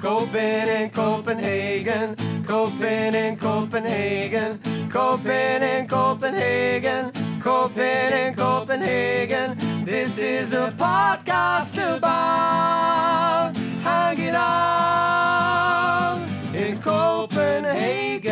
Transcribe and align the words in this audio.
Coping 0.00 0.68
in 0.68 0.90
Copenhagen, 0.90 2.16
Coping 2.44 3.14
in 3.14 3.36
Copenhagen, 3.38 4.60
Coping 4.90 5.62
in 5.62 5.88
Copenhagen, 5.88 7.10
Coping 7.40 8.12
in 8.12 8.34
Copenhagen. 8.34 9.56
This 9.86 10.18
is 10.18 10.52
a 10.52 10.70
podcast 10.72 11.78
about 11.96 13.56
hanging 13.82 14.34
out 14.34 16.26
in 16.54 16.78
Copenhagen. 16.82 18.26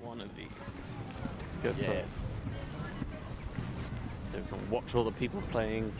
One 0.00 0.22
of 0.22 0.34
these. 0.34 0.46
It's 1.40 1.56
good 1.56 1.74
for 1.74 2.02
so 4.24 4.38
we 4.38 4.44
can 4.48 4.70
watch 4.70 4.94
all 4.94 5.04
the 5.04 5.12
people 5.12 5.42
playing 5.50 5.92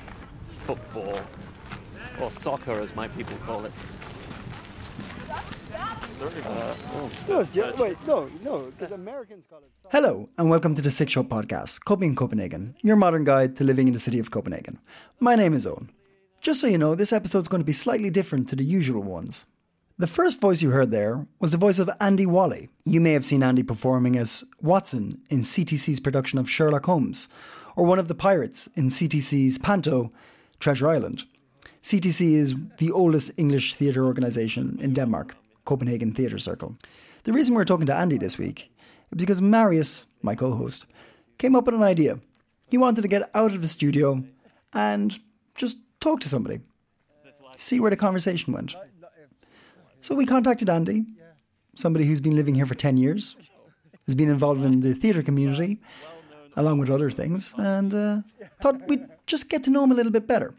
football 0.66 1.20
or 2.22 2.30
soccer, 2.30 2.80
as 2.80 2.94
my 2.94 3.08
people 3.08 3.36
call 3.44 3.64
it. 3.64 3.72
Uh, 6.20 6.74
oh. 6.94 7.10
No, 7.28 7.42
just, 7.42 7.78
wait, 7.78 7.96
no, 8.06 8.30
no, 8.44 8.60
because 8.70 8.92
Americans 8.92 9.44
call 9.50 9.58
it. 9.58 9.70
Hello, 9.90 10.28
and 10.38 10.48
welcome 10.48 10.76
to 10.76 10.82
the 10.82 10.90
Six 10.90 11.12
Show 11.12 11.24
podcast, 11.24 11.84
Coping 11.84 12.14
Copenhagen, 12.14 12.76
your 12.80 12.94
modern 12.94 13.24
guide 13.24 13.56
to 13.56 13.64
living 13.64 13.88
in 13.88 13.92
the 13.92 13.98
city 13.98 14.20
of 14.20 14.30
Copenhagen. 14.30 14.78
My 15.18 15.34
name 15.34 15.52
is 15.52 15.66
Owen. 15.66 15.90
Just 16.40 16.60
so 16.60 16.68
you 16.68 16.78
know, 16.78 16.94
this 16.94 17.12
episode's 17.12 17.48
going 17.48 17.60
to 17.60 17.66
be 17.66 17.72
slightly 17.72 18.08
different 18.08 18.48
to 18.50 18.56
the 18.56 18.64
usual 18.64 19.02
ones. 19.02 19.46
The 19.98 20.06
first 20.06 20.40
voice 20.40 20.62
you 20.62 20.70
heard 20.70 20.92
there 20.92 21.26
was 21.40 21.50
the 21.50 21.58
voice 21.58 21.80
of 21.80 21.90
Andy 22.00 22.26
Whalley. 22.26 22.68
You 22.84 23.00
may 23.00 23.12
have 23.14 23.26
seen 23.26 23.42
Andy 23.42 23.64
performing 23.64 24.16
as 24.16 24.44
Watson 24.60 25.20
in 25.28 25.40
CTC's 25.40 25.98
production 25.98 26.38
of 26.38 26.48
Sherlock 26.48 26.86
Holmes, 26.86 27.28
or 27.74 27.84
one 27.84 27.98
of 27.98 28.06
the 28.06 28.14
pirates 28.14 28.68
in 28.76 28.90
CTC's 28.90 29.58
Panto, 29.58 30.12
Treasure 30.60 30.88
Island. 30.88 31.24
CTC 31.82 32.34
is 32.34 32.54
the 32.78 32.92
oldest 32.92 33.32
English 33.36 33.74
theatre 33.74 34.04
organisation 34.04 34.78
in 34.80 34.92
Denmark, 34.92 35.34
Copenhagen 35.64 36.12
Theatre 36.12 36.38
Circle. 36.38 36.76
The 37.24 37.32
reason 37.32 37.54
we're 37.54 37.64
talking 37.64 37.86
to 37.86 37.94
Andy 37.94 38.18
this 38.18 38.38
week 38.38 38.70
is 39.10 39.18
because 39.18 39.42
Marius, 39.42 40.06
my 40.22 40.36
co 40.36 40.54
host, 40.54 40.86
came 41.38 41.56
up 41.56 41.66
with 41.66 41.74
an 41.74 41.82
idea. 41.82 42.20
He 42.70 42.78
wanted 42.78 43.02
to 43.02 43.08
get 43.08 43.28
out 43.34 43.52
of 43.52 43.62
the 43.62 43.68
studio 43.68 44.22
and 44.72 45.18
just 45.56 45.76
talk 46.00 46.20
to 46.20 46.28
somebody, 46.28 46.60
see 47.56 47.80
where 47.80 47.90
the 47.90 47.96
conversation 47.96 48.52
went. 48.52 48.76
So 50.00 50.14
we 50.14 50.24
contacted 50.24 50.70
Andy, 50.70 51.04
somebody 51.74 52.04
who's 52.04 52.20
been 52.20 52.36
living 52.36 52.54
here 52.54 52.66
for 52.66 52.74
10 52.74 52.96
years, 52.96 53.36
has 54.06 54.14
been 54.14 54.28
involved 54.28 54.64
in 54.64 54.80
the 54.80 54.94
theatre 54.94 55.22
community, 55.22 55.80
along 56.56 56.78
with 56.78 56.90
other 56.90 57.10
things, 57.10 57.54
and 57.58 57.92
uh, 57.92 58.20
thought 58.60 58.86
we'd 58.88 59.06
just 59.26 59.48
get 59.48 59.64
to 59.64 59.70
know 59.70 59.84
him 59.84 59.90
a 59.90 59.94
little 59.94 60.12
bit 60.12 60.26
better. 60.26 60.54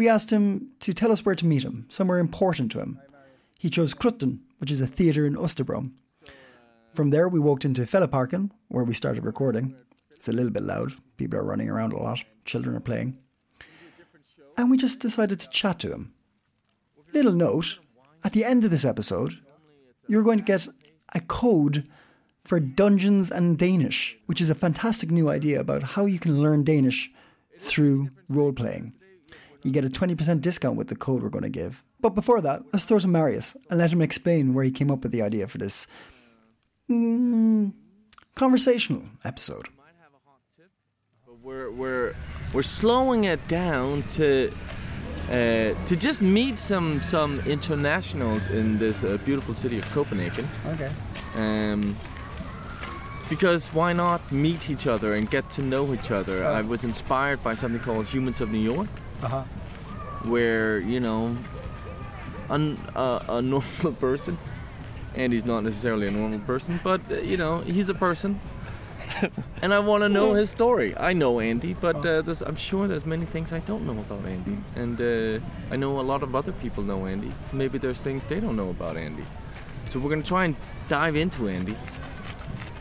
We 0.00 0.08
asked 0.08 0.30
him 0.30 0.70
to 0.80 0.94
tell 0.94 1.12
us 1.12 1.26
where 1.26 1.34
to 1.34 1.44
meet 1.44 1.62
him, 1.62 1.84
somewhere 1.90 2.20
important 2.20 2.72
to 2.72 2.80
him. 2.80 2.98
He 3.58 3.68
chose 3.68 3.92
Krudttønden, 3.92 4.38
which 4.56 4.70
is 4.70 4.80
a 4.80 4.86
theatre 4.86 5.26
in 5.26 5.36
Osterbro. 5.36 5.90
From 6.94 7.10
there, 7.10 7.28
we 7.28 7.38
walked 7.38 7.66
into 7.66 7.82
Fælledparken, 7.82 8.50
where 8.68 8.82
we 8.82 8.94
started 8.94 9.26
recording. 9.26 9.74
It's 10.12 10.26
a 10.26 10.32
little 10.32 10.50
bit 10.50 10.62
loud. 10.62 10.94
People 11.18 11.38
are 11.38 11.44
running 11.44 11.68
around 11.68 11.92
a 11.92 11.98
lot. 11.98 12.24
Children 12.46 12.76
are 12.76 12.80
playing. 12.80 13.18
And 14.56 14.70
we 14.70 14.78
just 14.78 15.00
decided 15.00 15.38
to 15.40 15.50
chat 15.50 15.78
to 15.80 15.92
him. 15.92 16.14
Little 17.12 17.34
note 17.34 17.78
at 18.24 18.32
the 18.32 18.46
end 18.46 18.64
of 18.64 18.70
this 18.70 18.86
episode, 18.86 19.34
you're 20.08 20.24
going 20.24 20.38
to 20.38 20.44
get 20.44 20.66
a 21.14 21.20
code 21.20 21.86
for 22.42 22.58
Dungeons 22.58 23.30
and 23.30 23.58
Danish, 23.58 24.16
which 24.24 24.40
is 24.40 24.48
a 24.48 24.54
fantastic 24.54 25.10
new 25.10 25.28
idea 25.28 25.60
about 25.60 25.82
how 25.82 26.06
you 26.06 26.18
can 26.18 26.40
learn 26.40 26.64
Danish 26.64 27.10
through 27.58 28.08
role 28.30 28.54
playing. 28.54 28.94
You 29.62 29.72
get 29.72 29.84
a 29.84 29.88
20% 29.88 30.40
discount 30.40 30.76
with 30.76 30.88
the 30.88 30.96
code 30.96 31.22
we're 31.22 31.28
going 31.28 31.44
to 31.44 31.50
give. 31.50 31.82
But 32.00 32.10
before 32.10 32.40
that, 32.40 32.62
let's 32.72 32.84
throw 32.84 32.98
to 32.98 33.08
Marius 33.08 33.56
and 33.68 33.78
let 33.78 33.92
him 33.92 34.00
explain 34.00 34.54
where 34.54 34.64
he 34.64 34.70
came 34.70 34.90
up 34.90 35.02
with 35.02 35.12
the 35.12 35.22
idea 35.22 35.46
for 35.46 35.58
this 35.58 35.86
mm, 36.90 37.72
conversational 38.34 39.02
episode. 39.24 39.68
We're 41.42 41.70
we're 41.70 42.14
we're 42.52 42.62
slowing 42.62 43.24
it 43.24 43.48
down 43.48 44.02
to 44.18 44.52
uh, 45.30 45.74
to 45.86 45.96
just 45.96 46.20
meet 46.20 46.58
some 46.58 47.00
some 47.02 47.40
internationals 47.40 48.46
in 48.48 48.78
this 48.78 49.04
uh, 49.04 49.16
beautiful 49.24 49.54
city 49.54 49.78
of 49.78 49.84
Copenhagen. 49.90 50.48
Okay. 50.66 50.90
Um, 51.36 51.96
because 53.30 53.68
why 53.68 53.92
not 53.92 54.20
meet 54.32 54.68
each 54.68 54.88
other 54.88 55.14
and 55.14 55.30
get 55.30 55.48
to 55.50 55.62
know 55.62 55.94
each 55.94 56.10
other? 56.10 56.44
I 56.44 56.62
was 56.62 56.82
inspired 56.82 57.42
by 57.44 57.54
something 57.54 57.80
called 57.80 58.06
Humans 58.06 58.40
of 58.40 58.50
New 58.50 58.58
York, 58.58 58.90
Uh-huh. 59.22 59.42
where 60.24 60.78
you 60.78 61.00
know, 61.00 61.36
uh, 62.48 63.20
a 63.28 63.42
normal 63.42 63.92
person, 64.00 64.38
and 65.14 65.32
he's 65.32 65.44
not 65.44 65.62
necessarily 65.64 66.08
a 66.08 66.10
normal 66.10 66.40
person, 66.40 66.80
but 66.82 67.00
uh, 67.10 67.16
you 67.16 67.36
know, 67.36 67.60
he's 67.60 67.88
a 67.88 67.94
person. 67.94 68.40
and 69.62 69.72
I 69.74 69.78
want 69.78 70.02
to 70.02 70.08
know 70.08 70.34
his 70.34 70.50
story. 70.50 70.96
I 70.96 71.12
know 71.14 71.40
Andy, 71.40 71.74
but 71.74 71.96
uh, 72.06 72.22
there's, 72.22 72.42
I'm 72.42 72.56
sure 72.56 72.86
there's 72.86 73.06
many 73.06 73.24
things 73.24 73.52
I 73.52 73.60
don't 73.60 73.86
know 73.86 73.98
about 73.98 74.24
Andy, 74.26 74.56
and 74.76 75.00
uh, 75.00 75.44
I 75.70 75.76
know 75.76 76.00
a 76.00 76.02
lot 76.02 76.22
of 76.22 76.34
other 76.34 76.52
people 76.52 76.82
know 76.84 77.06
Andy. 77.06 77.32
Maybe 77.52 77.78
there's 77.78 78.02
things 78.02 78.24
they 78.26 78.40
don't 78.40 78.56
know 78.56 78.70
about 78.70 78.96
Andy. 78.96 79.24
So 79.88 79.98
we're 79.98 80.10
gonna 80.10 80.22
try 80.22 80.44
and 80.44 80.56
dive 80.88 81.16
into 81.16 81.48
Andy. 81.48 81.76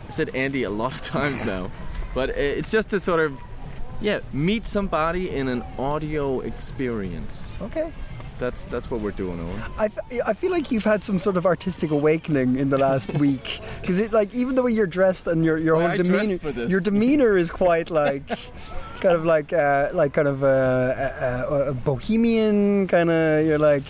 I 0.08 0.12
said 0.12 0.30
Andy 0.36 0.64
a 0.64 0.70
lot 0.70 0.94
of 0.94 1.02
times 1.02 1.46
now, 1.46 1.72
but 2.14 2.30
uh, 2.30 2.34
it's 2.34 2.72
just 2.72 2.90
to 2.90 3.00
sort 3.00 3.20
of, 3.22 3.40
yeah, 4.02 4.20
meet 4.34 4.66
somebody 4.66 5.30
in 5.30 5.48
an 5.48 5.64
audio 5.78 6.40
experience. 6.42 7.58
Okay. 7.62 7.92
That's 8.38 8.64
that's 8.66 8.90
what 8.90 9.02
we're 9.02 9.12
doing, 9.12 9.38
Owen. 9.38 9.62
I, 9.78 9.86
f- 9.86 9.98
I 10.26 10.32
feel 10.34 10.52
like 10.52 10.72
you've 10.72 10.86
had 10.86 11.04
some 11.04 11.20
sort 11.20 11.36
of 11.36 11.46
artistic 11.46 11.92
awakening 11.92 12.56
in 12.56 12.70
the 12.70 12.78
last 12.78 13.14
week 13.20 13.59
because 13.82 14.00
it 14.00 14.14
like 14.14 14.34
even 14.34 14.56
the 14.56 14.64
way 14.64 14.72
you're 14.72 14.88
dressed 14.88 15.28
and 15.28 15.44
your 15.44 15.58
your 15.58 15.76
Well, 15.76 15.90
whole 15.90 15.98
demeanor 15.98 16.38
for 16.40 16.54
this. 16.54 16.70
your 16.72 16.80
demeanor 16.80 17.36
is 17.36 17.52
quite 17.52 17.90
like 17.90 18.26
kind 19.02 19.14
of 19.14 19.26
like 19.26 19.52
uh, 19.52 19.90
like 19.92 20.14
kind 20.14 20.30
of 20.30 20.42
uh, 20.46 21.48
a, 21.50 21.64
a 21.72 21.74
bohemian 21.74 22.88
kind 22.88 23.09
of 23.12 23.46
you're 23.46 23.59
like 23.59 23.84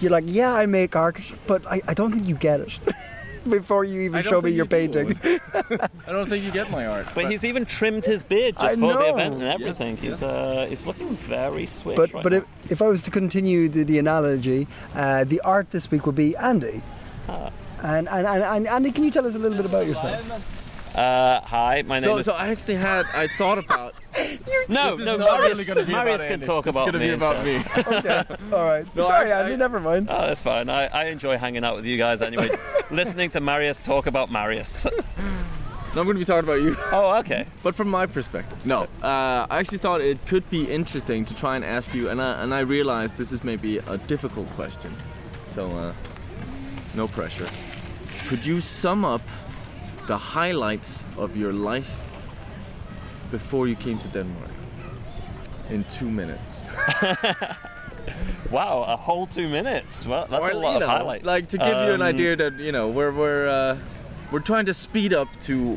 you're 0.00 0.12
like 0.12 0.24
yeah 0.28 0.54
I 0.54 0.66
make 0.66 0.94
art 0.94 1.18
but 1.48 1.66
I, 1.66 1.82
I 1.88 1.94
don't 1.94 2.12
think 2.12 2.28
you 2.28 2.36
get 2.36 2.60
it 2.60 2.70
before 3.50 3.84
you 3.84 4.00
even 4.02 4.22
show 4.22 4.40
me 4.40 4.50
think 4.50 4.56
your 4.56 4.66
you 4.66 4.88
do, 4.88 5.14
painting 5.14 5.40
I 6.06 6.12
don't 6.12 6.28
think 6.28 6.44
you 6.44 6.50
get 6.50 6.70
my 6.70 6.84
art. 6.86 7.06
But 7.14 7.30
he's 7.30 7.44
even 7.44 7.64
trimmed 7.64 8.04
his 8.04 8.22
beard 8.22 8.54
just 8.60 8.76
I 8.78 8.80
for 8.80 8.92
the 8.92 9.08
event 9.14 9.34
and 9.34 9.42
everything. 9.44 9.98
yes. 10.02 10.20
He's 10.20 10.22
uh, 10.22 10.66
he's 10.68 10.86
looking 10.86 11.16
very 11.16 11.66
swish 11.66 11.96
but 11.96 12.12
right 12.12 12.22
but 12.22 12.32
now. 12.32 12.38
if, 12.38 12.72
if 12.72 12.82
I 12.82 12.86
was 12.86 13.02
to 13.02 13.10
continue 13.10 13.68
the, 13.68 13.82
the 13.84 13.98
analogy 13.98 14.66
uh, 14.94 15.24
the 15.24 15.40
art 15.40 15.70
this 15.70 15.90
week 15.90 16.06
would 16.06 16.14
be 16.16 16.36
Andy 16.36 16.82
Ah. 17.28 17.50
and, 17.82 18.08
and, 18.08 18.26
and, 18.26 18.42
and 18.44 18.66
Andy 18.68 18.90
can 18.92 19.02
you 19.02 19.10
tell 19.10 19.26
us 19.26 19.34
a 19.34 19.38
little 19.38 19.56
bit 19.56 19.66
about 19.66 19.86
yourself 19.86 20.94
Uh, 20.96 21.40
hi, 21.42 21.82
my 21.82 21.98
name 21.98 22.04
So, 22.04 22.16
is. 22.18 22.24
so 22.26 22.32
I 22.34 22.48
actually 22.48 22.76
had 22.76 23.04
I 23.12 23.26
thought 23.36 23.58
about 23.58 23.94
no, 24.68 24.96
no, 24.96 25.16
not 25.16 25.40
Marius, 25.40 25.48
really 25.58 25.64
gonna 25.64 25.84
be 25.86 25.92
Marius 25.92 26.22
can 26.22 26.32
Andy. 26.32 26.46
talk 26.46 26.64
This 26.64 26.74
is 26.74 26.80
about 26.82 26.92
gonna 26.92 26.98
me. 26.98 27.08
be 27.08 27.14
about 27.14 27.46
instead. 27.46 27.86
me. 27.90 27.96
okay 27.98 28.24
all 28.56 28.64
right 28.64 28.96
No, 28.96 29.06
sorry 29.08 29.32
I- 29.32 29.40
Andy 29.42 29.54
I- 29.54 29.56
never 29.56 29.80
mind 29.80 30.08
Oh, 30.10 30.26
that's 30.26 30.42
fine. 30.42 30.68
I, 30.70 30.86
I 30.86 31.04
enjoy 31.06 31.38
hanging 31.38 31.64
out 31.64 31.76
with 31.76 31.84
you 31.86 31.96
guys 31.98 32.22
anyway. 32.22 32.50
listening 32.90 33.30
to 33.30 33.40
Marius 33.40 33.80
talk 33.80 34.06
about 34.06 34.30
Marius. 34.30 34.86
No, 35.94 36.02
I'm 36.02 36.06
going 36.08 36.16
to 36.16 36.18
be 36.18 36.26
talking 36.26 36.44
about 36.46 36.60
you, 36.60 36.76
oh, 36.92 37.16
okay. 37.20 37.46
but 37.62 37.74
from 37.74 37.88
my 37.88 38.04
perspective. 38.04 38.66
No, 38.66 38.82
uh, 39.02 39.46
I 39.48 39.58
actually 39.58 39.78
thought 39.78 40.02
it 40.02 40.18
could 40.26 40.48
be 40.50 40.70
interesting 40.70 41.24
to 41.24 41.34
try 41.34 41.56
and 41.56 41.64
ask 41.64 41.94
you, 41.94 42.10
and 42.10 42.20
I, 42.20 42.42
and 42.42 42.52
I 42.52 42.60
realized 42.60 43.16
this 43.16 43.32
is 43.32 43.42
maybe 43.42 43.78
a 43.78 43.96
difficult 43.96 44.46
question, 44.50 44.94
so 45.48 45.70
uh, 45.70 45.94
no 46.94 47.08
pressure. 47.08 47.48
Could 48.28 48.44
you 48.44 48.60
sum 48.60 49.06
up 49.06 49.22
the 50.06 50.18
highlights 50.18 51.06
of 51.16 51.34
your 51.34 51.54
life 51.54 52.02
before 53.30 53.68
you 53.68 53.76
came 53.76 53.98
to 53.98 54.08
Denmark 54.08 54.50
in 55.70 55.84
two 55.84 56.10
minutes? 56.10 56.64
Wow, 58.50 58.84
a 58.86 58.96
whole 58.96 59.26
two 59.26 59.48
minutes. 59.48 60.06
Well, 60.06 60.26
that's 60.30 60.42
Or, 60.42 60.50
a 60.50 60.54
lot 60.54 60.78
you 60.78 60.84
of 60.84 60.88
highlights. 60.88 61.24
Like 61.24 61.48
to 61.48 61.58
give 61.58 61.66
you 61.66 61.94
an 61.94 62.02
Um, 62.02 62.14
idea 62.14 62.36
that 62.36 62.52
you 62.60 62.70
know 62.70 62.88
we're 62.88 63.10
we're 63.12 63.48
uh, 63.48 63.76
we're 64.30 64.42
trying 64.44 64.66
to 64.66 64.74
speed 64.74 65.12
up 65.12 65.28
to 65.40 65.74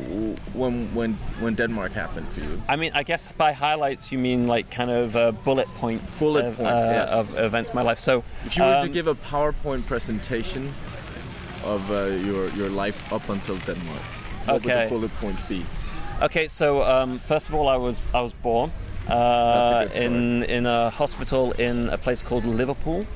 when 0.54 0.94
when 0.94 1.14
when 1.40 1.54
Denmark 1.56 1.92
happened 1.92 2.28
for 2.28 2.40
you. 2.40 2.62
I 2.68 2.76
mean, 2.76 2.92
I 2.94 3.02
guess 3.02 3.32
by 3.32 3.52
highlights 3.52 4.12
you 4.12 4.18
mean 4.20 4.46
like 4.46 4.70
kind 4.76 4.90
of 4.90 5.16
uh, 5.16 5.32
bullet 5.44 5.66
points, 5.80 6.18
Bullet 6.20 6.44
of, 6.46 6.56
points, 6.56 6.84
uh, 6.84 6.90
yes. 6.92 7.12
of 7.12 7.38
events 7.44 7.70
in 7.70 7.76
my 7.76 7.82
life. 7.90 7.98
So, 8.00 8.22
If 8.46 8.56
you 8.56 8.62
were 8.64 8.80
to 8.82 8.86
um, 8.86 8.92
give 8.92 9.10
a 9.10 9.14
PowerPoint 9.14 9.86
presentation 9.86 10.72
of 11.64 11.90
uh, 11.90 11.94
your 12.26 12.48
your 12.56 12.70
life 12.86 13.12
up 13.12 13.28
until 13.28 13.56
Denmark, 13.66 14.02
what 14.46 14.62
would 14.62 14.62
the 14.62 14.86
bullet 14.88 15.12
points 15.20 15.42
be? 15.48 15.64
Okay, 16.22 16.48
so 16.48 16.82
um, 16.82 17.18
first 17.20 17.48
of 17.48 17.54
all, 17.54 17.68
I 17.68 17.76
was 17.76 18.00
I 18.12 18.20
was 18.20 18.32
born 18.32 18.70
uh, 19.08 19.88
in 19.94 20.42
in 20.44 20.66
a 20.66 20.90
hospital 20.90 21.52
in 21.52 21.88
a 21.88 21.96
place 21.98 22.22
called 22.22 22.44
Liverpool. 22.44 23.06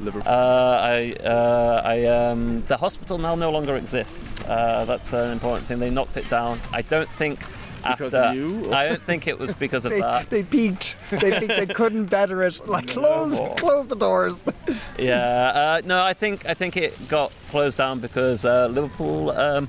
Liverpool. 0.00 0.22
Uh, 0.32 0.78
I, 0.80 1.12
uh, 1.24 1.82
I, 1.84 2.06
um, 2.06 2.62
the 2.62 2.76
hospital 2.76 3.18
now 3.18 3.36
no 3.36 3.50
longer 3.52 3.76
exists. 3.76 4.40
Uh, 4.42 4.84
that's 4.84 5.12
an 5.12 5.30
important 5.30 5.66
thing. 5.68 5.78
They 5.78 5.90
knocked 5.90 6.16
it 6.16 6.28
down. 6.28 6.60
I 6.72 6.82
don't 6.82 7.08
think 7.10 7.38
Because 7.84 8.12
after. 8.12 8.30
of 8.30 8.34
you? 8.34 8.72
I 8.72 8.88
don't 8.88 9.02
think 9.02 9.28
it 9.28 9.38
was 9.38 9.52
because 9.54 9.84
of 9.86 9.92
They, 9.92 10.00
that. 10.00 10.28
they 10.28 10.42
peaked. 10.42 10.96
They 11.10 11.38
peaked. 11.38 11.54
They 11.56 11.66
couldn't 11.66 12.06
better 12.10 12.42
it. 12.42 12.60
Like 12.66 12.88
close, 12.88 13.38
close 13.60 13.86
the 13.86 13.94
doors. 13.96 14.44
Yeah, 14.98 15.78
uh, 15.78 15.82
no, 15.84 16.02
I 16.02 16.14
think 16.14 16.46
I 16.46 16.54
think 16.54 16.76
it 16.76 17.08
got 17.08 17.30
closed 17.50 17.78
down 17.78 18.00
because 18.00 18.44
uh, 18.44 18.66
Liverpool 18.72 19.30
um, 19.32 19.68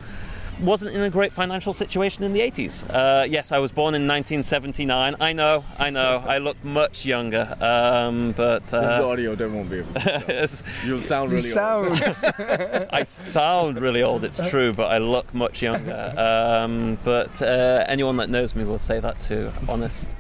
wasn't 0.63 0.95
in 0.95 1.01
a 1.01 1.09
great 1.09 1.33
financial 1.33 1.73
situation 1.73 2.23
in 2.23 2.33
the 2.33 2.39
80s. 2.39 2.85
Uh, 2.89 3.25
yes, 3.25 3.51
I 3.51 3.59
was 3.59 3.71
born 3.71 3.95
in 3.95 4.07
1979. 4.07 5.15
I 5.19 5.33
know, 5.33 5.63
I 5.77 5.89
know, 5.89 6.23
I 6.25 6.37
look 6.37 6.63
much 6.63 7.05
younger, 7.05 7.55
um, 7.59 8.31
but 8.31 8.63
this 8.63 8.73
is 8.73 8.73
uh, 8.73 9.07
audio. 9.09 9.35
They 9.35 9.45
won't 9.47 9.69
be 9.69 9.79
able 9.79 9.93
to. 9.93 10.47
see 10.47 10.63
You'll 10.87 11.01
sound 11.01 11.31
You 11.31 11.37
really 11.37 11.51
old. 11.51 11.97
sound. 11.97 12.87
I 12.91 13.03
sound 13.03 13.79
really 13.79 14.01
old. 14.03 14.23
It's 14.23 14.49
true, 14.49 14.73
but 14.73 14.91
I 14.91 14.97
look 14.97 15.33
much 15.33 15.61
younger. 15.61 16.13
Um, 16.17 16.97
but 17.03 17.41
uh, 17.41 17.85
anyone 17.87 18.17
that 18.17 18.29
knows 18.29 18.55
me 18.55 18.63
will 18.63 18.79
say 18.79 18.99
that 18.99 19.19
too. 19.19 19.51
Honest. 19.67 20.15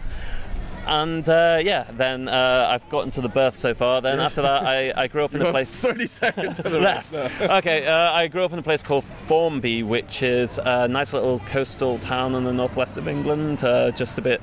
And 0.85 1.27
uh, 1.29 1.59
yeah, 1.61 1.85
then 1.91 2.27
uh, 2.27 2.67
I've 2.69 2.87
gotten 2.89 3.09
to 3.11 3.21
the 3.21 3.29
birth 3.29 3.55
so 3.55 3.73
far. 3.73 4.01
Then 4.01 4.19
after 4.19 4.41
that, 4.41 4.63
I, 4.63 4.91
I 4.95 5.07
grew 5.07 5.23
up 5.23 5.33
in 5.33 5.41
You 5.41 5.47
a 5.47 5.51
place. 5.51 5.73
30 5.79 6.05
seconds 6.07 6.59
of 6.59 6.71
the 6.71 6.79
left. 6.89 7.13
okay, 7.41 7.87
uh, 7.87 8.11
I 8.11 8.27
grew 8.27 8.43
up 8.43 8.51
in 8.53 8.59
a 8.59 8.63
place 8.63 8.83
called 8.83 9.05
Formby, 9.05 9.81
which 9.83 10.23
is 10.23 10.59
a 10.63 10.87
nice 10.87 11.13
little 11.13 11.39
coastal 11.39 11.99
town 11.99 12.35
in 12.35 12.43
the 12.43 12.51
northwest 12.53 12.97
of 12.97 13.07
England, 13.07 13.63
uh, 13.63 13.91
just 13.91 14.17
a 14.17 14.21
bit 14.21 14.41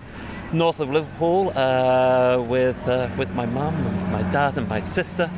north 0.53 0.81
of 0.81 0.91
Liverpool, 0.91 1.53
uh, 1.57 2.41
with 2.49 2.89
uh, 2.89 3.09
with 3.19 3.31
my 3.35 3.45
mum, 3.47 3.75
my 4.11 4.23
dad, 4.31 4.57
and 4.57 4.67
my 4.69 4.81
sister. 4.81 5.31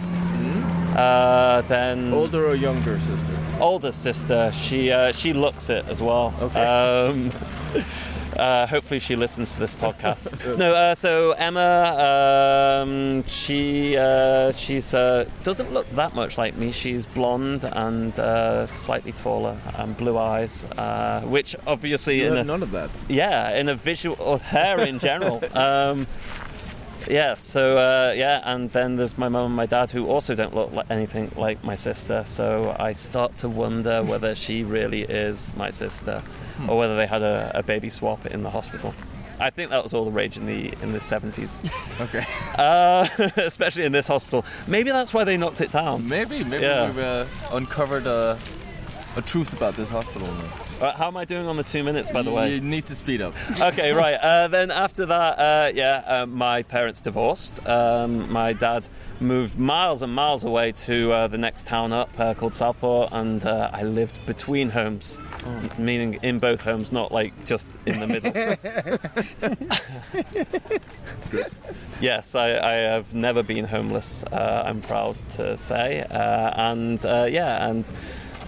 Uh, 0.96 1.62
then 1.62 2.12
Older 2.12 2.46
or 2.46 2.54
younger 2.54 3.00
sister? 3.00 3.32
older 3.60 3.90
sister, 3.92 4.52
she 4.52 4.92
uh, 4.92 5.10
she 5.10 5.32
looks 5.32 5.68
it 5.70 5.84
as 5.88 6.00
well. 6.02 6.34
Okay. 6.40 6.60
Um, 6.64 7.32
uh, 8.38 8.66
hopefully, 8.66 9.00
she 9.00 9.16
listens 9.16 9.54
to 9.54 9.60
this 9.60 9.74
podcast. 9.74 10.56
no, 10.58 10.74
uh, 10.74 10.94
so 10.94 11.32
Emma, 11.32 12.80
um, 12.82 13.24
she 13.26 13.96
uh, 13.96 14.52
she's 14.52 14.94
uh, 14.94 15.28
doesn't 15.42 15.72
look 15.72 15.88
that 15.94 16.14
much 16.14 16.38
like 16.38 16.56
me. 16.56 16.72
She's 16.72 17.06
blonde 17.06 17.64
and 17.64 18.18
uh, 18.18 18.66
slightly 18.66 19.12
taller 19.12 19.56
and 19.76 19.96
blue 19.96 20.18
eyes, 20.18 20.64
uh, 20.76 21.20
which 21.24 21.54
obviously 21.66 22.18
You 22.20 22.26
in 22.28 22.36
have 22.36 22.44
a, 22.44 22.48
none 22.48 22.62
of 22.62 22.70
that. 22.72 22.90
yeah, 23.08 23.56
in 23.58 23.68
a 23.68 23.74
visual 23.74 24.16
or 24.20 24.38
hair 24.38 24.80
in 24.80 24.98
general. 24.98 25.42
um, 25.56 26.06
yeah, 27.12 27.34
so 27.34 27.76
uh, 27.78 28.12
yeah, 28.16 28.40
and 28.44 28.70
then 28.72 28.96
there's 28.96 29.18
my 29.18 29.28
mum 29.28 29.46
and 29.46 29.54
my 29.56 29.66
dad 29.66 29.90
who 29.90 30.06
also 30.08 30.34
don't 30.34 30.54
look 30.54 30.72
like 30.72 30.86
anything 30.90 31.30
like 31.36 31.62
my 31.62 31.74
sister. 31.74 32.24
So 32.24 32.74
I 32.78 32.92
start 32.92 33.36
to 33.36 33.48
wonder 33.48 34.02
whether 34.02 34.34
she 34.34 34.64
really 34.64 35.02
is 35.02 35.52
my 35.56 35.70
sister, 35.70 36.22
or 36.68 36.78
whether 36.78 36.96
they 36.96 37.06
had 37.06 37.22
a, 37.22 37.52
a 37.54 37.62
baby 37.62 37.90
swap 37.90 38.24
in 38.26 38.42
the 38.42 38.50
hospital. 38.50 38.94
I 39.38 39.50
think 39.50 39.70
that 39.70 39.82
was 39.82 39.92
all 39.92 40.04
the 40.04 40.10
rage 40.10 40.36
in 40.36 40.46
the 40.46 40.72
in 40.82 40.92
the 40.92 40.98
70s, 41.00 41.58
Okay. 42.00 42.24
uh, 42.56 43.06
especially 43.42 43.84
in 43.84 43.92
this 43.92 44.08
hospital. 44.08 44.44
Maybe 44.66 44.90
that's 44.90 45.12
why 45.12 45.24
they 45.24 45.36
knocked 45.36 45.60
it 45.60 45.70
down. 45.72 46.08
Maybe, 46.08 46.44
maybe 46.44 46.62
Yeah. 46.64 46.86
we've 46.86 46.98
uh, 46.98 47.26
uncovered 47.52 48.06
a, 48.06 48.38
a 49.16 49.22
truth 49.22 49.52
about 49.52 49.74
this 49.76 49.90
hospital. 49.90 50.28
now. 50.28 50.52
Uh, 50.82 50.92
how 50.96 51.06
am 51.06 51.16
I 51.16 51.24
doing 51.24 51.46
on 51.46 51.56
the 51.56 51.62
two 51.62 51.84
minutes, 51.84 52.10
by 52.10 52.22
the 52.22 52.32
way? 52.32 52.54
You 52.54 52.60
need 52.60 52.86
to 52.86 52.96
speed 52.96 53.22
up. 53.22 53.34
okay, 53.60 53.92
right. 53.92 54.16
Uh, 54.16 54.48
then 54.48 54.72
after 54.72 55.06
that, 55.06 55.38
uh, 55.38 55.70
yeah, 55.72 56.02
uh, 56.04 56.26
my 56.26 56.64
parents 56.64 57.00
divorced. 57.00 57.64
Um, 57.68 58.32
my 58.32 58.52
dad 58.52 58.88
moved 59.20 59.56
miles 59.56 60.02
and 60.02 60.12
miles 60.12 60.42
away 60.42 60.72
to 60.72 61.12
uh, 61.12 61.28
the 61.28 61.38
next 61.38 61.68
town 61.68 61.92
up 61.92 62.10
uh, 62.18 62.34
called 62.34 62.56
Southport, 62.56 63.10
and 63.12 63.46
uh, 63.46 63.70
I 63.72 63.84
lived 63.84 64.26
between 64.26 64.70
homes, 64.70 65.18
meaning 65.78 66.18
in 66.22 66.40
both 66.40 66.62
homes, 66.62 66.90
not 66.90 67.12
like 67.12 67.32
just 67.44 67.68
in 67.86 68.00
the 68.00 68.08
middle. 68.08 68.32
yes, 72.00 72.34
I, 72.34 72.58
I 72.58 72.72
have 72.72 73.14
never 73.14 73.44
been 73.44 73.66
homeless. 73.66 74.24
Uh, 74.24 74.64
I'm 74.66 74.80
proud 74.80 75.16
to 75.30 75.56
say, 75.56 76.00
uh, 76.00 76.50
and 76.56 77.06
uh, 77.06 77.28
yeah, 77.30 77.68
and 77.68 77.92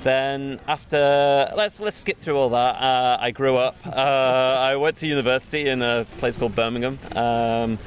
then 0.05 0.61
after 0.69 1.51
let's 1.57 1.81
let's 1.81 1.97
skip 1.97 2.19
through 2.19 2.39
all 2.39 2.51
that. 2.51 2.77
Uh, 2.81 3.19
I 3.21 3.33
grew 3.33 3.57
up. 3.57 3.77
Uh, 3.85 4.71
I 4.71 4.77
went 4.77 4.97
to 4.99 5.07
university 5.09 5.69
in 5.69 5.83
a 5.83 6.07
place 6.19 6.39
called 6.39 6.55
Birmingham. 6.55 6.99
Um, 7.17 7.79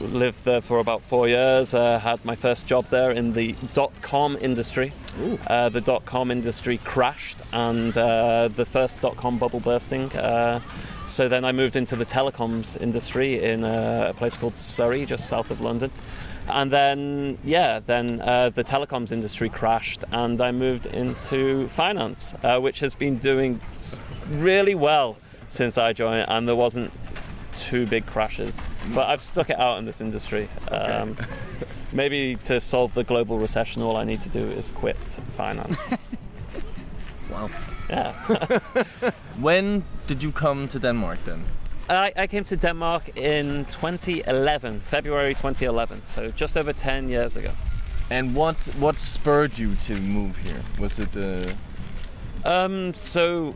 lived 0.00 0.44
there 0.44 0.60
for 0.60 0.80
about 0.80 1.02
four 1.02 1.28
years. 1.28 1.74
Uh, 1.74 1.98
had 1.98 2.24
my 2.24 2.34
first 2.34 2.66
job 2.66 2.86
there 2.86 3.12
in 3.12 3.32
the 3.32 3.54
dot 3.72 4.02
com 4.02 4.36
industry. 4.40 4.92
Uh, 5.46 5.68
the 5.68 5.80
dot 5.80 6.04
com 6.04 6.30
industry 6.30 6.78
crashed, 6.78 7.38
and 7.52 7.96
uh, 7.96 8.48
the 8.48 8.66
first 8.66 9.00
dot 9.00 9.16
com 9.16 9.38
bubble 9.38 9.60
bursting. 9.60 10.10
Uh, 10.12 10.60
so 11.06 11.28
then 11.28 11.44
I 11.44 11.52
moved 11.52 11.76
into 11.76 11.96
the 11.96 12.06
telecoms 12.06 12.80
industry 12.80 13.42
in 13.42 13.64
a, 13.64 14.08
a 14.10 14.14
place 14.14 14.36
called 14.36 14.56
Surrey, 14.56 15.06
just 15.06 15.28
south 15.28 15.50
of 15.50 15.60
London. 15.60 15.90
And 16.48 16.70
then, 16.70 17.38
yeah, 17.44 17.80
then 17.80 18.20
uh, 18.20 18.50
the 18.50 18.64
telecoms 18.64 19.12
industry 19.12 19.48
crashed, 19.48 20.04
and 20.10 20.40
I 20.40 20.50
moved 20.52 20.86
into 20.86 21.68
finance, 21.68 22.34
uh, 22.42 22.58
which 22.58 22.80
has 22.80 22.94
been 22.94 23.18
doing 23.18 23.60
really 24.28 24.74
well 24.74 25.16
since 25.48 25.78
I 25.78 25.92
joined, 25.92 26.26
and 26.28 26.48
there 26.48 26.56
wasn't 26.56 26.90
two 27.54 27.86
big 27.86 28.06
crashes. 28.06 28.66
But 28.94 29.08
I've 29.08 29.20
stuck 29.20 29.50
it 29.50 29.58
out 29.58 29.78
in 29.78 29.84
this 29.84 30.00
industry. 30.00 30.48
Um, 30.68 31.16
maybe 31.92 32.36
to 32.44 32.60
solve 32.60 32.94
the 32.94 33.04
global 33.04 33.38
recession, 33.38 33.82
all 33.82 33.96
I 33.96 34.04
need 34.04 34.20
to 34.22 34.28
do 34.28 34.44
is 34.44 34.72
quit 34.72 34.98
finance. 34.98 36.14
Wow. 37.30 37.48
yeah. 37.88 38.12
When 39.40 39.84
did 40.06 40.22
you 40.22 40.32
come 40.32 40.68
to 40.68 40.78
Denmark 40.78 41.24
then? 41.24 41.44
I, 41.96 42.12
I 42.16 42.26
came 42.26 42.44
to 42.44 42.56
Denmark 42.56 43.16
in 43.16 43.64
2011, 43.66 44.80
February 44.80 45.34
2011, 45.34 46.02
so 46.02 46.30
just 46.30 46.56
over 46.56 46.72
10 46.72 47.08
years 47.08 47.36
ago. 47.36 47.50
And 48.10 48.34
what 48.34 48.56
what 48.78 48.98
spurred 48.98 49.58
you 49.58 49.74
to 49.86 49.94
move 49.96 50.36
here? 50.38 50.60
Was 50.78 50.98
it 50.98 51.16
uh, 51.16 51.52
Um, 52.44 52.92
so 52.94 53.54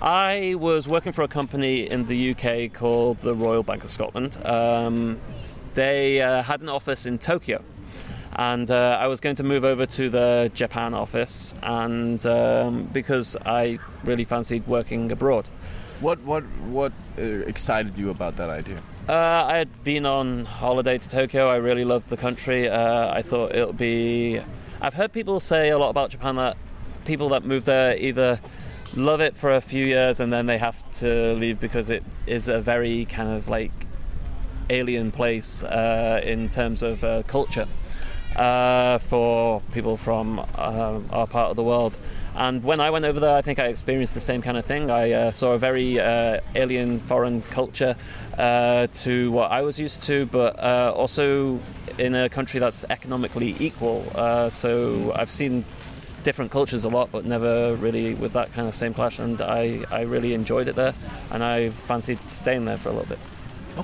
I 0.00 0.56
was 0.58 0.88
working 0.88 1.12
for 1.12 1.22
a 1.22 1.28
company 1.28 1.88
in 1.88 2.06
the 2.06 2.30
UK 2.32 2.72
called 2.72 3.18
the 3.18 3.34
Royal 3.34 3.62
Bank 3.62 3.84
of 3.84 3.90
Scotland. 3.90 4.36
Um, 4.44 5.20
they 5.74 6.20
uh, 6.20 6.42
had 6.42 6.60
an 6.60 6.68
office 6.68 7.06
in 7.06 7.18
Tokyo. 7.18 7.62
And 8.34 8.70
uh, 8.70 8.98
I 9.00 9.06
was 9.06 9.20
going 9.20 9.36
to 9.36 9.42
move 9.42 9.64
over 9.64 9.84
to 9.84 10.08
the 10.08 10.50
Japan 10.54 10.94
office, 10.94 11.54
and 11.62 12.24
um, 12.24 12.84
because 12.90 13.36
I 13.44 13.78
really 14.04 14.24
fancied 14.24 14.66
working 14.66 15.12
abroad. 15.12 15.50
What 16.02 16.20
what 16.22 16.42
what 16.68 16.92
uh, 17.16 17.22
excited 17.22 17.96
you 17.96 18.10
about 18.10 18.36
that 18.36 18.50
idea? 18.50 18.82
Uh, 19.08 19.12
I 19.14 19.56
had 19.56 19.84
been 19.84 20.04
on 20.04 20.44
holiday 20.44 20.98
to 20.98 21.08
Tokyo. 21.08 21.48
I 21.48 21.56
really 21.56 21.84
loved 21.84 22.08
the 22.08 22.16
country. 22.16 22.68
Uh, 22.68 23.12
I 23.12 23.22
thought 23.22 23.54
it'll 23.54 23.72
be. 23.72 24.40
I've 24.80 24.94
heard 24.94 25.12
people 25.12 25.38
say 25.40 25.70
a 25.70 25.78
lot 25.78 25.90
about 25.90 26.10
Japan 26.10 26.36
that 26.36 26.56
people 27.04 27.28
that 27.30 27.44
move 27.44 27.64
there 27.64 27.96
either 27.96 28.40
love 28.94 29.20
it 29.20 29.36
for 29.36 29.52
a 29.52 29.60
few 29.60 29.86
years 29.86 30.20
and 30.20 30.32
then 30.32 30.46
they 30.46 30.58
have 30.58 30.88
to 30.92 31.32
leave 31.34 31.58
because 31.58 31.88
it 31.88 32.04
is 32.26 32.48
a 32.48 32.60
very 32.60 33.06
kind 33.06 33.30
of 33.30 33.48
like 33.48 33.72
alien 34.70 35.10
place 35.10 35.62
uh, 35.64 36.20
in 36.22 36.48
terms 36.48 36.82
of 36.82 37.02
uh, 37.02 37.22
culture 37.22 37.66
uh, 38.36 38.98
for 38.98 39.62
people 39.72 39.96
from 39.96 40.38
um, 40.56 41.08
our 41.10 41.26
part 41.26 41.50
of 41.50 41.56
the 41.56 41.62
world. 41.62 41.98
And 42.34 42.64
when 42.64 42.80
I 42.80 42.90
went 42.90 43.04
over 43.04 43.20
there, 43.20 43.36
I 43.36 43.42
think 43.42 43.58
I 43.58 43.66
experienced 43.66 44.14
the 44.14 44.20
same 44.20 44.40
kind 44.40 44.56
of 44.56 44.64
thing. 44.64 44.90
I 44.90 45.12
uh, 45.12 45.30
saw 45.30 45.52
a 45.52 45.58
very 45.58 46.00
uh, 46.00 46.40
alien 46.54 47.00
foreign 47.00 47.42
culture 47.42 47.94
uh, 48.38 48.86
to 48.86 49.30
what 49.32 49.50
I 49.50 49.60
was 49.62 49.78
used 49.78 50.02
to, 50.04 50.26
but 50.26 50.58
uh, 50.58 50.92
also 50.96 51.60
in 51.98 52.14
a 52.14 52.28
country 52.28 52.58
that's 52.58 52.84
economically 52.88 53.54
equal. 53.58 54.06
Uh, 54.14 54.48
so 54.48 55.12
I've 55.14 55.30
seen 55.30 55.64
different 56.22 56.50
cultures 56.50 56.84
a 56.84 56.88
lot, 56.88 57.10
but 57.10 57.24
never 57.24 57.74
really 57.76 58.14
with 58.14 58.32
that 58.32 58.52
kind 58.52 58.66
of 58.66 58.74
same 58.74 58.94
clash. 58.94 59.18
And 59.18 59.40
I, 59.42 59.84
I 59.90 60.02
really 60.02 60.32
enjoyed 60.32 60.68
it 60.68 60.76
there, 60.76 60.94
and 61.30 61.44
I 61.44 61.70
fancied 61.70 62.18
staying 62.28 62.64
there 62.64 62.78
for 62.78 62.88
a 62.88 62.92
little 62.92 63.08
bit. 63.08 63.18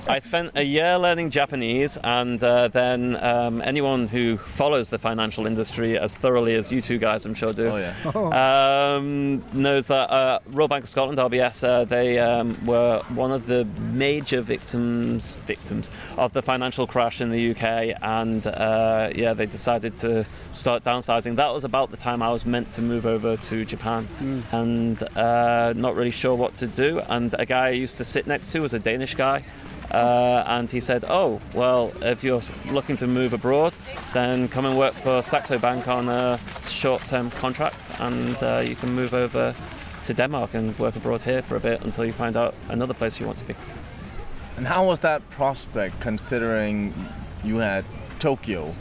I 0.07 0.19
spent 0.19 0.51
a 0.55 0.63
year 0.63 0.97
learning 0.97 1.31
Japanese, 1.31 1.97
and 2.03 2.41
uh, 2.43 2.67
then 2.67 3.15
um, 3.23 3.61
anyone 3.61 4.07
who 4.07 4.37
follows 4.37 4.89
the 4.89 4.99
financial 4.99 5.47
industry 5.47 5.97
as 5.97 6.15
thoroughly 6.15 6.55
as 6.55 6.71
you 6.71 6.79
two 6.81 6.99
guys, 6.99 7.25
I'm 7.25 7.33
sure, 7.33 7.51
do, 7.53 7.67
Oh 7.69 7.77
yeah. 7.77 8.95
um, 8.95 9.43
knows 9.53 9.87
that 9.87 10.09
uh, 10.11 10.39
Royal 10.47 10.67
Bank 10.67 10.83
of 10.83 10.89
Scotland 10.89 11.17
(RBS) 11.17 11.67
uh, 11.67 11.85
they 11.85 12.19
um, 12.19 12.55
were 12.65 13.01
one 13.15 13.31
of 13.31 13.47
the 13.47 13.65
major 13.91 14.41
victims 14.41 15.37
victims 15.47 15.89
of 16.17 16.33
the 16.33 16.41
financial 16.41 16.85
crash 16.85 17.19
in 17.19 17.29
the 17.31 17.51
UK, 17.51 17.97
and 18.01 18.45
uh, 18.47 19.09
yeah, 19.15 19.33
they 19.33 19.47
decided 19.47 19.97
to 19.97 20.25
start 20.53 20.83
downsizing. 20.83 21.35
That 21.35 21.51
was 21.51 21.63
about 21.63 21.89
the 21.89 21.97
time 21.97 22.21
I 22.21 22.29
was 22.31 22.45
meant 22.45 22.71
to 22.73 22.81
move 22.83 23.05
over 23.07 23.37
to 23.37 23.65
Japan, 23.65 24.07
and 24.51 25.01
uh, 25.17 25.73
not 25.75 25.95
really 25.95 26.11
sure 26.11 26.35
what 26.35 26.53
to 26.55 26.67
do. 26.67 26.99
And 26.99 27.33
a 27.39 27.45
guy 27.45 27.67
I 27.67 27.71
used 27.71 27.97
to 27.97 28.03
sit 28.03 28.27
next 28.27 28.51
to 28.51 28.59
was 28.59 28.73
a 28.75 28.79
Danish 28.79 29.15
guy. 29.15 29.43
Uh, 29.91 30.43
and 30.45 30.69
he 30.69 30.79
said, 30.79 31.03
"Oh, 31.07 31.41
well, 31.53 31.91
if 32.01 32.23
you're 32.23 32.41
looking 32.71 32.95
to 32.97 33.07
move 33.07 33.33
abroad, 33.33 33.75
then 34.13 34.47
come 34.47 34.65
and 34.65 34.77
work 34.77 34.93
for 34.93 35.21
Saxo 35.21 35.57
Bank 35.57 35.87
on 35.87 36.09
a 36.09 36.39
short-term 36.59 37.31
contract, 37.31 37.89
and 37.99 38.35
uh, 38.43 38.63
you 38.65 38.75
can 38.75 38.93
move 38.93 39.13
over 39.13 39.55
to 40.05 40.13
Denmark 40.13 40.53
and 40.53 40.77
work 40.77 40.95
abroad 40.95 41.23
here 41.23 41.41
for 41.41 41.55
a 41.55 41.59
bit 41.59 41.81
until 41.81 42.05
you 42.05 42.13
find 42.13 42.37
out 42.37 42.53
another 42.69 42.93
place 42.93 43.19
you 43.19 43.25
want 43.25 43.39
to 43.39 43.45
be." 43.45 43.55
And 44.57 44.67
how 44.67 44.85
was 44.85 44.99
that 44.99 45.27
prospect, 45.31 45.99
considering 46.01 46.93
you 47.43 47.57
had 47.57 47.85
Tokyo 48.19 48.75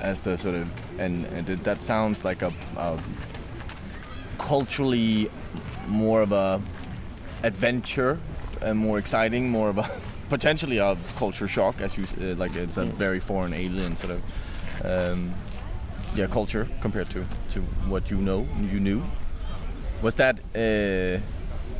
as 0.00 0.20
the 0.22 0.36
sort 0.36 0.56
of, 0.56 0.68
and, 0.98 1.24
and 1.26 1.46
that 1.46 1.82
sounds 1.82 2.24
like 2.24 2.42
a, 2.42 2.52
a 2.76 2.98
culturally 4.38 5.30
more 5.86 6.22
of 6.22 6.32
a 6.32 6.60
adventure 7.44 8.18
and 8.64 8.78
more 8.78 8.98
exciting, 8.98 9.50
more 9.50 9.70
of 9.70 9.78
a 9.78 9.90
potentially 10.28 10.78
a 10.78 10.96
culture 11.16 11.48
shock, 11.48 11.80
as 11.80 11.96
you 11.96 12.04
uh, 12.04 12.36
like. 12.36 12.56
It's 12.56 12.76
a 12.76 12.84
very 12.84 13.20
foreign 13.20 13.52
alien 13.52 13.96
sort 13.96 14.12
of, 14.12 14.20
um, 14.84 15.34
yeah, 16.14 16.26
culture 16.28 16.68
compared 16.80 17.10
to 17.10 17.24
to 17.50 17.60
what 17.88 18.10
you 18.10 18.18
know, 18.18 18.46
you 18.72 18.80
knew. 18.80 19.02
Was 20.02 20.14
that 20.16 20.40
uh, 20.54 21.20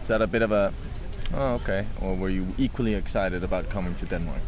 is 0.03 0.09
that 0.09 0.23
a 0.23 0.27
bit 0.27 0.43
of 0.43 0.53
a 0.53 0.73
Oh, 1.35 1.55
okay. 1.55 1.87
Or 2.01 2.15
were 2.15 2.29
you 2.29 2.47
equally 2.59 2.95
excited 2.95 3.43
about 3.43 3.71
coming 3.71 3.95
to 3.97 4.07
Denmark? 4.07 4.41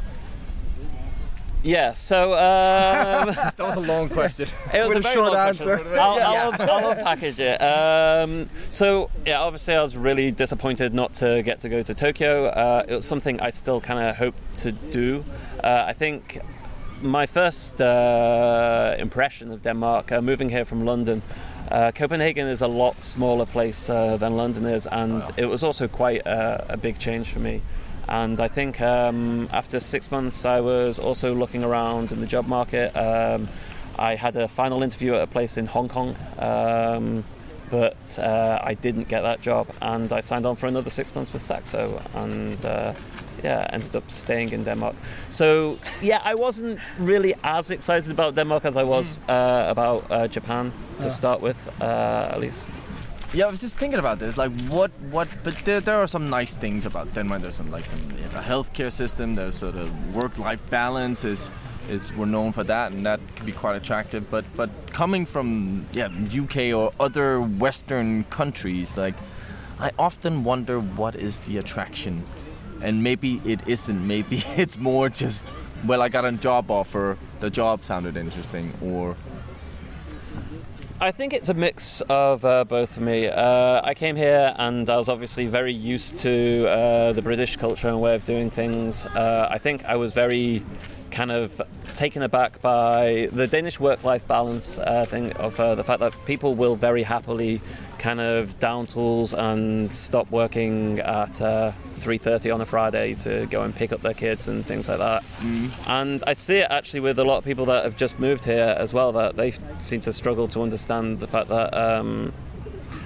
Yeah. 1.65 1.95
So 1.95 2.35
um, 2.35 3.35
That 3.35 3.59
was 3.59 3.77
a 3.77 3.81
long 3.81 4.09
question. 4.09 4.49
It 4.75 4.85
was 4.85 4.95
With 4.95 4.97
a, 4.97 4.99
a 4.99 5.03
very 5.03 5.15
short 5.15 5.33
long 5.33 5.49
answer. 5.49 5.77
question. 5.79 5.99
I'll, 5.99 6.21
I'll, 6.21 6.71
I'll 6.71 6.95
unpackage 6.95 7.39
it. 7.39 7.59
Um, 7.61 8.47
so 8.69 9.11
yeah, 9.27 9.41
obviously 9.41 9.75
I 9.75 9.83
was 9.83 9.97
really 9.97 10.31
disappointed 10.31 10.93
not 10.95 11.15
to 11.15 11.43
get 11.43 11.61
to 11.61 11.69
go 11.69 11.83
to 11.83 11.95
Tokyo. 11.95 12.47
Uh, 12.47 12.85
it 12.87 12.95
was 12.95 13.07
something 13.07 13.41
I 13.41 13.51
still 13.51 13.81
kind 13.81 13.99
of 14.09 14.17
hoped 14.17 14.59
to 14.59 14.73
do. 14.73 15.25
Uh, 15.63 15.85
I 15.87 15.95
think 15.95 16.39
my 17.01 17.27
first 17.27 17.81
uh, 17.81 18.95
impression 18.99 19.51
of 19.51 19.63
Denmark, 19.63 20.13
uh, 20.13 20.21
moving 20.21 20.51
here 20.51 20.65
from 20.65 20.85
London. 20.85 21.23
Uh, 21.71 21.91
Copenhagen 21.95 22.47
is 22.47 22.61
a 22.61 22.69
lot 22.69 23.01
smaller 23.01 23.47
place 23.47 23.89
uh, 23.89 24.19
than 24.19 24.37
London 24.37 24.67
is, 24.67 24.87
and 24.87 25.23
it 25.39 25.47
was 25.47 25.65
also 25.65 25.89
quite 25.89 26.21
a, 26.27 26.67
a 26.75 26.77
big 26.77 26.99
change 26.99 27.29
for 27.31 27.41
me. 27.41 27.63
And 28.09 28.41
I 28.41 28.49
think 28.49 28.81
um, 28.81 29.49
after 29.53 29.81
six 29.81 30.11
months, 30.11 30.45
I 30.45 30.61
was 30.61 30.99
also 30.99 31.35
looking 31.35 31.65
around 31.65 32.13
in 32.13 32.21
the 32.21 32.27
job 32.27 32.47
market. 32.47 32.97
Um, 32.97 33.49
I 33.99 34.17
had 34.17 34.37
a 34.37 34.49
final 34.49 34.83
interview 34.83 35.15
at 35.15 35.23
a 35.23 35.27
place 35.27 35.57
in 35.57 35.67
Hong 35.67 35.89
Kong, 35.89 36.17
um, 36.39 37.25
but 37.71 38.19
uh, 38.19 38.59
I 38.63 38.75
didn't 38.75 39.09
get 39.09 39.23
that 39.23 39.41
job, 39.41 39.69
and 39.81 40.13
I 40.13 40.21
signed 40.21 40.47
on 40.47 40.57
for 40.57 40.67
another 40.67 40.91
six 40.91 41.15
months 41.15 41.33
with 41.33 41.43
Saxo, 41.43 42.03
and 42.15 42.65
uh, 42.65 42.93
yeah, 43.43 43.69
ended 43.73 43.95
up 43.95 44.11
staying 44.11 44.53
in 44.53 44.65
Denmark. 44.65 44.97
So 45.29 45.79
yeah, 46.03 46.21
I 46.25 46.35
wasn't 46.35 46.81
really 46.99 47.35
as 47.43 47.71
excited 47.71 48.11
about 48.11 48.35
Denmark 48.35 48.65
as 48.65 48.77
I 48.77 48.83
was 48.83 49.17
uh, 49.29 49.67
about 49.69 50.11
uh, 50.11 50.29
Japan 50.29 50.73
to 51.01 51.11
start 51.11 51.41
with, 51.41 51.69
uh, 51.81 52.31
at 52.33 52.41
least. 52.41 52.71
Yeah, 53.35 53.47
I 53.47 53.51
was 53.51 53.61
just 53.61 53.77
thinking 53.77 53.99
about 53.99 54.21
this. 54.21 54.37
Like, 54.37 54.53
what, 54.69 54.93
what? 55.11 55.27
But 55.43 55.57
there, 55.65 55.81
there 55.81 55.97
are 55.97 56.07
some 56.07 56.31
nice 56.31 56.55
things 56.55 56.87
about 56.87 57.13
Denmark. 57.15 57.43
There's 57.43 57.57
some 57.57 57.69
like 57.69 57.85
some 57.85 58.01
yeah, 58.13 58.29
the 58.29 58.39
healthcare 58.39 58.93
system. 58.93 59.35
There's 59.35 59.57
sort 59.57 59.75
of 59.75 60.15
work-life 60.15 60.63
balance 60.71 61.25
is 61.25 61.51
is 61.89 62.13
we're 62.15 62.27
known 62.27 62.53
for 62.53 62.63
that, 62.63 62.93
and 62.93 63.05
that 63.05 63.19
can 63.35 63.45
be 63.45 63.51
quite 63.51 63.75
attractive. 63.75 64.31
But 64.31 64.45
but 64.55 64.71
coming 64.93 65.27
from 65.27 65.85
yeah 65.93 66.11
UK 66.43 66.73
or 66.73 66.93
other 67.01 67.41
Western 67.41 68.23
countries, 68.31 68.97
like 68.97 69.17
I 69.81 69.91
often 69.99 70.45
wonder 70.45 70.79
what 70.79 71.17
is 71.17 71.41
the 71.41 71.59
attraction, 71.59 72.25
and 72.81 73.03
maybe 73.03 73.43
it 73.45 73.67
isn't. 73.67 74.07
Maybe 74.07 74.37
it's 74.57 74.79
more 74.79 75.09
just 75.09 75.49
well, 75.85 76.03
I 76.03 76.09
got 76.09 76.25
a 76.25 76.31
job 76.31 76.71
offer. 76.71 77.19
The 77.41 77.51
job 77.51 77.85
sounded 77.85 78.17
interesting, 78.17 78.73
or 78.81 79.17
I 81.05 81.11
think 81.11 81.35
it's 81.35 81.51
a 81.51 81.55
mix 81.55 82.01
of 82.09 82.47
uh, 82.47 82.65
both 82.65 82.95
for 82.95 83.03
me. 83.03 83.29
Uh, 83.29 83.83
I 83.85 83.93
came 83.93 84.17
here 84.17 84.55
and 84.57 84.89
I 84.89 84.97
was 84.97 85.11
obviously 85.11 85.45
very 85.45 85.75
used 85.75 86.17
to 86.21 86.67
uh, 86.67 87.13
the 87.13 87.21
British 87.21 87.57
culture 87.59 87.89
and 87.89 88.01
way 88.01 88.15
of 88.15 88.25
doing 88.25 88.49
things. 88.49 89.05
Uh, 89.05 89.47
I 89.51 89.59
think 89.59 89.85
I 89.85 89.97
was 89.97 90.15
very 90.15 90.65
kind 91.15 91.31
of 91.31 91.63
taken 91.95 92.23
aback 92.23 92.61
by 92.61 93.29
the 93.33 93.47
Danish 93.47 93.79
work-life 93.79 94.27
balance 94.27 94.79
uh, 94.79 95.07
thing 95.07 95.33
of 95.35 95.59
uh, 95.61 95.77
the 95.77 95.85
fact 95.85 96.01
that 96.01 96.13
people 96.27 96.55
will 96.57 96.75
very 96.75 97.05
happily 97.05 97.63
kind 97.99 98.21
of 98.21 98.59
down 98.59 98.85
tools 98.87 99.33
and 99.33 99.95
stop 99.95 100.29
working 100.31 100.99
at 100.99 101.41
uh, 101.41 101.73
3.30 101.95 102.53
on 102.53 102.61
a 102.61 102.67
Friday 102.67 103.15
to 103.15 103.47
go 103.47 103.63
and 103.63 103.75
pick 103.75 103.93
up 103.93 104.03
their 104.03 104.13
kids 104.13 104.49
and 104.49 104.67
things 104.67 104.89
like 104.89 104.99
that. 104.99 105.25
And 105.87 106.23
I 106.27 106.33
see 106.33 106.57
it 106.57 106.67
actually 106.69 107.01
with 107.01 107.19
a 107.19 107.25
lot 107.25 107.39
of 107.39 107.45
people 107.45 107.65
that 107.67 107.85
have 107.85 107.97
just 107.97 108.19
moved 108.19 108.45
here 108.45 108.75
as 108.77 108.93
well, 108.93 109.13
that 109.13 109.37
they 109.37 109.55
seem 109.79 110.01
to 110.03 110.13
struggle 110.13 110.49
to 110.49 110.63
understand 110.63 111.21
the 111.21 111.29
fact 111.29 111.49
that 111.49 111.73
um, 111.75 112.33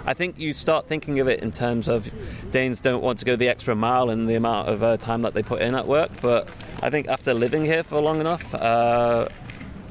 I 0.08 0.14
think 0.14 0.38
you 0.38 0.54
start 0.54 0.86
thinking 0.86 1.20
of 1.20 1.28
it 1.28 1.40
in 1.40 1.50
terms 1.50 1.86
of 1.86 2.10
Danes 2.50 2.80
don't 2.80 3.02
want 3.02 3.18
to 3.18 3.26
go 3.26 3.36
the 3.36 3.50
extra 3.50 3.74
mile 3.74 4.08
in 4.08 4.24
the 4.24 4.36
amount 4.36 4.70
of 4.70 4.82
uh, 4.82 4.96
time 4.96 5.20
that 5.20 5.34
they 5.34 5.42
put 5.42 5.60
in 5.60 5.74
at 5.74 5.86
work. 5.86 6.10
But 6.22 6.48
I 6.82 6.88
think 6.88 7.08
after 7.08 7.34
living 7.34 7.62
here 7.62 7.82
for 7.82 8.00
long 8.00 8.18
enough, 8.18 8.54
uh, 8.54 9.28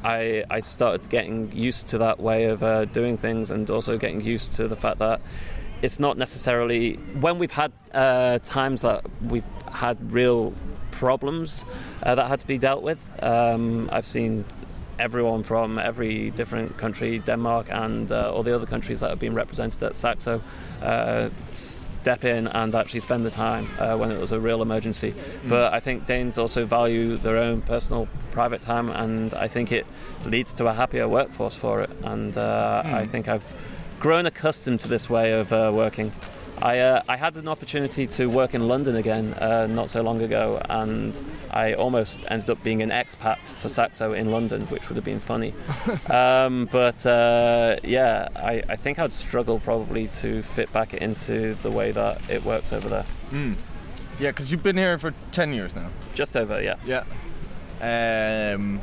I, 0.04 0.44
I 0.50 0.62
started 0.62 1.08
getting 1.12 1.52
used 1.52 1.86
to 1.90 2.00
that 2.00 2.20
way 2.20 2.46
of 2.46 2.64
uh, 2.64 2.86
doing 2.86 3.16
things 3.16 3.52
and 3.52 3.70
also 3.70 3.96
getting 4.00 4.22
used 4.22 4.56
to 4.56 4.68
the 4.68 4.76
fact 4.76 4.98
that 4.98 5.22
it's 5.84 6.00
not 6.00 6.18
necessarily 6.18 6.94
when 7.22 7.38
we've 7.38 7.52
had 7.52 7.72
uh, 7.94 8.40
times 8.40 8.82
that 8.82 9.06
we've 9.22 9.46
had 9.72 10.12
real 10.12 10.52
problems 10.90 11.64
uh, 12.02 12.16
that 12.16 12.28
had 12.28 12.40
to 12.40 12.48
be 12.48 12.58
dealt 12.58 12.82
with. 12.82 13.14
Um, 13.22 13.88
I've 13.92 14.08
seen 14.08 14.46
everyone 15.00 15.44
from 15.44 15.80
every 15.80 16.32
different 16.32 16.78
country, 16.78 17.20
Denmark 17.20 17.68
and 17.70 18.12
uh, 18.12 18.34
all 18.34 18.44
the 18.44 18.56
other 18.56 18.66
countries 18.66 19.00
that 19.00 19.10
have 19.10 19.20
been 19.20 19.36
represented 19.36 19.84
at 19.84 19.98
Saxo, 19.98 20.42
uh, 20.82 21.30
step 21.52 22.24
in 22.24 22.48
and 22.48 22.74
actually 22.74 23.02
spend 23.02 23.26
the 23.26 23.30
time 23.30 23.68
uh, 23.80 23.98
when 23.98 24.12
it 24.12 24.20
was 24.20 24.32
a 24.32 24.40
real 24.40 24.62
emergency. 24.62 25.14
But 25.48 25.74
I 25.74 25.80
think 25.80 26.06
Danes 26.06 26.38
also 26.38 26.66
value 26.66 27.18
their 27.18 27.38
own 27.38 27.62
personal 27.62 28.08
private 28.32 28.62
time, 28.62 28.90
and 28.90 29.34
I 29.34 29.48
think 29.48 29.72
it 29.72 29.86
leads 30.26 30.54
to 30.54 30.68
a 30.68 30.74
happier 30.74 31.08
workforce 31.08 31.56
for 31.56 31.82
it. 31.82 31.90
And 32.04 32.38
uh, 32.38 32.82
I 32.86 33.08
think 33.08 33.28
I've 33.28 33.56
grown 34.00 34.26
accustomed 34.26 34.80
to 34.82 34.88
this 34.88 35.10
way 35.10 35.34
of 35.34 35.52
uh, 35.52 35.72
working. 35.74 36.12
I, 36.62 36.80
uh, 36.80 37.04
I 37.08 37.18
had 37.18 37.36
an 37.36 37.48
opportunity 37.48 38.08
to 38.08 38.28
work 38.28 38.54
in 38.54 38.68
London 38.68 38.96
again 38.96 39.34
uh, 39.36 39.68
not 39.68 39.90
so 39.90 40.02
long 40.02 40.22
ago, 40.22 40.62
and 40.70 41.20
I 41.52 41.74
almost 41.74 42.26
ended 42.30 42.50
up 42.50 42.64
being 42.64 42.82
an 42.82 42.90
expat 42.90 43.38
for 43.38 43.70
Saxo 43.70 44.14
in 44.14 44.32
London, 44.32 44.66
which 44.68 44.90
would 44.90 44.96
have 44.96 45.06
been 45.06 45.20
funny. 45.20 45.54
um, 46.10 46.68
but 46.72 47.06
uh, 47.06 47.78
yeah, 47.84 48.28
I, 48.36 48.64
I 48.68 48.76
think 48.76 48.98
I'd 48.98 49.14
struggle 49.14 49.60
probably 49.60 50.08
to 50.08 50.42
fit 50.42 50.72
back 50.74 50.94
into 50.96 51.54
the 51.56 51.72
way 51.72 51.92
that 51.92 52.28
it 52.30 52.44
works 52.44 52.74
over 52.74 52.90
there. 52.90 53.06
yeah, 54.20 54.30
because 54.32 54.52
you've 54.52 54.64
been 54.64 54.78
here 54.78 54.98
for 54.98 55.14
ten 55.32 55.54
years 55.54 55.76
now. 55.76 55.90
Just 56.16 56.36
over, 56.36 56.62
yeah. 56.62 56.76
Yeah. 56.86 57.04
Um, 57.80 58.82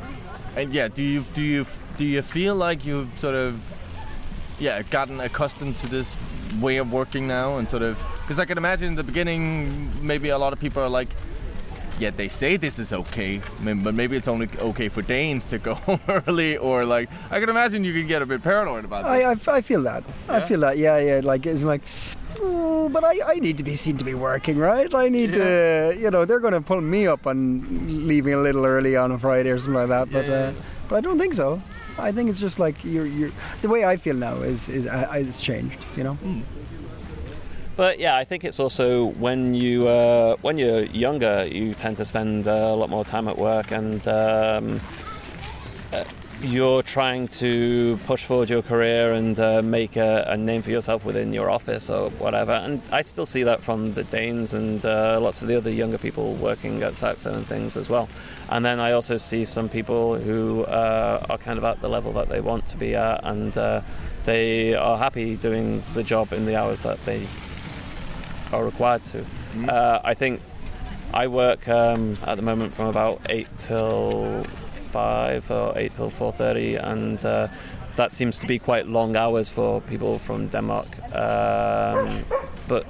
and 0.55 0.71
yeah, 0.71 0.87
do 0.87 1.03
you 1.03 1.25
do 1.33 1.43
you 1.43 1.65
do 1.97 2.05
you 2.05 2.21
feel 2.21 2.55
like 2.55 2.85
you've 2.85 3.19
sort 3.19 3.35
of 3.35 3.61
yeah 4.59 4.81
gotten 4.83 5.19
accustomed 5.19 5.75
to 5.77 5.87
this 5.87 6.15
way 6.59 6.77
of 6.77 6.91
working 6.91 7.27
now 7.27 7.57
and 7.57 7.67
sort 7.67 7.83
of 7.83 7.97
because 8.21 8.39
I 8.39 8.45
can 8.45 8.57
imagine 8.57 8.87
in 8.89 8.95
the 8.95 9.03
beginning 9.03 10.05
maybe 10.05 10.29
a 10.29 10.37
lot 10.37 10.53
of 10.53 10.59
people 10.59 10.81
are 10.81 10.89
like 10.89 11.09
yeah 11.99 12.09
they 12.09 12.27
say 12.27 12.57
this 12.57 12.77
is 12.77 12.91
okay 12.91 13.41
but 13.63 13.93
maybe 13.93 14.17
it's 14.17 14.27
only 14.27 14.49
okay 14.59 14.89
for 14.89 15.01
Danes 15.01 15.45
to 15.45 15.57
go 15.57 15.75
home 15.75 15.99
early 16.07 16.57
or 16.57 16.85
like 16.85 17.09
I 17.31 17.39
can 17.39 17.49
imagine 17.49 17.83
you 17.83 17.93
can 17.93 18.07
get 18.07 18.21
a 18.21 18.25
bit 18.25 18.43
paranoid 18.43 18.85
about. 18.85 19.05
I, 19.05 19.23
I, 19.31 19.35
I 19.47 19.61
feel 19.61 19.83
that. 19.83 20.03
I 20.27 20.41
feel 20.41 20.59
that. 20.61 20.77
Yeah, 20.77 20.97
yeah. 20.99 21.21
Like 21.23 21.45
it's 21.45 21.63
like, 21.63 21.81
oh, 22.41 22.89
but 22.89 23.03
I, 23.03 23.15
I 23.25 23.35
need 23.35 23.57
to 23.57 23.63
be 23.63 23.75
seen 23.75 23.97
to 23.97 24.05
be 24.05 24.13
working, 24.13 24.57
right? 24.57 24.93
I 24.93 25.09
need 25.09 25.33
to, 25.33 25.95
you 25.97 26.11
know, 26.11 26.25
they're 26.25 26.39
going 26.39 26.53
to 26.53 26.61
pull 26.61 26.81
me 26.81 27.07
up 27.07 27.25
on 27.27 28.07
leaving 28.07 28.33
a 28.33 28.37
little 28.37 28.65
early 28.65 28.95
on 28.95 29.11
a 29.11 29.17
Friday 29.19 29.49
or 29.51 29.59
something 29.59 29.73
like 29.73 29.89
that. 29.89 30.11
But 30.11 30.29
uh, 30.29 30.51
but 30.87 30.97
I 30.97 31.01
don't 31.01 31.17
think 31.17 31.33
so. 31.33 31.61
I 31.97 32.11
think 32.11 32.29
it's 32.29 32.39
just 32.39 32.59
like 32.59 32.83
you're, 32.83 33.05
you're 33.05 33.31
the 33.61 33.69
way 33.69 33.85
I 33.85 33.97
feel 33.97 34.15
now 34.15 34.41
is 34.41 34.69
is 34.69 34.87
uh, 34.87 35.07
it's 35.13 35.41
changed. 35.41 35.85
You 35.95 36.03
know. 36.03 36.17
But 37.75 37.99
yeah, 37.99 38.15
I 38.15 38.23
think 38.23 38.45
it's 38.45 38.59
also 38.59 39.05
when 39.05 39.53
you 39.53 39.87
uh, 39.87 40.37
when 40.41 40.57
you're 40.57 40.83
younger, 40.85 41.45
you 41.45 41.73
tend 41.73 41.97
to 41.97 42.05
spend 42.05 42.47
uh, 42.47 42.51
a 42.51 42.75
lot 42.75 42.89
more 42.89 43.03
time 43.03 43.27
at 43.27 43.37
work, 43.37 43.71
and 43.71 44.07
um, 44.07 44.79
uh, 45.91 46.03
you're 46.45 46.83
trying 46.83 47.27
to 47.27 47.97
push 48.05 48.23
forward 48.23 48.49
your 48.49 48.61
career 48.61 49.13
and 49.13 49.39
uh, 49.39 49.61
make 49.61 49.95
a, 49.95 50.25
a, 50.27 50.37
name 50.37 50.61
for 50.61 50.69
yourself 50.69 51.03
within 51.03 51.33
your 51.33 51.49
office 51.49 51.89
or 51.89 52.09
whatever. 52.11 52.51
And 52.51 52.81
I 52.91 53.01
still 53.01 53.25
see 53.25 53.43
that 53.43 53.63
from 53.63 53.93
the 53.93 54.03
Danes 54.03 54.53
and 54.53 54.85
uh, 54.85 55.19
lots 55.19 55.41
of 55.41 55.47
the 55.47 55.55
other 55.55 55.71
younger 55.71 55.97
people 55.97 56.33
working 56.35 56.83
at 56.83 56.93
Saxo 56.95 57.33
and 57.33 57.45
things 57.45 57.75
as 57.75 57.89
well. 57.89 58.07
And 58.49 58.63
then 58.63 58.79
I 58.79 58.91
also 58.91 59.17
see 59.17 59.43
some 59.43 59.69
people 59.69 60.17
who 60.17 60.63
uh, 60.65 61.25
are 61.29 61.37
kind 61.39 61.57
of 61.57 61.63
at 61.63 61.81
the 61.81 61.89
level 61.89 62.13
that 62.13 62.29
they 62.29 62.41
want 62.41 62.65
to 62.67 62.77
be 62.77 62.95
at, 62.95 63.23
and 63.23 63.57
uh, 63.57 63.81
they 64.25 64.75
are 64.75 64.97
happy 64.97 65.35
doing 65.35 65.81
the 65.93 66.03
job 66.03 66.31
in 66.31 66.45
the 66.45 66.55
hours 66.55 66.83
that 66.83 67.03
they 67.05 67.25
are 68.53 68.63
required 68.63 69.03
to. 69.05 69.17
Mm-hmm. 69.17 69.69
Uh, 69.69 69.99
I 70.03 70.13
think 70.13 70.41
I 71.13 71.27
work 71.27 71.67
um, 71.67 72.17
at 72.23 72.35
the 72.35 72.43
moment 72.43 72.73
from 72.73 72.87
about 72.87 73.21
eight 73.29 73.47
till 73.57 74.45
five 74.95 75.51
or 75.51 75.77
eight 75.77 75.93
till 75.93 76.09
four 76.09 76.31
thirty, 76.31 76.75
and 76.75 77.23
uh, 77.25 77.47
that 77.97 78.11
seems 78.11 78.39
to 78.39 78.47
be 78.47 78.57
quite 78.59 78.87
long 78.87 79.15
hours 79.17 79.49
for 79.49 79.81
people 79.81 80.19
from 80.19 80.47
Denmark. 80.47 80.87
Um, 81.13 82.23
but 82.67 82.85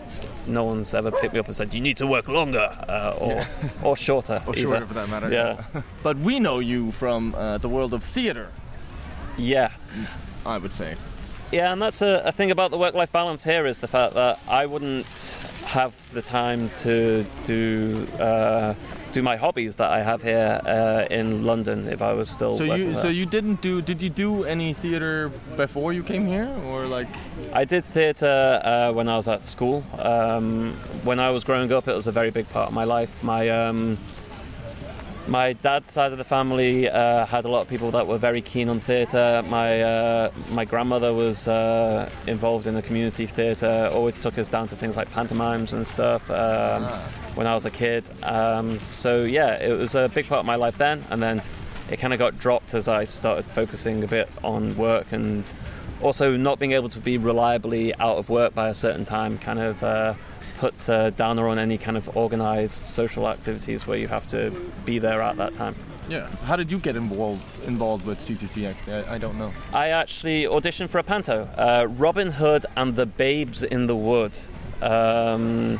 no 0.47 0.63
one's 0.63 0.93
ever 0.93 1.11
picked 1.11 1.33
me 1.33 1.39
up 1.39 1.47
and 1.47 1.55
said 1.55 1.73
you 1.73 1.81
need 1.81 1.97
to 1.97 2.05
work 2.05 2.27
longer 2.27 2.67
uh, 2.87 3.17
or 3.19 3.31
yeah. 3.31 3.47
or 3.87 3.97
shorter, 3.97 4.43
or 4.45 4.53
shorter 4.55 4.85
for 4.85 4.93
that 4.93 5.09
matter. 5.09 5.29
Yeah, 5.31 5.81
but 6.03 6.15
we 6.17 6.39
know 6.39 6.59
you 6.59 6.91
from 6.91 7.33
uh, 7.33 7.57
the 7.57 7.69
world 7.69 7.93
of 7.93 8.03
theater. 8.03 8.47
Yeah, 9.37 9.71
I 10.45 10.57
would 10.59 10.73
say. 10.73 10.95
Yeah, 11.51 11.73
and 11.73 11.81
that's 11.81 12.01
a, 12.01 12.21
a 12.25 12.31
thing 12.31 12.51
about 12.51 12.71
the 12.71 12.77
work-life 12.77 13.11
balance 13.11 13.43
here 13.43 13.65
is 13.65 13.79
the 13.79 13.87
fact 13.87 14.13
that 14.13 14.39
I 14.47 14.65
wouldn't 14.65 15.37
have 15.65 15.93
the 16.13 16.21
time 16.21 16.69
to 16.77 17.25
do 17.43 18.07
uh, 18.19 18.73
do 19.15 19.23
my 19.23 19.37
hobbies 19.37 19.77
that 19.77 19.89
I 19.89 20.01
have 20.01 20.21
here 20.21 20.59
uh, 20.65 21.05
in 21.09 21.45
London 21.45 21.87
if 21.87 22.01
I 22.01 22.11
was 22.11 22.29
still. 22.29 22.53
So 22.53 22.65
you 22.65 22.85
there. 22.91 22.95
so 22.95 23.07
you 23.07 23.25
didn't 23.25 23.61
do 23.61 23.81
did 23.81 24.01
you 24.01 24.09
do 24.09 24.43
any 24.43 24.73
theater 24.73 25.31
before 25.55 25.93
you 25.93 26.03
came 26.03 26.25
here 26.27 26.49
or 26.67 26.85
like? 26.85 27.07
I 27.53 27.63
did 27.63 27.85
theater 27.85 28.61
uh, 28.63 28.91
when 28.91 29.07
I 29.07 29.15
was 29.15 29.27
at 29.29 29.45
school. 29.45 29.83
Um, 29.99 30.73
when 31.03 31.19
I 31.19 31.29
was 31.29 31.45
growing 31.45 31.71
up, 31.71 31.87
it 31.87 31.95
was 31.95 32.07
a 32.07 32.11
very 32.11 32.29
big 32.29 32.49
part 32.49 32.67
of 32.67 32.73
my 32.73 32.83
life. 32.83 33.23
My 33.23 33.47
um, 33.49 33.97
my 35.27 35.53
dad's 35.53 35.91
side 35.91 36.11
of 36.11 36.17
the 36.17 36.23
family 36.23 36.89
uh, 36.89 37.25
had 37.25 37.45
a 37.45 37.49
lot 37.49 37.61
of 37.61 37.67
people 37.67 37.91
that 37.91 38.05
were 38.05 38.17
very 38.17 38.41
keen 38.41 38.69
on 38.69 38.79
theatre. 38.79 39.43
My 39.47 39.81
uh, 39.81 40.31
my 40.51 40.65
grandmother 40.65 41.13
was 41.13 41.47
uh, 41.47 42.09
involved 42.27 42.67
in 42.67 42.75
the 42.75 42.81
community 42.81 43.25
theatre. 43.25 43.89
Always 43.91 44.21
took 44.21 44.37
us 44.37 44.49
down 44.49 44.67
to 44.67 44.75
things 44.75 44.95
like 44.95 45.11
pantomimes 45.11 45.73
and 45.73 45.85
stuff 45.85 46.29
um, 46.29 46.83
ah. 46.85 47.09
when 47.35 47.47
I 47.47 47.53
was 47.53 47.65
a 47.65 47.71
kid. 47.71 48.09
Um, 48.23 48.79
so 48.81 49.23
yeah, 49.23 49.55
it 49.55 49.77
was 49.77 49.95
a 49.95 50.09
big 50.09 50.27
part 50.27 50.39
of 50.39 50.45
my 50.45 50.55
life 50.55 50.77
then, 50.77 51.03
and 51.09 51.21
then 51.21 51.41
it 51.89 51.97
kind 51.97 52.13
of 52.13 52.19
got 52.19 52.37
dropped 52.37 52.73
as 52.73 52.87
I 52.87 53.05
started 53.05 53.45
focusing 53.45 54.03
a 54.03 54.07
bit 54.07 54.29
on 54.43 54.75
work 54.75 55.11
and 55.11 55.43
also 56.01 56.35
not 56.35 56.59
being 56.59 56.73
able 56.73 56.89
to 56.89 56.99
be 56.99 57.17
reliably 57.17 57.95
out 57.95 58.17
of 58.17 58.29
work 58.29 58.53
by 58.53 58.69
a 58.69 58.75
certain 58.75 59.05
time. 59.05 59.37
Kind 59.37 59.59
of 59.59 59.83
uh, 59.83 60.13
puts 60.55 60.89
a 60.89 61.11
downer 61.11 61.47
on 61.47 61.59
any 61.59 61.77
kind 61.77 61.97
of 61.97 62.15
organized 62.17 62.85
social 62.85 63.27
activities 63.27 63.85
where 63.85 63.97
you 63.97 64.07
have 64.07 64.27
to 64.27 64.51
be 64.85 64.99
there 64.99 65.21
at 65.21 65.37
that 65.37 65.53
time. 65.53 65.75
Yeah. 66.07 66.27
How 66.45 66.55
did 66.55 66.71
you 66.71 66.79
get 66.79 66.95
involved 66.95 67.67
involved 67.67 68.05
with 68.05 68.19
CTCX? 68.19 69.07
I, 69.07 69.15
I 69.15 69.17
don't 69.17 69.37
know. 69.37 69.51
I 69.73 69.89
actually 69.89 70.43
auditioned 70.43 70.89
for 70.89 70.99
a 70.99 71.03
panto, 71.03 71.49
uh, 71.57 71.87
Robin 71.89 72.31
Hood 72.31 72.65
and 72.75 72.95
the 72.95 73.05
Babes 73.05 73.63
in 73.63 73.87
the 73.87 73.95
Wood. 73.95 74.37
Um, 74.81 75.79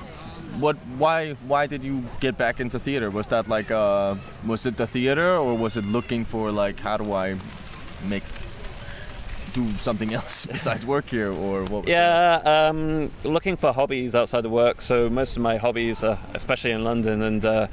what? 0.59 0.77
Why? 0.97 1.33
Why 1.47 1.67
did 1.67 1.83
you 1.83 2.03
get 2.19 2.37
back 2.37 2.59
into 2.59 2.79
theater? 2.79 3.11
Was 3.11 3.27
that 3.27 3.47
like, 3.47 3.69
uh, 3.69 4.15
was 4.45 4.65
it 4.65 4.77
the 4.77 4.87
theater, 4.87 5.35
or 5.35 5.55
was 5.55 5.77
it 5.77 5.85
looking 5.85 6.25
for 6.25 6.51
like, 6.51 6.79
how 6.79 6.97
do 6.97 7.13
I 7.13 7.35
make 8.07 8.23
do 9.55 9.67
something 9.77 10.13
else 10.13 10.45
besides 10.57 10.85
work 10.85 11.07
here, 11.09 11.31
or 11.31 11.63
what? 11.65 11.87
Yeah, 11.87 12.41
um, 12.45 13.09
looking 13.23 13.55
for 13.55 13.71
hobbies 13.71 14.13
outside 14.13 14.45
of 14.45 14.51
work. 14.51 14.81
So 14.81 15.09
most 15.09 15.37
of 15.37 15.41
my 15.41 15.57
hobbies, 15.57 16.03
are, 16.03 16.19
especially 16.33 16.71
in 16.71 16.83
London, 16.83 17.21
and 17.21 17.43
uh, 17.45 17.67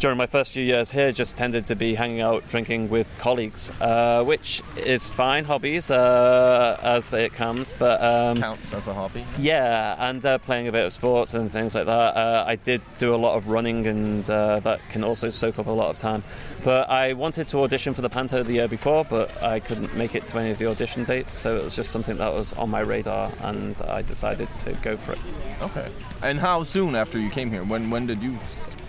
during 0.00 0.16
my 0.16 0.26
first 0.26 0.52
few 0.52 0.64
years 0.64 0.90
here, 0.90 1.12
just 1.12 1.36
tended 1.36 1.66
to 1.66 1.76
be 1.76 1.94
hanging 1.94 2.22
out, 2.22 2.46
drinking 2.48 2.88
with 2.88 3.06
colleagues, 3.18 3.70
uh, 3.82 4.24
which 4.24 4.62
is 4.76 5.06
fine 5.08 5.44
hobbies 5.44 5.90
uh, 5.90 6.78
as 6.82 7.12
it 7.12 7.34
comes, 7.34 7.74
but 7.78 8.02
um, 8.02 8.38
counts 8.38 8.72
as 8.72 8.88
a 8.88 8.94
hobby. 8.94 9.24
Yeah, 9.38 9.94
and 9.98 10.24
uh, 10.24 10.38
playing 10.38 10.68
a 10.68 10.72
bit 10.72 10.86
of 10.86 10.92
sports 10.92 11.34
and 11.34 11.52
things 11.52 11.74
like 11.74 11.84
that. 11.84 12.16
Uh, 12.16 12.44
I 12.46 12.56
did 12.56 12.80
do 12.96 13.14
a 13.14 13.16
lot 13.16 13.36
of 13.36 13.48
running, 13.48 13.86
and 13.86 14.28
uh, 14.28 14.60
that 14.60 14.80
can 14.88 15.04
also 15.04 15.28
soak 15.28 15.58
up 15.58 15.66
a 15.66 15.70
lot 15.70 15.90
of 15.90 15.98
time. 15.98 16.24
But 16.64 16.88
I 16.88 17.12
wanted 17.12 17.46
to 17.48 17.62
audition 17.62 17.92
for 17.92 18.00
the 18.00 18.08
Panto 18.08 18.42
the 18.42 18.54
year 18.54 18.68
before, 18.68 19.04
but 19.04 19.42
I 19.42 19.60
couldn't 19.60 19.94
make 19.94 20.14
it 20.14 20.26
to 20.28 20.38
any 20.38 20.50
of 20.50 20.58
the 20.58 20.66
audition 20.66 21.04
dates, 21.04 21.34
so 21.34 21.58
it 21.58 21.64
was 21.64 21.76
just 21.76 21.90
something 21.90 22.16
that 22.16 22.32
was 22.32 22.54
on 22.54 22.70
my 22.70 22.80
radar, 22.80 23.32
and 23.42 23.80
I 23.82 24.00
decided 24.00 24.48
to 24.60 24.72
go 24.80 24.96
for 24.96 25.12
it. 25.12 25.18
Okay. 25.60 25.90
And 26.22 26.40
how 26.40 26.64
soon 26.64 26.94
after 26.94 27.18
you 27.18 27.28
came 27.28 27.50
here? 27.50 27.64
When 27.64 27.90
when 27.90 28.06
did 28.06 28.22
you 28.22 28.38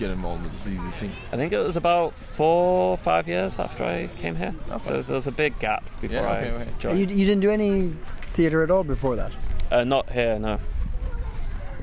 get 0.01 0.09
involved 0.09 0.43
with 0.43 0.63
the 0.63 0.71
CTC? 0.71 1.09
I 1.31 1.37
think 1.37 1.53
it 1.53 1.59
was 1.59 1.77
about 1.77 2.13
four, 2.15 2.97
five 2.97 3.27
years 3.27 3.59
after 3.59 3.83
I 3.83 4.07
came 4.17 4.35
here. 4.35 4.55
Okay. 4.69 4.79
So 4.79 5.01
there 5.01 5.15
was 5.15 5.27
a 5.27 5.31
big 5.31 5.57
gap 5.59 5.83
before 6.01 6.21
yeah, 6.21 6.31
okay, 6.31 6.49
I 6.49 6.53
okay. 6.53 6.69
joined. 6.79 6.99
You, 6.99 7.05
you, 7.15 7.25
didn't 7.25 7.41
do 7.41 7.51
any 7.51 7.93
theatre 8.33 8.63
at 8.63 8.71
all 8.71 8.83
before 8.83 9.15
that? 9.15 9.31
Uh, 9.71 9.83
not 9.83 10.09
here, 10.09 10.39
no. 10.39 10.59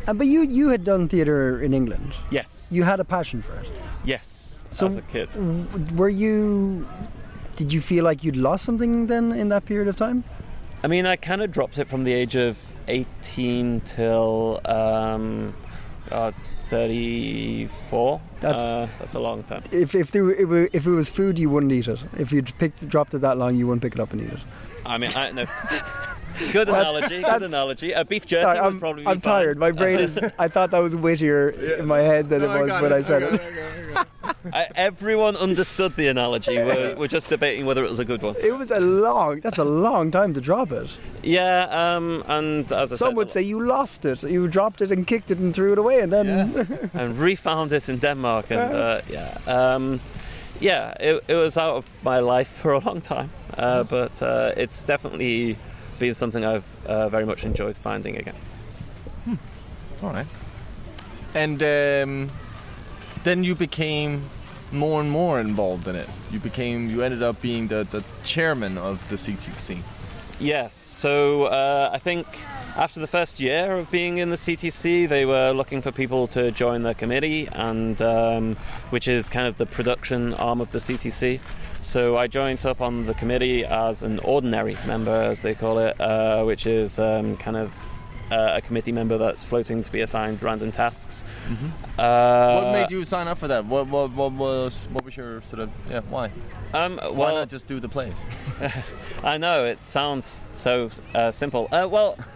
Uh, 0.07 0.15
but 0.15 0.27
you 0.27 0.43
you 0.43 0.69
had 0.69 0.85
done 0.85 1.09
theatre 1.09 1.63
in 1.63 1.73
England. 1.73 2.15
Yes. 2.31 2.67
You 2.71 2.83
had 2.83 2.99
a 2.99 3.05
passion 3.05 3.41
for 3.41 3.55
it. 3.55 3.71
Yes. 4.05 4.67
So 4.71 4.87
as 4.87 4.97
a 4.97 5.03
kid. 5.03 5.29
Were 5.97 6.09
you? 6.09 6.87
Did 7.57 7.73
you 7.73 7.81
feel 7.81 8.05
like 8.05 8.25
you'd 8.25 8.37
lost 8.37 8.65
something 8.65 9.07
then 9.07 9.33
in 9.33 9.49
that 9.49 9.65
period 9.65 9.89
of 9.89 9.97
time? 9.97 10.25
I 10.83 10.87
mean, 10.87 11.07
I 11.07 11.17
kind 11.17 11.43
of 11.43 11.51
dropped 11.51 11.79
it 11.79 11.89
from 11.89 12.05
the 12.05 12.13
age 12.13 12.37
of 12.37 12.65
18 12.87 13.81
till 13.81 14.61
um, 14.65 15.55
uh, 16.11 16.31
34. 16.69 18.21
That's 18.41 18.63
uh, 18.63 18.89
that's 18.99 19.15
a 19.15 19.21
long 19.21 19.43
time. 19.43 19.63
If 19.73 19.95
if 19.95 20.11
there, 20.13 20.31
if, 20.31 20.75
if 20.75 20.87
it 20.87 20.91
was 20.91 21.09
food, 21.11 21.39
you 21.39 21.51
wouldn't 21.51 21.73
eat 21.73 21.89
it. 21.89 21.99
If 22.19 22.33
you'd 22.33 22.57
picked 22.59 22.89
dropped 22.89 23.15
it 23.15 23.19
that 23.21 23.39
long, 23.39 23.57
you 23.57 23.67
wouldn't 23.67 23.83
pick 23.83 23.95
it 23.95 24.01
up 24.01 24.13
and 24.13 24.21
eat 24.21 24.33
it. 24.33 24.41
I 24.89 24.99
mean, 24.99 25.11
I 25.15 25.31
no. 25.31 25.47
Good 26.53 26.69
analogy. 26.69 27.23
Good 27.23 27.43
analogy. 27.43 27.93
A 27.93 28.05
beef 28.05 28.25
jerky 28.25 28.43
sorry, 28.43 28.59
I'm, 28.59 28.79
probably. 28.79 29.07
I'm 29.07 29.21
tired. 29.21 29.59
My 29.59 29.71
brain 29.81 29.99
is. 29.99 30.19
I 30.39 30.49
thought 30.49 30.71
that 30.71 30.81
was 30.81 30.95
wittier 30.95 31.55
yeah. 31.59 31.79
in 31.79 31.87
my 31.87 31.99
head 31.99 32.29
than 32.29 32.43
no, 32.43 32.55
it 32.55 32.61
was 32.61 32.71
I 32.71 32.83
when 32.83 32.93
it. 32.93 32.95
I 32.95 33.03
said 33.03 33.23
I 33.23 33.27
it. 33.27 33.35
it. 33.35 34.07
I, 34.53 34.67
everyone 34.77 35.37
understood 35.37 35.97
the 35.97 36.07
analogy. 36.07 36.57
We're, 36.57 36.97
we're, 36.97 37.09
just 37.09 37.29
debating 37.29 37.67
whether 37.67 37.85
it 37.85 37.91
was 37.91 37.99
a 37.99 38.05
good 38.05 38.23
one. 38.23 38.37
It 38.41 38.57
was 38.57 38.71
a 38.71 38.79
long. 38.79 39.41
That's 39.41 39.59
a 39.59 39.65
long 39.65 40.11
time 40.11 40.33
to 40.35 40.41
drop 40.41 40.71
it. 40.71 40.89
Yeah, 41.23 41.67
um, 41.71 42.23
and 42.29 42.71
as 42.73 42.93
I 42.93 42.97
some 42.97 43.09
said, 43.09 43.17
would 43.17 43.31
say 43.31 43.43
you 43.43 43.61
lost 43.61 44.05
it. 44.05 44.23
You 44.23 44.47
dropped 44.49 44.81
it 44.81 44.93
and 44.93 45.07
kicked 45.07 45.31
it 45.31 45.39
and 45.39 45.55
threw 45.55 45.73
it 45.73 45.79
away, 45.79 46.01
and 46.01 46.13
then 46.13 46.27
yeah. 46.53 46.89
and 46.95 47.19
refound 47.19 47.73
it 47.73 47.89
in 47.89 47.99
Denmark. 47.99 48.51
And 48.51 48.73
uh, 48.73 49.01
yeah, 49.11 49.39
um, 49.47 50.01
yeah, 50.61 50.95
it, 51.01 51.25
it, 51.29 51.35
was 51.35 51.57
out 51.57 51.77
of 51.77 51.89
my 52.03 52.21
life 52.21 52.49
for 52.49 52.73
a 52.73 52.79
long 52.79 53.01
time, 53.01 53.31
uh, 53.59 53.85
but 53.85 54.23
uh, 54.23 54.53
it's 54.57 54.83
definitely 54.83 55.59
been 55.99 56.15
something 56.15 56.45
I've 56.45 56.87
uh, 56.87 57.09
very 57.09 57.27
much 57.27 57.45
enjoyed 57.45 57.77
finding 57.77 58.17
again. 58.17 58.37
Hmm. 59.25 59.35
All 60.03 60.13
right, 60.13 60.27
and. 61.35 61.63
Um, 61.63 62.31
then 63.25 63.45
you 63.45 63.55
became 63.55 64.29
more 64.73 65.01
and 65.01 65.11
more 65.11 65.41
involved 65.41 65.89
in 65.89 65.97
it. 65.97 66.09
You 66.31 66.39
became, 66.39 66.89
you 66.89 67.03
ended 67.03 67.23
up 67.23 67.41
being 67.41 67.69
the, 67.69 67.87
the 67.91 68.05
chairman 68.25 68.79
of 68.79 69.07
the 69.09 69.17
CTC. 69.17 69.83
Yes. 70.41 70.75
So 70.75 71.45
uh, 71.45 71.91
I 71.93 71.99
think 71.99 72.27
after 72.77 73.01
the 73.01 73.07
first 73.07 73.41
year 73.41 73.77
of 73.77 73.91
being 73.91 74.19
in 74.19 74.31
the 74.31 74.37
CTC, 74.37 75.09
they 75.09 75.27
were 75.27 75.51
looking 75.51 75.83
for 75.83 75.91
people 75.91 76.27
to 76.29 76.51
join 76.53 76.85
the 76.85 76.95
committee, 76.95 77.49
and 77.51 78.01
um, 78.01 78.57
which 78.91 79.09
is 79.09 79.29
kind 79.29 79.47
of 79.49 79.59
the 79.59 79.67
production 79.67 80.35
arm 80.35 80.61
of 80.61 80.71
the 80.71 80.79
CTC. 80.79 81.41
So 81.81 82.17
I 82.17 82.27
joined 82.27 82.67
up 82.67 82.81
on 82.81 83.07
the 83.07 83.15
committee 83.15 83.65
as 83.65 84.03
an 84.03 84.19
ordinary 84.21 84.77
member, 84.87 85.13
as 85.13 85.43
they 85.43 85.55
call 85.55 85.79
it, 85.79 86.01
uh, 86.01 86.45
which 86.45 86.67
is 86.67 86.99
um, 86.99 87.37
kind 87.37 87.57
of 87.57 87.81
uh, 88.31 88.51
a 88.55 88.61
committee 88.61 88.93
member 88.93 89.19
that's 89.19 89.43
floating 89.43 89.83
to 89.83 89.93
be 89.93 90.01
assigned 90.01 90.43
random 90.43 90.73
tasks. 90.73 91.25
Mm-hmm. 91.49 92.01
Uh, 92.01 92.63
what 92.63 92.73
made 92.73 92.91
you 92.91 93.05
sign 93.05 93.29
up 93.29 93.39
for 93.39 93.49
that? 93.49 93.65
What, 93.65 93.87
what, 93.89 94.13
what 94.13 94.33
was 94.33 94.89
what 94.93 95.05
was 95.05 95.17
your 95.17 95.41
sort 95.43 95.61
of 95.61 95.71
yeah 95.89 96.01
why? 96.09 96.31
Um, 96.75 96.97
well, 96.97 97.15
why 97.15 97.35
not 97.35 97.49
just 97.49 97.67
do 97.67 97.81
the 97.81 97.89
plays? 97.89 98.19
I 99.23 99.39
know 99.39 99.65
it 99.65 99.83
sounds 99.83 100.47
so 100.53 100.91
uh, 101.15 101.31
simple. 101.31 101.69
Uh, 101.71 101.89
well. 101.91 102.17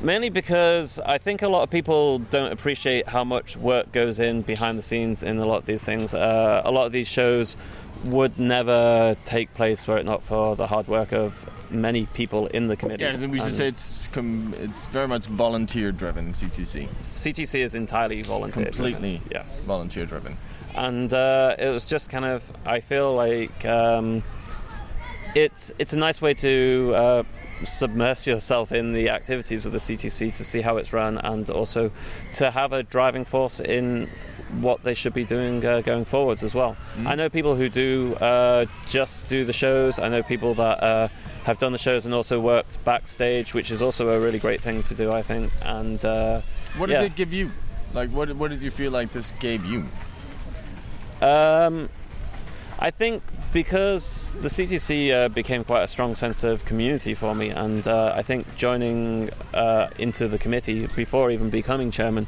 Mainly 0.00 0.30
because 0.30 1.00
I 1.04 1.18
think 1.18 1.42
a 1.42 1.48
lot 1.48 1.64
of 1.64 1.70
people 1.70 2.20
don't 2.20 2.52
appreciate 2.52 3.08
how 3.08 3.24
much 3.24 3.56
work 3.56 3.90
goes 3.90 4.20
in 4.20 4.42
behind 4.42 4.78
the 4.78 4.82
scenes 4.82 5.24
in 5.24 5.38
a 5.38 5.44
lot 5.44 5.56
of 5.56 5.66
these 5.66 5.84
things. 5.84 6.14
Uh, 6.14 6.62
a 6.64 6.70
lot 6.70 6.86
of 6.86 6.92
these 6.92 7.08
shows 7.08 7.56
would 8.04 8.38
never 8.38 9.16
take 9.24 9.52
place 9.54 9.86
were 9.86 9.98
it 9.98 10.04
not 10.06 10.22
for 10.22 10.54
the 10.56 10.66
hard 10.68 10.86
work 10.88 11.12
of 11.12 11.48
many 11.70 12.06
people 12.06 12.46
in 12.46 12.68
the 12.68 12.76
committee. 12.76 13.02
Yeah, 13.04 13.16
we 13.26 13.38
should 13.38 13.46
And 13.46 13.54
say 13.54 13.68
it's 13.68 14.08
com- 14.12 14.54
it's 14.60 14.86
very 14.86 15.08
much 15.08 15.26
volunteer 15.26 15.90
driven. 15.92 16.32
CTC, 16.32 16.88
CTC 16.96 17.60
is 17.60 17.74
entirely 17.74 18.22
volunteer. 18.22 18.64
completely 18.66 19.20
Yes. 19.30 19.64
volunteer 19.66 20.06
driven. 20.06 20.36
and 20.74 21.12
uh, 21.12 21.56
it 21.58 21.70
was 21.70 21.88
just 21.88 22.08
kind 22.10 22.24
of 22.24 22.42
I 22.64 22.80
feel 22.80 23.14
like 23.14 23.64
um, 23.66 24.22
it's 25.34 25.72
it's 25.78 25.92
a 25.92 25.98
nice 25.98 26.22
way 26.22 26.34
to 26.34 26.92
uh, 26.94 27.22
submerge 27.64 28.26
yourself 28.26 28.70
in 28.72 28.92
the 28.92 29.10
activities 29.10 29.66
of 29.66 29.72
the 29.72 29.78
CTC 29.78 30.34
to 30.36 30.44
see 30.44 30.60
how 30.60 30.76
it's 30.76 30.92
run 30.92 31.18
and 31.18 31.50
also 31.50 31.90
to 32.34 32.50
have 32.50 32.72
a 32.72 32.82
driving 32.84 33.24
force 33.24 33.60
in 33.60 34.08
what 34.60 34.82
they 34.82 34.94
should 34.94 35.12
be 35.12 35.24
doing 35.24 35.64
uh, 35.64 35.80
going 35.82 36.04
forwards 36.04 36.42
as 36.42 36.54
well. 36.54 36.76
I 37.04 37.14
know 37.14 37.28
people 37.28 37.54
who 37.54 37.68
do 37.68 38.14
uh, 38.20 38.66
just 38.86 39.26
do 39.28 39.44
the 39.44 39.52
shows. 39.52 39.98
I 39.98 40.08
know 40.08 40.22
people 40.22 40.54
that 40.54 40.82
uh, 40.82 41.08
have 41.44 41.58
done 41.58 41.72
the 41.72 41.78
shows 41.78 42.06
and 42.06 42.14
also 42.14 42.40
worked 42.40 42.82
backstage, 42.84 43.52
which 43.54 43.70
is 43.70 43.82
also 43.82 44.08
a 44.10 44.20
really 44.20 44.38
great 44.38 44.60
thing 44.60 44.82
to 44.84 44.94
do, 44.94 45.12
I 45.12 45.22
think. 45.22 45.52
And 45.62 46.02
uh, 46.04 46.40
What 46.76 46.86
did 46.86 46.94
Yeah. 46.94 47.02
it 47.02 47.14
give 47.16 47.32
you? 47.32 47.50
Like, 47.94 48.10
what 48.10 48.34
what 48.36 48.50
did 48.50 48.62
you 48.62 48.70
feel 48.70 48.90
like 48.90 49.12
this 49.12 49.32
gave 49.40 49.64
you? 49.64 49.86
Um, 51.20 51.88
I 52.78 52.90
think 52.90 53.22
because 53.52 54.34
the 54.40 54.48
CTC 54.48 55.12
uh, 55.12 55.28
became 55.28 55.64
quite 55.64 55.82
a 55.82 55.88
strong 55.88 56.14
sense 56.14 56.44
of 56.44 56.64
community 56.64 57.14
for 57.14 57.34
me, 57.34 57.50
and 57.50 57.86
uh, 57.88 58.12
I 58.14 58.22
think 58.22 58.56
joining 58.56 59.30
uh, 59.54 59.88
into 59.98 60.28
the 60.28 60.38
committee 60.38 60.86
before 60.88 61.30
even 61.30 61.50
becoming 61.50 61.90
chairman, 61.90 62.26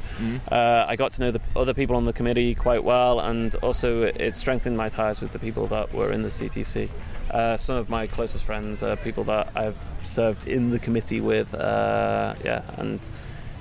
uh, 0.51 0.85
I 0.87 0.95
got 0.95 1.11
to 1.13 1.21
know 1.21 1.31
the 1.31 1.41
other 1.55 1.73
people 1.73 1.95
on 1.95 2.05
the 2.05 2.13
committee 2.13 2.55
quite 2.55 2.83
well, 2.83 3.19
and 3.19 3.53
also 3.55 4.03
it 4.03 4.33
strengthened 4.33 4.77
my 4.77 4.89
ties 4.89 5.21
with 5.21 5.31
the 5.31 5.39
people 5.39 5.67
that 5.67 5.93
were 5.93 6.11
in 6.11 6.23
the 6.23 6.29
CTC. 6.29 6.89
Uh, 7.29 7.55
some 7.55 7.75
of 7.75 7.89
my 7.89 8.07
closest 8.07 8.43
friends 8.43 8.83
are 8.83 8.95
people 8.95 9.23
that 9.25 9.49
I've 9.55 9.77
served 10.03 10.47
in 10.47 10.71
the 10.71 10.79
committee 10.79 11.21
with, 11.21 11.53
uh, 11.53 12.33
yeah, 12.43 12.63
and 12.77 12.99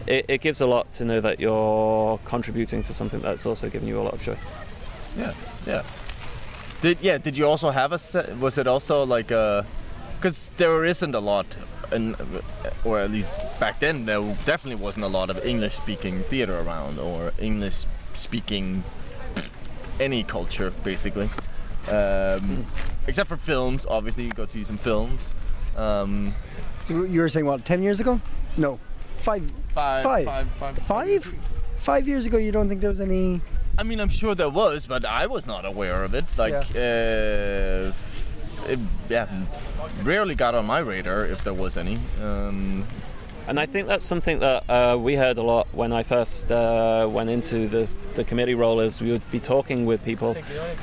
it, 0.07 0.25
it 0.29 0.40
gives 0.40 0.61
a 0.61 0.66
lot 0.66 0.90
to 0.92 1.05
know 1.05 1.20
that 1.20 1.38
you're 1.38 2.18
contributing 2.25 2.83
to 2.83 2.94
something 2.94 3.20
that's 3.20 3.46
also 3.46 3.68
giving 3.68 3.88
you 3.88 4.01
a 4.01 4.03
lot 4.03 4.14
of 4.14 4.23
joy. 4.23 4.37
Yeah, 5.16 5.35
yeah. 5.66 5.83
Did 6.80 6.98
yeah? 7.00 7.18
Did 7.18 7.36
you 7.36 7.46
also 7.46 7.70
have 7.70 7.92
a 7.92 7.98
set? 7.98 8.38
Was 8.38 8.58
it 8.58 8.66
also 8.66 9.04
like 9.04 9.30
a? 9.30 9.66
Because 10.16 10.50
there 10.56 10.84
isn't 10.84 11.14
a 11.14 11.20
lot, 11.20 11.46
and 11.92 12.16
or 12.84 12.98
at 13.00 13.10
least 13.10 13.28
back 13.58 13.80
then 13.80 14.04
there 14.06 14.20
definitely 14.44 14.82
wasn't 14.82 15.04
a 15.04 15.08
lot 15.08 15.30
of 15.30 15.44
English-speaking 15.44 16.22
theater 16.24 16.58
around 16.58 16.98
or 16.98 17.32
English-speaking 17.38 18.84
any 19.98 20.22
culture 20.22 20.72
basically, 20.84 21.28
um, 21.90 22.66
except 23.06 23.28
for 23.28 23.36
films. 23.36 23.84
Obviously, 23.88 24.24
you 24.24 24.30
go 24.32 24.46
see 24.46 24.64
some 24.64 24.78
films. 24.78 25.34
Um, 25.76 26.34
So 26.86 27.04
you 27.04 27.20
were 27.20 27.28
saying 27.28 27.46
what? 27.46 27.64
Ten 27.64 27.82
years 27.82 28.00
ago? 28.00 28.20
No, 28.56 28.78
five. 29.18 29.50
five, 29.74 30.04
Five. 30.04 30.24
five, 30.26 30.48
five, 30.58 30.78
Five? 30.82 31.34
Five 31.76 32.08
years 32.08 32.26
ago, 32.26 32.36
you 32.36 32.52
don't 32.52 32.68
think 32.68 32.80
there 32.82 32.90
was 32.90 33.00
any? 33.00 33.40
I 33.80 33.82
mean, 33.82 33.98
I'm 33.98 34.10
sure 34.10 34.34
there 34.34 34.50
was, 34.50 34.86
but 34.86 35.06
I 35.06 35.26
was 35.26 35.46
not 35.46 35.64
aware 35.64 36.04
of 36.04 36.14
it. 36.14 36.26
Like, 36.36 36.52
uh, 36.52 37.92
it, 38.68 38.78
yeah, 39.08 39.26
rarely 40.02 40.34
got 40.34 40.54
on 40.54 40.66
my 40.66 40.80
radar 40.80 41.24
if 41.24 41.42
there 41.44 41.54
was 41.54 41.78
any. 41.78 41.98
Um, 42.22 42.84
And 43.48 43.58
I 43.58 43.66
think 43.66 43.88
that's 43.88 44.04
something 44.04 44.38
that 44.40 44.62
uh, 44.70 44.96
we 44.96 45.16
heard 45.16 45.38
a 45.38 45.42
lot 45.42 45.66
when 45.72 45.92
I 45.92 46.02
first 46.04 46.52
uh, 46.52 47.08
went 47.10 47.30
into 47.30 47.66
the, 47.68 47.92
the 48.14 48.22
committee 48.22 48.54
role. 48.54 48.78
Is 48.80 49.00
we 49.00 49.10
would 49.10 49.28
be 49.30 49.40
talking 49.40 49.86
with 49.86 50.04
people 50.04 50.34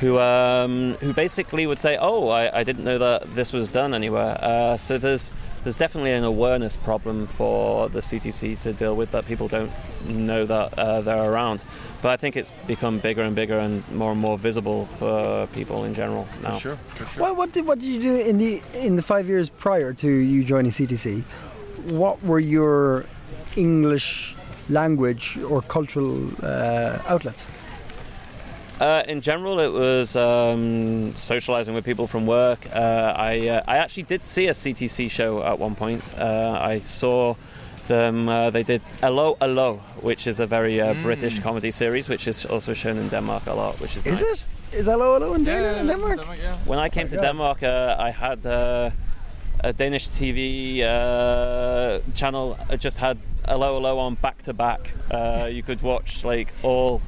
who 0.01 0.19
um, 0.19 0.95
who 0.99 1.13
basically 1.13 1.65
would 1.67 1.79
say, 1.79 1.97
"Oh, 2.01 2.27
I, 2.29 2.59
I 2.59 2.63
didn't 2.63 2.83
know 2.83 2.97
that 2.97 3.31
this 3.35 3.53
was 3.53 3.69
done 3.69 3.93
anywhere." 3.93 4.37
Uh, 4.41 4.75
so 4.75 4.97
there's 4.97 5.31
there's 5.63 5.77
definitely 5.77 6.11
an 6.11 6.25
awareness 6.25 6.75
problem 6.75 7.27
for 7.27 7.87
the 7.89 7.99
CTC 8.01 8.59
to 8.63 8.73
deal 8.73 8.95
with 8.97 9.11
that 9.11 9.25
people 9.27 9.47
don't 9.47 9.71
know 10.05 10.43
that 10.45 10.77
uh, 10.77 10.99
they're 11.01 11.31
around. 11.31 11.63
But 12.07 12.13
I 12.13 12.17
think 12.23 12.37
it's 12.37 12.51
become 12.67 12.99
bigger 12.99 13.21
and 13.21 13.35
bigger 13.35 13.59
and 13.59 13.85
more 13.91 14.13
and 14.13 14.21
more 14.21 14.37
visible 14.37 14.85
for 14.97 15.45
people 15.47 15.83
in 15.83 15.93
general 15.93 16.25
now. 16.41 16.53
for 16.53 16.59
sure, 16.61 16.75
for 16.95 17.05
sure. 17.05 17.21
What, 17.21 17.35
what 17.35 17.51
did 17.51 17.67
what 17.67 17.79
did 17.79 17.89
you 17.89 18.01
do 18.01 18.15
in 18.15 18.37
the 18.37 18.61
in 18.73 18.95
the 18.95 19.01
five 19.01 19.27
years 19.27 19.49
prior 19.49 19.91
to 19.91 20.07
you 20.09 20.45
joining 20.45 20.71
CTC? 20.71 21.23
What 22.01 22.23
were 22.23 22.39
your 22.39 23.03
English 23.57 24.35
language 24.69 25.37
or 25.49 25.61
cultural 25.63 26.29
uh, 26.41 26.99
outlets? 27.09 27.49
Uh, 28.79 29.03
in 29.09 29.19
general, 29.19 29.59
it 29.59 29.73
was 29.73 30.15
um, 30.15 31.13
socializing 31.17 31.73
with 31.73 31.83
people 31.83 32.07
from 32.07 32.25
work. 32.25 32.67
Uh, 32.73 33.11
I 33.17 33.49
uh, 33.49 33.63
I 33.67 33.79
actually 33.83 34.03
did 34.03 34.23
see 34.23 34.47
a 34.47 34.53
CTC 34.53 35.11
show 35.11 35.43
at 35.43 35.59
one 35.59 35.75
point. 35.75 36.17
Uh, 36.17 36.57
I 36.57 36.79
saw 36.79 37.35
them. 37.87 38.29
Uh, 38.29 38.49
they 38.51 38.63
did 38.63 38.81
'Allo 39.01 39.35
'Allo, 39.41 39.79
which 40.01 40.27
is 40.27 40.39
a 40.39 40.45
very 40.45 40.81
uh, 40.81 40.93
British 41.01 41.39
comedy 41.39 41.71
series, 41.71 42.09
which 42.09 42.27
is 42.27 42.45
also 42.45 42.73
shown 42.73 42.97
in 42.97 43.09
Denmark 43.09 43.47
a 43.47 43.53
lot. 43.53 43.79
Which 43.81 43.95
is 43.97 44.05
Is 44.05 44.21
nice. 44.21 44.21
it? 44.71 44.77
Is 44.79 44.87
'Allo 44.87 45.15
'Allo 45.15 45.33
in, 45.33 45.43
Dan- 45.43 45.79
in 45.79 45.87
Denmark? 45.87 46.19
yeah. 46.41 46.57
When 46.65 46.79
I 46.85 46.89
came 46.89 47.07
to 47.07 47.15
God. 47.15 47.21
Denmark, 47.25 47.63
uh, 47.63 47.95
I 48.07 48.11
had 48.11 48.45
uh, 48.45 48.89
a 49.63 49.73
Danish 49.73 50.07
TV 50.09 50.39
uh, 50.83 51.99
channel. 52.15 52.57
Just 52.79 52.99
had 52.99 53.17
'Allo 53.47 53.75
'Allo 53.77 53.97
on 53.99 54.15
back 54.21 54.41
to 54.43 54.53
back. 54.53 54.93
Uh, 55.11 55.47
You 55.51 55.63
could 55.63 55.81
watch 55.81 56.23
like 56.25 56.51
all 56.63 57.01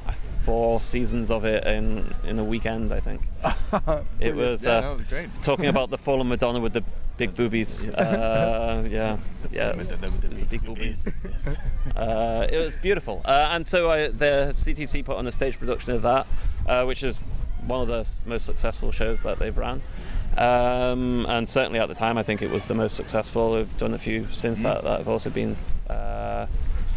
four 0.46 0.80
seasons 0.80 1.30
of 1.30 1.44
it 1.44 1.66
in 1.66 2.14
in 2.24 2.38
a 2.38 2.44
weekend. 2.44 2.92
I 2.92 3.00
think 3.00 3.20
it 4.20 4.34
was. 4.34 4.64
Yeah, 4.64 4.78
uh, 4.78 4.80
no, 4.80 4.98
great. 5.08 5.28
talking 5.42 5.68
about 5.76 5.90
the 5.90 5.98
fallen 5.98 6.28
Madonna 6.28 6.60
with 6.60 6.72
the 6.72 6.82
big 7.20 7.34
boobies. 7.36 7.90
Uh, 7.90 8.88
yeah, 8.90 9.18
yeah, 9.52 9.68
it 9.68 9.76
was, 9.76 9.88
it 9.88 10.30
was 10.30 10.44
big 10.44 10.64
boobies. 10.64 11.22
Uh, 11.96 12.46
it 12.50 12.58
was 12.58 12.74
beautiful, 12.76 13.20
uh, 13.24 13.48
and 13.50 13.66
so 13.66 13.90
I, 13.90 14.08
the 14.08 14.52
CTC 14.52 15.04
put 15.04 15.16
on 15.16 15.26
a 15.26 15.32
stage 15.32 15.58
production 15.58 15.92
of 15.92 16.02
that, 16.02 16.26
uh, 16.66 16.84
which 16.84 17.02
is 17.02 17.16
one 17.66 17.82
of 17.82 17.88
the 17.88 18.08
most 18.26 18.46
successful 18.46 18.92
shows 18.92 19.22
that 19.22 19.38
they've 19.38 19.56
ran. 19.56 19.82
Um, 20.36 21.26
and 21.26 21.48
certainly 21.48 21.78
at 21.78 21.88
the 21.88 21.94
time, 21.94 22.16
I 22.16 22.22
think 22.22 22.42
it 22.42 22.50
was 22.50 22.66
the 22.66 22.74
most 22.74 22.96
successful. 22.96 23.52
We've 23.52 23.78
done 23.78 23.94
a 23.94 23.98
few 23.98 24.26
since 24.30 24.62
that 24.62 24.84
that 24.84 24.98
have 24.98 25.08
also 25.08 25.30
been 25.30 25.56
uh, 25.88 26.46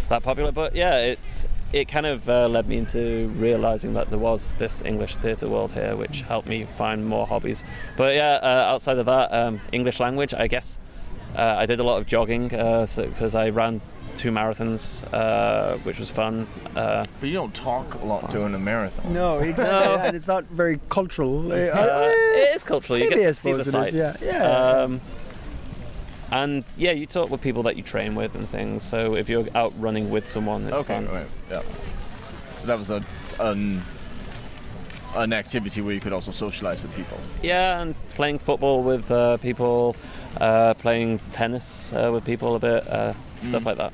that 0.10 0.22
popular. 0.24 0.52
But 0.52 0.76
yeah, 0.76 1.00
it's 1.00 1.48
it 1.74 1.88
kind 1.88 2.06
of 2.06 2.30
uh, 2.30 2.48
led 2.48 2.68
me 2.68 2.78
into 2.78 3.28
realizing 3.38 3.94
that 3.96 4.10
there 4.10 4.20
was 4.20 4.54
this 4.56 4.84
English 4.84 5.18
theatre 5.18 5.50
world 5.50 5.72
here, 5.74 5.96
which 5.96 6.22
helped 6.22 6.48
me 6.48 6.64
find 6.66 7.06
more 7.06 7.26
hobbies. 7.28 7.64
But 7.98 8.16
yeah, 8.16 8.40
uh, 8.42 8.72
outside 8.72 9.00
of 9.00 9.06
that, 9.08 9.34
um, 9.34 9.60
English 9.72 10.00
language, 10.00 10.34
I 10.34 10.48
guess. 10.48 10.80
Uh, 11.36 11.56
I 11.58 11.66
did 11.66 11.80
a 11.80 11.84
lot 11.84 11.98
of 11.98 12.06
jogging 12.06 12.50
because 12.50 13.34
I 13.36 13.50
ran 13.50 13.82
two 14.16 14.30
marathons, 14.32 15.04
uh, 15.12 15.78
which 15.80 15.98
was 15.98 16.12
fun. 16.12 16.48
Uh, 16.76 17.06
But 17.20 17.28
you 17.30 17.34
don't 17.34 17.56
talk 17.56 17.96
a 17.96 18.06
lot 18.06 18.30
during 18.30 18.54
a 18.54 18.60
marathon. 18.60 19.12
No, 19.12 19.40
exactly. 19.50 19.66
No. 19.66 19.96
and 20.04 20.16
it's 20.16 20.28
not 20.28 20.44
very 20.46 20.80
cultural. 20.90 21.52
Uh, 21.52 21.56
uh, 21.56 22.12
it 22.14 22.56
is 22.56 22.64
cultural. 22.64 23.00
You 23.00 23.10
maybe 23.10 23.22
get 23.22 23.28
to 23.30 23.34
see 23.34 23.52
the 23.54 23.64
suppose 23.64 23.88
it 23.88 23.96
is, 23.96 24.04
sights. 24.14 24.22
yeah, 24.22 24.32
yeah. 24.44 24.84
Um, 24.84 25.02
and 26.34 26.66
yeah, 26.78 26.92
you 26.92 27.06
talk 27.06 27.30
with 27.30 27.42
people 27.42 27.64
that 27.64 27.78
you 27.78 27.84
train 27.84 28.16
with 28.16 28.34
and 28.34 28.50
things. 28.50 28.82
So 28.82 29.16
if 29.16 29.30
you're 29.30 29.46
out 29.54 29.72
running 29.80 30.10
with 30.10 30.28
someone, 30.28 30.64
it's 30.64 30.82
okay, 30.82 31.06
fun. 31.06 31.08
right, 31.08 31.28
yeah. 31.50 31.62
So 32.60 32.68
that 32.68 32.80
was 32.80 32.90
a 32.90 33.04
an 33.40 33.84
an 35.16 35.32
activity 35.32 35.80
where 35.82 35.94
you 35.94 36.02
could 36.02 36.12
also 36.12 36.32
socialize 36.32 36.82
with 36.82 36.96
people. 36.96 37.20
Yeah, 37.44 37.82
and 37.82 37.94
playing 38.16 38.40
football 38.40 38.82
with 38.82 39.12
uh, 39.12 39.38
people, 39.38 39.96
uh, 40.42 40.74
playing 40.74 41.20
tennis 41.32 41.94
uh, 41.94 42.10
with 42.12 42.26
people 42.26 42.56
a 42.56 42.60
bit, 42.60 42.88
uh, 42.88 43.14
stuff 43.36 43.68
like 43.68 43.78
that. 43.78 43.94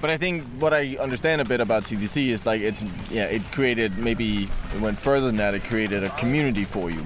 But 0.00 0.08
I 0.08 0.16
think 0.16 0.44
what 0.58 0.72
I 0.72 0.96
understand 0.96 1.42
a 1.42 1.44
bit 1.44 1.60
about 1.60 1.82
CTC 1.82 2.28
is 2.28 2.46
like 2.46 2.62
it's 2.62 2.82
yeah 3.10 3.24
it 3.24 3.42
created 3.52 3.98
maybe 3.98 4.48
it 4.74 4.80
went 4.80 4.98
further 4.98 5.26
than 5.26 5.36
that. 5.36 5.54
It 5.54 5.64
created 5.64 6.02
a 6.02 6.08
community 6.16 6.64
for 6.64 6.90
you. 6.90 7.04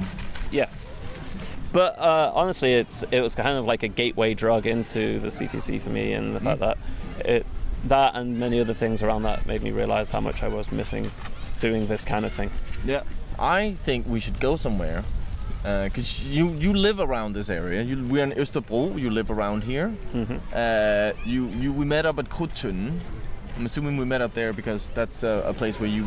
Yes. 0.53 0.96
But 1.77 1.99
uh, 1.99 2.33
honestly, 2.35 2.73
it's 2.73 3.05
it 3.11 3.21
was 3.21 3.35
kind 3.35 3.59
of 3.59 3.67
like 3.67 3.83
a 3.83 3.89
gateway 3.89 4.33
drug 4.33 4.67
into 4.67 5.21
the 5.21 5.29
CTC 5.29 5.79
for 5.79 5.91
me, 5.91 6.15
and 6.15 6.35
the 6.35 6.41
fact 6.41 6.61
that 6.61 6.79
it 7.19 7.45
that 7.85 8.15
and 8.15 8.41
many 8.41 8.59
other 8.63 8.73
things 8.73 9.03
around 9.03 9.25
that 9.25 9.45
made 9.47 9.63
me 9.63 9.73
realize 9.73 10.09
how 10.09 10.21
much 10.21 10.43
I 10.43 10.49
was 10.49 10.73
missing 10.73 11.11
doing 11.61 11.87
this 11.87 12.03
kind 12.07 12.25
of 12.25 12.33
thing. 12.33 12.51
Yeah, 12.83 13.03
I 13.39 13.75
think 13.75 14.07
we 14.07 14.21
should 14.21 14.41
go 14.41 14.57
somewhere 14.57 15.05
because 15.63 16.25
you 16.25 16.49
you 16.55 16.73
live 16.73 16.99
around 16.99 17.35
this 17.35 17.51
area. 17.51 17.83
You, 17.83 18.03
we're 18.09 18.25
in 18.25 18.33
Österbro. 18.33 18.99
You 18.99 19.11
live 19.11 19.31
around 19.31 19.65
here. 19.65 19.93
Uh, 20.55 21.13
you 21.27 21.49
you 21.61 21.75
we 21.75 21.85
met 21.85 22.07
up 22.07 22.19
at 22.19 22.31
Krudttønden. 22.31 23.01
I'm 23.59 23.67
assuming 23.67 23.99
we 23.99 24.07
met 24.07 24.23
up 24.23 24.33
there 24.33 24.55
because 24.55 24.89
that's 24.95 25.23
a, 25.25 25.43
a 25.47 25.53
place 25.53 25.79
where 25.79 25.91
you 25.91 26.07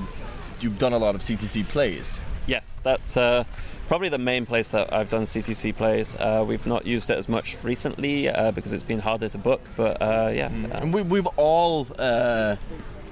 you've 0.61 0.79
done 0.79 0.93
a 0.93 0.97
lot 0.97 1.13
of 1.13 1.21
CTC 1.21 1.67
plays. 1.67 2.25
Yes, 2.49 2.79
that's 2.81 3.15
uh, 3.15 3.43
probably 3.87 4.09
the 4.09 4.17
main 4.17 4.45
place 4.45 4.69
that 4.69 4.91
I've 4.91 5.09
done 5.09 5.23
CTC 5.23 5.75
plays. 5.75 6.15
Uh, 6.15 6.43
we've 6.47 6.65
not 6.65 6.85
used 6.85 7.09
it 7.11 7.17
as 7.17 7.29
much 7.29 7.57
recently 7.63 8.27
uh, 8.27 8.51
because 8.51 8.73
it's 8.73 8.83
been 8.83 8.99
harder 8.99 9.29
to 9.29 9.37
book, 9.37 9.61
but 9.75 10.01
uh, 10.01 10.31
yeah. 10.33 10.47
uh, 10.47 10.79
And 10.81 10.93
we, 10.93 11.03
we've 11.03 11.27
all 11.37 11.85
uh, 11.99 12.55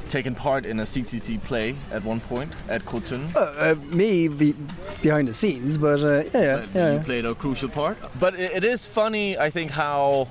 taken 0.09 0.33
part 0.33 0.65
in 0.65 0.79
a 0.79 0.83
CTC 0.83 1.43
play 1.43 1.75
at 1.91 2.03
one 2.03 2.19
point 2.19 2.51
at 2.67 2.83
Krudttønden. 2.85 3.35
Uh, 3.35 3.39
uh, 3.39 3.75
me 3.95 4.27
be, 4.27 4.55
behind 5.03 5.27
the 5.27 5.33
scenes, 5.35 5.77
but 5.77 6.01
uh, 6.01 6.23
yeah, 6.33 6.41
yeah, 6.43 6.65
yeah. 6.73 6.93
You 6.93 6.99
played 6.99 7.25
a 7.25 7.35
crucial 7.35 7.69
part. 7.69 7.97
But 8.19 8.33
it, 8.33 8.51
it 8.55 8.63
is 8.63 8.87
funny, 8.87 9.37
I 9.37 9.51
think, 9.51 9.71
how 9.71 10.27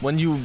when 0.00 0.18
you. 0.18 0.40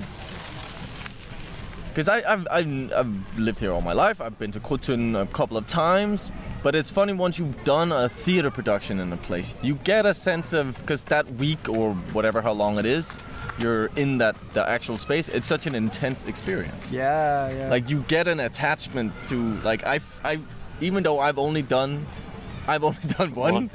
Because 1.90 2.08
I've, 2.08 2.48
I've, 2.50 2.94
I've 2.94 3.40
lived 3.40 3.60
here 3.60 3.72
all 3.72 3.82
my 3.82 3.94
life, 3.94 4.22
I've 4.22 4.38
been 4.38 4.52
to 4.52 4.60
Krudttønden 4.60 5.20
a 5.22 5.26
couple 5.28 5.58
of 5.58 5.68
times, 5.68 6.32
but 6.64 6.76
it's 6.76 6.90
funny 6.92 7.14
once 7.14 7.40
you've 7.40 7.64
done 7.64 7.92
a 7.92 8.08
theater 8.08 8.52
production 8.52 9.00
in 9.00 9.12
a 9.12 9.18
place, 9.18 9.54
you 9.62 9.76
get 9.84 10.06
a 10.06 10.14
sense 10.14 10.54
of. 10.54 10.78
Because 10.80 11.04
that 11.06 11.26
week 11.34 11.68
or 11.68 11.94
whatever, 12.14 12.42
how 12.42 12.52
long 12.54 12.78
it 12.80 12.86
is, 12.86 13.20
you're 13.58 13.88
in 13.96 14.20
that 14.20 14.36
the 14.54 14.68
actual 14.68 14.98
space, 14.98 15.30
it's 15.30 15.48
such 15.48 15.66
an 15.68 15.76
intense 15.76 16.26
experience. 16.26 16.94
yeah, 16.94 17.50
yeah. 17.52 17.70
Like 17.70 17.90
you 17.90 18.02
get 18.08 18.28
an 18.28 18.40
attachment 18.40 19.12
to 19.28 19.56
like 19.62 19.84
I 19.86 20.00
I 20.24 20.40
even 20.82 21.04
though 21.04 21.20
I've 21.20 21.38
only 21.40 21.62
done 21.62 22.06
I've 22.68 22.84
only 22.90 23.02
done 23.18 23.34
one, 23.36 23.54
One. 23.54 23.70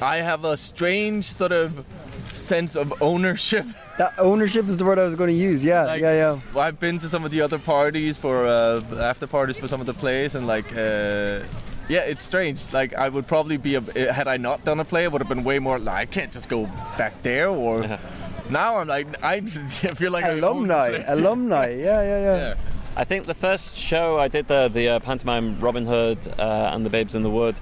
I 0.00 0.16
have 0.16 0.44
a 0.44 0.56
strange 0.56 1.24
sort 1.24 1.50
of 1.52 1.84
sense 2.32 2.76
of 2.76 2.92
ownership. 3.02 3.66
that 3.98 4.14
ownership 4.18 4.66
is 4.66 4.76
the 4.76 4.84
word 4.84 4.98
I 4.98 5.04
was 5.04 5.14
going 5.14 5.28
to 5.30 5.34
use. 5.36 5.62
Yeah, 5.64 5.84
Like, 5.84 6.00
yeah, 6.00 6.38
yeah. 6.54 6.60
I've 6.60 6.78
been 6.78 6.98
to 6.98 7.08
some 7.08 7.24
of 7.24 7.30
the 7.30 7.40
other 7.40 7.58
parties 7.58 8.18
for 8.18 8.46
uh, 8.46 8.82
after 9.00 9.26
parties 9.26 9.56
for 9.56 9.68
some 9.68 9.80
of 9.80 9.86
the 9.86 9.94
plays 9.94 10.34
and 10.34 10.46
like 10.46 10.70
uh, 10.72 11.40
yeah, 11.88 12.00
it's 12.00 12.20
strange. 12.20 12.72
Like 12.72 12.94
I 12.94 13.08
would 13.08 13.26
probably 13.26 13.56
be 13.56 13.74
a, 13.76 14.12
had 14.12 14.28
I 14.28 14.36
not 14.36 14.64
done 14.64 14.80
a 14.80 14.84
play, 14.84 15.04
it 15.04 15.12
would 15.12 15.20
have 15.22 15.28
been 15.28 15.44
way 15.44 15.58
more. 15.58 15.78
Like, 15.78 15.94
I 15.96 16.04
can't 16.06 16.30
just 16.30 16.48
go 16.48 16.66
back 16.96 17.22
there. 17.22 17.48
Or 17.48 17.98
now 18.50 18.76
I'm 18.76 18.88
like 18.88 19.06
I 19.24 19.40
feel 20.00 20.12
like 20.12 20.24
I 20.24 20.30
own 20.32 20.40
the 20.40 20.46
Alumni, 20.48 21.04
alumni. 21.08 21.68
Yeah, 21.70 22.02
yeah, 22.02 22.20
yeah. 22.20 22.36
Yeah. 22.36 22.54
I 22.96 23.04
think 23.04 23.26
the 23.26 23.34
first 23.34 23.76
show 23.76 24.18
I 24.18 24.28
did 24.28 24.48
the 24.48 24.68
the 24.68 24.88
uh, 24.88 25.00
pantomime 25.00 25.60
Robin 25.60 25.86
Hood 25.86 26.18
uh, 26.38 26.70
and 26.72 26.84
the 26.84 26.90
Babes 26.90 27.14
in 27.14 27.22
the 27.22 27.30
Wood. 27.30 27.58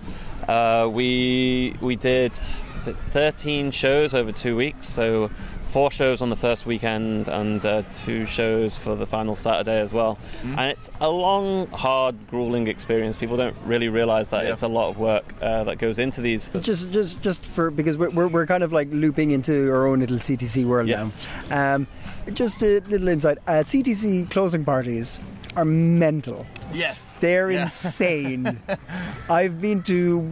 Uh, 0.49 0.89
we 0.91 1.75
we 1.81 1.97
did 1.97 2.39
was 2.77 2.89
it 2.89 2.99
13 2.99 3.71
shows 3.71 4.13
over 4.15 4.31
two 4.31 4.55
weeks, 4.55 4.87
so 4.87 5.29
four 5.63 5.91
shows 5.91 6.21
on 6.21 6.29
the 6.29 6.37
first 6.37 6.67
weekend 6.67 7.27
and 7.29 7.65
uh, 7.65 7.83
two 7.91 8.27
shows 8.27 8.77
for 8.77 8.95
the 8.95 9.07
final 9.07 9.35
Saturday 9.35 9.81
as 9.81 9.93
well. 9.95 10.19
And 10.43 10.61
it's 10.71 10.91
a 11.01 11.09
long, 11.09 11.69
hard, 11.69 12.15
grueling 12.29 12.69
experience. 12.69 13.17
People 13.17 13.39
don't 13.39 13.57
really 13.65 13.89
realise 13.89 14.29
that 14.29 14.45
Yeah. 14.45 14.53
it's 14.53 14.63
a 14.63 14.69
lot 14.69 14.91
of 14.91 14.99
work 14.99 15.25
uh, 15.41 15.65
that 15.65 15.79
goes 15.79 15.99
into 15.99 16.21
these. 16.21 16.51
Just, 16.61 16.91
just, 16.93 17.21
just 17.23 17.45
for 17.47 17.71
because 17.71 17.97
we're, 17.97 18.11
we're, 18.11 18.29
we're 18.29 18.47
kind 18.47 18.63
of 18.63 18.73
like 18.73 18.89
looping 18.93 19.31
into 19.31 19.71
our 19.73 19.87
own 19.87 20.01
little 20.01 20.19
CTC 20.19 20.65
world 20.67 20.87
Yes. 20.87 21.29
now. 21.49 21.77
Um, 21.77 21.87
just 22.35 22.63
a 22.63 22.81
little 22.89 23.09
insight. 23.09 23.39
Uh, 23.47 23.63
CTC 23.63 24.31
closing 24.31 24.65
parties 24.67 25.19
are 25.57 25.65
mental. 25.65 26.47
Yes. 26.75 27.21
They're 27.21 27.51
Yeah. 27.51 27.63
insane. 27.63 28.61
I've 29.31 29.63
been 29.63 29.83
to 29.85 30.31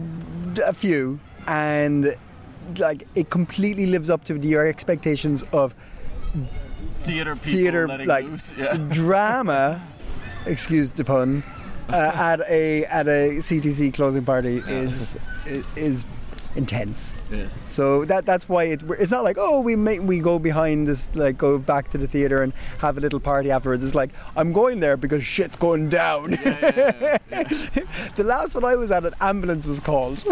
a 0.63 0.73
few, 0.73 1.19
and 1.47 2.15
like 2.77 3.07
it 3.15 3.29
completely 3.29 3.85
lives 3.87 4.09
up 4.09 4.23
to 4.25 4.37
your 4.37 4.67
expectations 4.67 5.43
of 5.53 5.75
Theater 6.95 7.35
people 7.35 7.51
theater, 7.59 7.87
like 8.05 8.25
Yeah. 8.57 8.75
drama. 8.91 9.81
Excuse 10.45 10.89
the 10.91 11.03
pun. 11.05 11.43
Uh, 11.87 12.11
at 12.15 12.41
a 12.49 12.83
at 12.85 13.07
a 13.07 13.37
CTC 13.37 13.93
closing 13.93 14.25
party 14.25 14.57
is 14.67 15.17
is 15.75 16.05
intense. 16.55 17.15
yes. 17.31 17.53
So 17.71 18.05
that 18.05 18.25
that's 18.25 18.49
why 18.49 18.63
it's 18.63 18.83
it's 18.99 19.11
not 19.11 19.23
like 19.23 19.37
oh 19.37 19.59
we 19.59 19.75
make 19.75 20.01
we 20.01 20.19
go 20.19 20.39
behind 20.39 20.87
this 20.87 21.13
like 21.15 21.37
go 21.37 21.59
back 21.59 21.89
to 21.89 21.97
the 21.99 22.07
theater 22.07 22.41
and 22.41 22.53
have 22.79 22.97
a 22.97 23.01
little 23.01 23.19
party 23.19 23.51
afterwards. 23.51 23.83
It's 23.83 23.93
like 23.93 24.09
I'm 24.35 24.51
going 24.51 24.79
there 24.79 24.97
because 24.97 25.23
shit's 25.23 25.55
going 25.55 25.89
down. 25.89 26.31
the 26.31 28.23
last 28.23 28.55
one 28.55 28.65
I 28.65 28.75
was 28.75 28.89
at, 28.89 29.05
an 29.05 29.13
ambulance 29.21 29.67
was 29.67 29.79
called. 29.79 30.23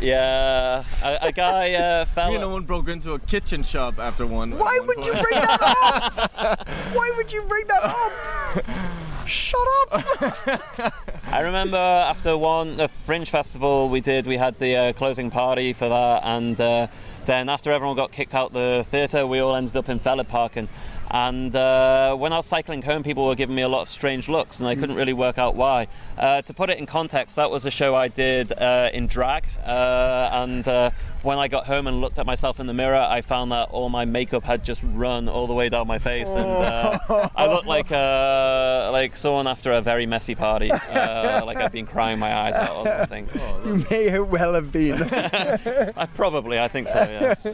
Yeah, 0.00 0.84
a, 1.02 1.18
a 1.22 1.32
guy 1.32 1.74
uh, 1.74 2.04
fell. 2.14 2.30
Me 2.30 2.38
no 2.38 2.50
one 2.50 2.64
broke 2.64 2.88
into 2.88 3.12
a 3.12 3.18
kitchen 3.18 3.62
shop 3.62 3.98
after 3.98 4.26
one. 4.26 4.52
Why 4.52 4.78
one 4.78 4.86
would 4.86 5.06
you 5.06 5.12
bring 5.12 5.34
that 5.34 5.60
up? 5.62 6.68
Why 6.94 7.12
would 7.16 7.32
you 7.32 7.42
bring 7.42 7.64
that 7.66 7.82
up? 7.82 9.26
Shut 9.26 9.60
up! 9.82 10.94
I 11.26 11.40
remember 11.40 11.76
after 11.76 12.36
one 12.36 12.80
a 12.80 12.88
Fringe 12.88 13.28
festival 13.28 13.88
we 13.88 14.00
did, 14.00 14.26
we 14.26 14.36
had 14.36 14.58
the 14.58 14.76
uh, 14.76 14.92
closing 14.94 15.30
party 15.30 15.72
for 15.72 15.88
that, 15.88 16.22
and 16.24 16.58
uh, 16.60 16.86
then 17.26 17.48
after 17.48 17.70
everyone 17.70 17.96
got 17.96 18.10
kicked 18.10 18.34
out 18.34 18.52
the 18.52 18.86
theatre, 18.88 19.26
we 19.26 19.40
all 19.40 19.54
ended 19.54 19.76
up 19.76 19.88
in 19.88 20.00
Fælledparken. 20.00 20.56
And, 20.56 20.68
and 21.10 21.54
uh, 21.54 22.14
when 22.16 22.32
I 22.32 22.36
was 22.36 22.46
cycling 22.46 22.82
home, 22.82 23.02
people 23.02 23.26
were 23.26 23.34
giving 23.34 23.56
me 23.56 23.62
a 23.62 23.68
lot 23.68 23.82
of 23.82 23.88
strange 23.88 24.28
looks, 24.28 24.60
and 24.60 24.68
I 24.68 24.74
couldn't 24.74 24.96
really 24.96 25.12
work 25.12 25.38
out 25.38 25.54
why. 25.54 25.88
Uh, 26.16 26.42
to 26.42 26.54
put 26.54 26.70
it 26.70 26.78
in 26.78 26.86
context, 26.86 27.36
that 27.36 27.50
was 27.50 27.66
a 27.66 27.70
show 27.70 27.94
I 27.94 28.08
did 28.08 28.52
uh, 28.52 28.90
in 28.92 29.06
drag, 29.06 29.46
uh, 29.64 30.28
and 30.32 30.66
uh, 30.68 30.90
when 31.22 31.38
I 31.38 31.48
got 31.48 31.66
home 31.66 31.86
and 31.86 32.00
looked 32.00 32.18
at 32.18 32.26
myself 32.26 32.60
in 32.60 32.66
the 32.66 32.74
mirror, 32.74 32.96
I 33.00 33.22
found 33.22 33.52
that 33.52 33.70
all 33.70 33.88
my 33.88 34.04
makeup 34.04 34.44
had 34.44 34.64
just 34.64 34.82
run 34.84 35.28
all 35.28 35.46
the 35.46 35.54
way 35.54 35.68
down 35.68 35.86
my 35.86 35.98
face, 35.98 36.28
and 36.28 36.48
uh, 36.48 37.28
I 37.34 37.46
looked 37.46 37.66
like 37.76 37.90
uh, 37.90 38.90
like 38.92 39.16
someone 39.16 39.46
after 39.46 39.72
a 39.72 39.80
very 39.80 40.06
messy 40.06 40.34
party, 40.34 40.70
uh, 40.70 41.44
like 41.44 41.58
I'd 41.58 41.72
been 41.72 41.86
crying 41.86 42.18
my 42.18 42.34
eyes 42.34 42.54
out 42.54 42.76
or 42.76 42.86
something. 42.86 43.28
You 43.64 43.84
may 43.90 44.18
well 44.18 44.54
have 44.54 44.72
been. 44.72 45.02
I 45.02 46.06
probably, 46.14 46.58
I 46.58 46.68
think 46.68 46.88
so. 46.88 47.00
Yes. 47.00 47.44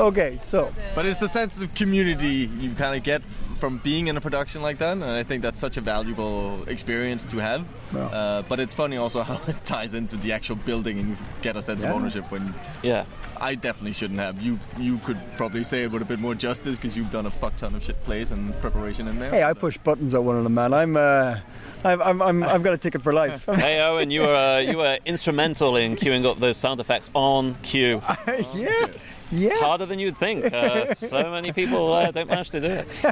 Okay, 0.00 0.36
so 0.38 0.72
But 0.94 1.04
it's 1.06 1.20
the 1.20 1.28
sense 1.28 1.60
of 1.60 1.74
community 1.74 2.48
you 2.58 2.70
kind 2.74 2.96
of 2.96 3.02
get 3.02 3.22
from 3.56 3.76
being 3.84 4.06
in 4.06 4.16
a 4.16 4.20
production 4.20 4.62
like 4.62 4.78
that, 4.78 4.92
and 4.92 5.04
I 5.04 5.22
think 5.22 5.42
that's 5.42 5.60
such 5.60 5.76
a 5.76 5.82
valuable 5.82 6.64
experience 6.66 7.26
to 7.26 7.36
have. 7.38 7.66
Yeah. 7.94 8.06
Uh, 8.06 8.42
but 8.48 8.58
it's 8.58 8.72
funny 8.72 8.96
also 8.96 9.22
how 9.30 9.38
it 9.46 9.60
ties 9.66 9.92
into 9.92 10.16
the 10.16 10.32
actual 10.32 10.56
building, 10.56 10.98
and 10.98 11.10
you 11.10 11.16
get 11.42 11.56
a 11.56 11.62
sense 11.62 11.82
Yeah. 11.82 11.90
of 11.90 11.96
ownership. 11.96 12.30
When 12.32 12.54
Yeah. 12.82 13.04
I 13.38 13.54
definitely 13.54 13.92
shouldn't 13.92 14.20
have. 14.20 14.40
You 14.40 14.58
you 14.78 14.98
could 15.04 15.18
probably 15.36 15.64
say 15.64 15.82
it 15.84 15.90
with 15.92 16.02
a 16.02 16.06
bit 16.06 16.18
more 16.18 16.34
justice 16.34 16.76
because 16.76 16.96
you've 16.96 17.10
done 17.10 17.26
a 17.26 17.30
fuck 17.30 17.56
ton 17.56 17.74
of 17.74 17.82
shit 17.84 18.02
plays 18.04 18.30
and 18.30 18.58
preparation 18.60 19.06
in 19.08 19.18
there. 19.18 19.30
hey, 19.30 19.42
I 19.44 19.52
push 19.52 19.76
buttons 19.78 20.14
at 20.14 20.22
one 20.24 20.36
of 20.36 20.44
them, 20.44 20.54
man. 20.54 20.72
I'm 20.72 20.96
uh, 20.96 21.38
I'm, 21.84 22.00
I'm, 22.02 22.22
I'm 22.22 22.42
I've 22.44 22.62
got 22.62 22.72
a 22.74 22.78
ticket 22.78 23.02
for 23.02 23.12
life. 23.12 23.44
Hey 23.54 23.80
Owen, 23.80 24.10
you 24.10 24.22
were 24.22 24.34
uh, 24.34 24.58
you 24.60 24.76
were 24.78 24.98
instrumental 25.04 25.76
in 25.76 25.96
queuing 25.96 26.24
up 26.26 26.38
those 26.38 26.56
sound 26.56 26.80
effects 26.80 27.10
on 27.14 27.54
cue. 27.62 28.02
yeah, 28.54 28.86
It's 29.32 29.60
harder 29.60 29.86
than 29.86 29.98
you'd 29.98 30.16
think. 30.16 30.52
Uh, 30.52 30.86
so 30.94 31.30
many 31.30 31.52
people 31.52 31.92
uh, 31.92 32.10
don't 32.10 32.28
manage 32.28 32.50
to 32.50 32.60
do 32.60 32.66
it. 32.66 32.88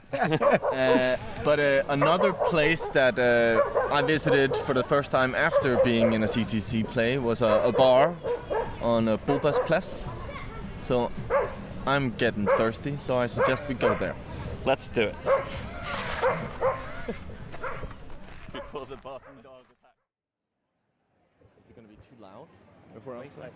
Uh, 0.79 1.17
but 1.45 1.59
uh, 1.61 1.83
another 1.89 2.33
place 2.33 2.89
that 2.89 3.19
uh, 3.19 3.61
I 3.93 4.03
visited 4.03 4.57
for 4.57 4.75
the 4.75 4.83
first 4.85 5.11
time 5.11 5.35
after 5.35 5.77
being 5.79 6.13
in 6.13 6.23
a 6.23 6.27
CTC 6.27 6.87
play 6.89 7.19
was 7.19 7.41
a, 7.43 7.63
a 7.65 7.73
bar 7.73 8.15
on 8.81 9.09
uh, 9.09 9.17
Bopas 9.19 9.59
Place. 9.67 10.05
So 10.81 11.11
I'm 11.87 12.11
getting 12.11 12.47
thirsty, 12.47 12.97
so 12.97 13.17
I 13.17 13.27
suggest 13.27 13.67
we 13.69 13.75
go 13.75 13.95
there. 13.95 14.15
Let's 14.65 14.89
do 14.89 15.03
it. 15.03 15.17
Before 18.53 18.87
the 18.87 18.97
barking 18.97 19.41
dog 19.43 19.65
attacks. 19.71 20.05
Is 21.41 21.71
it 21.71 21.75
going 21.77 21.87
to 21.89 21.93
be 21.93 21.99
too 22.09 22.21
loud 22.21 22.47
if 22.97 23.05
we're 23.07 23.17
outside? 23.17 23.53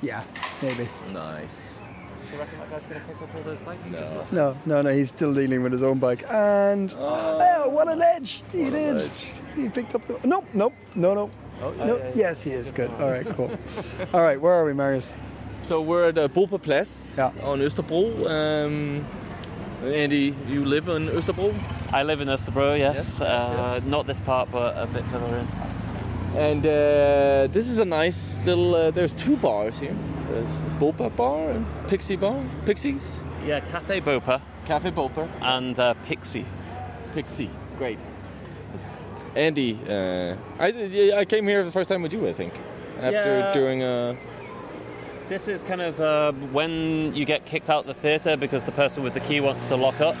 Yeah, 0.00 0.22
maybe. 0.62 0.88
Nice. 1.12 1.82
Do 2.30 2.34
you 2.34 2.40
reckon 2.40 2.58
that 2.58 2.70
guy's 2.70 2.82
going 2.82 3.00
to 3.00 3.06
pick 3.06 3.22
up 3.22 3.34
all 3.34 3.42
those 3.42 3.58
plates? 3.58 3.86
No. 3.90 4.26
No, 4.32 4.56
no, 4.66 4.82
no. 4.82 4.90
He's 4.90 5.08
still 5.08 5.32
dealing 5.34 5.62
with 5.62 5.72
his 5.72 5.82
own 5.82 5.98
bike. 5.98 6.24
And 6.30 6.94
oh, 6.98 7.68
what 7.70 7.88
an 7.88 8.02
edge! 8.02 8.42
He 8.52 8.70
did. 8.70 9.02
He 9.56 9.68
picked 9.68 9.94
up 9.94 10.04
the. 10.06 10.18
Nope, 10.24 10.46
nope, 10.52 10.74
no, 10.94 11.14
no. 11.14 11.30
no. 11.84 12.12
Yes, 12.14 12.44
he 12.44 12.50
is 12.52 12.70
good. 12.72 12.90
All 13.00 13.10
right, 13.10 13.26
cool. 13.30 13.50
All 14.12 14.22
right, 14.22 14.40
where 14.40 14.52
are 14.52 14.64
we, 14.64 14.72
Marius? 14.74 15.14
So 15.62 15.80
we're 15.80 16.08
at 16.08 16.18
uh, 16.18 16.28
Bopa 16.28 16.60
Place 16.62 17.16
Yeah. 17.18 17.32
on 17.42 17.60
Österbro. 17.60 18.26
Um, 18.28 19.04
Andy, 19.84 20.34
you 20.48 20.64
live 20.64 20.88
on 20.88 21.08
Österbro? 21.08 21.52
I 21.92 22.02
live 22.02 22.20
in 22.20 22.28
Österbro, 22.28 22.76
yes. 22.78 22.96
Yes, 22.96 23.20
yes, 23.20 23.20
uh, 23.20 23.80
Not 23.86 24.06
this 24.06 24.20
part, 24.20 24.50
but 24.52 24.76
a 24.76 24.86
bit 24.86 25.04
further 25.04 25.36
in. 25.36 25.46
And 26.38 26.64
uh, 26.64 27.48
this 27.52 27.68
is 27.68 27.78
a 27.80 27.84
nice 27.84 28.38
little. 28.46 28.74
Uh, 28.74 28.90
there's 28.92 29.12
two 29.12 29.36
bars 29.36 29.78
here. 29.80 29.96
There's 30.28 30.62
Bopa 30.78 31.14
Bar 31.16 31.50
and 31.50 31.66
Pixie 31.88 32.16
Bar. 32.16 32.40
Pixies. 32.64 33.20
Yeah, 33.44 33.60
Cafe 33.60 34.00
Bopa 34.00 34.40
Cafe 34.64 34.90
Bopa. 34.90 35.28
and 35.40 35.78
uh, 35.78 35.94
Pixie. 36.06 36.46
Pixie. 37.14 37.50
Great. 37.76 37.98
It's- 38.74 39.02
Andy, 39.34 39.78
uh, 39.88 40.36
I 40.58 40.68
I 41.20 41.24
came 41.24 41.46
here 41.48 41.64
the 41.64 41.70
first 41.70 41.88
time 41.90 42.02
with 42.02 42.12
you, 42.12 42.26
I 42.28 42.32
think. 42.32 42.52
After 43.00 43.38
Yeah. 43.38 43.52
during 43.52 43.82
uh, 43.82 44.14
This 45.28 45.46
is 45.46 45.62
kind 45.62 45.82
of 45.82 46.00
uh, 46.00 46.32
when 46.52 47.14
you 47.14 47.26
get 47.26 47.44
kicked 47.44 47.68
out 47.68 47.80
of 47.80 47.86
the 47.86 47.92
theatre 47.92 48.34
because 48.34 48.64
the 48.64 48.72
person 48.72 49.02
with 49.02 49.12
the 49.12 49.20
key 49.20 49.40
wants 49.42 49.68
to 49.68 49.76
lock 49.76 50.00
up. 50.00 50.16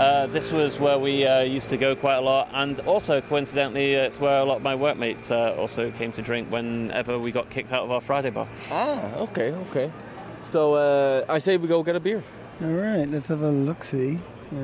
Uh, 0.00 0.26
this 0.26 0.50
was 0.50 0.80
where 0.80 0.98
we 0.98 1.24
uh, 1.24 1.42
used 1.42 1.70
to 1.70 1.76
go 1.76 1.94
quite 1.94 2.16
a 2.16 2.20
lot, 2.20 2.48
and 2.52 2.80
also 2.80 3.20
coincidentally, 3.20 3.94
it's 3.94 4.18
where 4.18 4.40
a 4.40 4.44
lot 4.44 4.56
of 4.56 4.62
my 4.64 4.74
workmates 4.74 5.30
uh, 5.30 5.54
also 5.56 5.92
came 5.92 6.10
to 6.10 6.22
drink 6.22 6.50
whenever 6.50 7.20
we 7.20 7.30
got 7.30 7.50
kicked 7.50 7.72
out 7.72 7.84
of 7.84 7.90
our 7.92 8.00
Friday 8.00 8.30
bar. 8.30 8.48
ah 8.72 9.14
okay 9.16 9.52
okay. 9.70 9.92
So 10.40 10.74
uh, 10.74 11.24
I 11.28 11.38
say 11.38 11.56
we 11.56 11.68
go 11.68 11.82
get 11.84 11.94
a 11.94 12.00
beer. 12.00 12.22
All 12.60 12.68
right, 12.68 13.06
let's 13.08 13.28
have 13.28 13.42
a 13.42 13.50
look. 13.50 13.84
See. 13.84 14.18
Uh, 14.52 14.58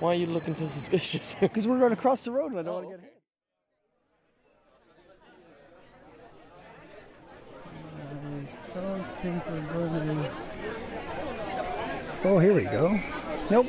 Why 0.00 0.10
are 0.12 0.14
you 0.16 0.26
looking 0.26 0.54
so 0.54 0.66
suspicious? 0.66 1.34
Because 1.40 1.66
we're 1.66 1.78
going 1.78 1.94
to 1.96 2.02
cross 2.02 2.24
the 2.24 2.32
road 2.32 2.50
and 2.50 2.60
I 2.60 2.62
don't 2.62 2.74
want 2.74 2.86
to 2.90 2.96
get 2.96 3.00
hit. 3.04 3.11
Don't 8.74 9.04
think 9.16 9.46
we're 9.46 9.88
going 9.88 10.18
to. 10.18 10.30
Oh, 12.24 12.38
here 12.38 12.54
we 12.54 12.64
go. 12.64 12.98
Nope. 13.50 13.66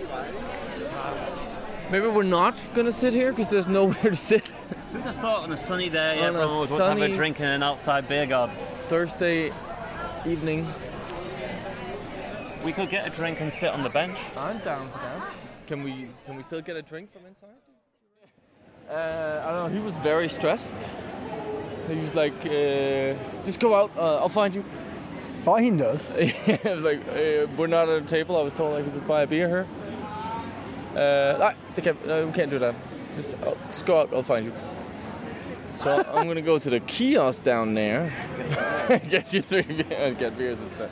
Maybe 1.92 2.08
we're 2.08 2.24
not 2.24 2.60
gonna 2.74 2.92
sit 2.92 3.14
here 3.14 3.32
because 3.32 3.50
there's 3.50 3.68
nowhere 3.68 4.02
to 4.02 4.16
sit. 4.16 4.48
Who'd 4.92 5.02
have 5.02 5.16
thought 5.18 5.44
on 5.44 5.52
a 5.52 5.58
sunny 5.58 5.90
day 5.90 6.20
On 6.20 6.24
a 6.24 6.28
everyone 6.28 6.60
would 6.60 6.70
want 6.70 6.82
to 6.82 6.86
have 6.86 7.02
a 7.02 7.14
drink 7.14 7.40
in 7.40 7.46
an 7.46 7.62
outside 7.64 8.08
beer 8.08 8.26
garden? 8.26 8.56
Thursday 8.56 9.52
evening. 10.26 10.72
We 12.64 12.72
could 12.72 12.90
get 12.90 13.06
a 13.06 13.10
drink 13.10 13.42
and 13.42 13.52
sit 13.52 13.72
on 13.72 13.84
the 13.84 13.90
bench. 13.90 14.18
I'm 14.38 14.58
down 14.60 14.90
for 14.92 14.98
that. 15.00 15.34
Can 15.68 15.84
we 15.84 16.08
can 16.26 16.36
we 16.36 16.44
still 16.44 16.62
get 16.62 16.78
a 16.78 16.82
drink 16.82 17.12
from 17.12 17.26
inside? 17.26 17.50
Uh, 18.90 19.44
I 19.46 19.52
don't 19.52 19.72
know. 19.72 19.80
He 19.80 19.84
was 19.84 19.96
very 19.98 20.30
stressed. 20.30 20.90
He 21.88 21.96
was 21.96 22.16
like, 22.16 22.34
uh, 22.46 23.16
"Just 23.44 23.60
go 23.60 23.76
out. 23.76 23.92
Uh, 23.98 24.18
I'll 24.18 24.30
find 24.30 24.54
you." 24.56 24.64
Find 25.44 25.82
us. 25.82 26.14
I 26.18 26.60
was 26.64 26.84
like, 26.84 27.02
uh, 27.10 27.48
"We're 27.58 27.68
not 27.68 27.90
at 27.90 28.04
a 28.04 28.06
table. 28.06 28.38
I 28.38 28.42
was 28.42 28.54
told 28.54 28.78
I 28.78 28.84
could 28.84 28.94
just 28.94 29.08
buy 29.08 29.24
a 29.24 29.28
beer 29.28 29.48
here." 29.48 29.68
Uh, 30.96 31.38
ah, 31.42 31.54
can't, 31.76 31.98
uh, 32.08 32.24
we 32.26 32.32
can't 32.32 32.52
do 32.52 32.60
that. 32.60 32.76
Just, 33.16 33.34
uh, 33.34 33.56
just 33.68 33.86
go 33.86 34.00
out. 34.00 34.14
I'll 34.14 34.24
find 34.24 34.46
you. 34.46 34.54
So 35.76 36.04
I'm 36.14 36.28
gonna 36.28 36.42
go 36.42 36.60
to 36.60 36.70
the 36.70 36.80
kiosk 36.80 37.44
down 37.44 37.74
there. 37.74 38.14
get 39.10 39.34
you 39.34 39.42
three 39.42 39.64
beers. 39.64 40.18
Get 40.18 40.38
beers 40.38 40.62
instead. 40.62 40.92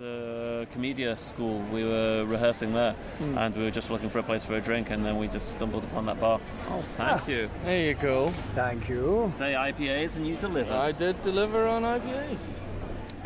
The 0.00 0.66
Comedia 0.72 1.14
school, 1.18 1.58
we 1.70 1.84
were 1.84 2.24
rehearsing 2.24 2.72
there, 2.72 2.94
Hmm. 3.18 3.36
and 3.36 3.54
we 3.54 3.64
were 3.64 3.70
just 3.70 3.90
looking 3.90 4.08
for 4.08 4.18
a 4.20 4.22
place 4.22 4.42
for 4.42 4.56
a 4.56 4.60
drink, 4.62 4.88
and 4.88 5.04
then 5.04 5.18
we 5.18 5.28
just 5.28 5.50
stumbled 5.52 5.84
upon 5.84 6.06
that 6.06 6.18
bar. 6.18 6.40
Oh, 6.70 6.80
thank 6.96 7.28
you. 7.28 7.50
There 7.66 7.78
you 7.88 7.92
go. 7.92 8.28
Thank 8.54 8.88
you. 8.88 9.30
Say 9.36 9.52
IPAs 9.52 10.16
and 10.16 10.26
you 10.26 10.36
deliver. 10.36 10.72
I 10.72 10.92
did 10.92 11.20
deliver 11.20 11.66
on 11.66 11.82
IPAs. 11.82 12.60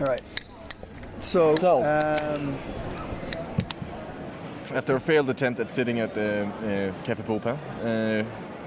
All 0.01 0.07
right. 0.07 0.21
So, 1.21 1.55
So. 1.55 1.79
um, 1.85 2.57
After 4.75 4.97
a 4.97 5.01
failed 5.01 5.31
attempt 5.31 5.61
at 5.61 5.71
sitting 5.71 6.01
at 6.01 6.13
the 6.15 6.49
uh, 6.97 7.05
Cafe 7.05 7.23
Bopa, 7.23 7.57
uh, 7.85 8.25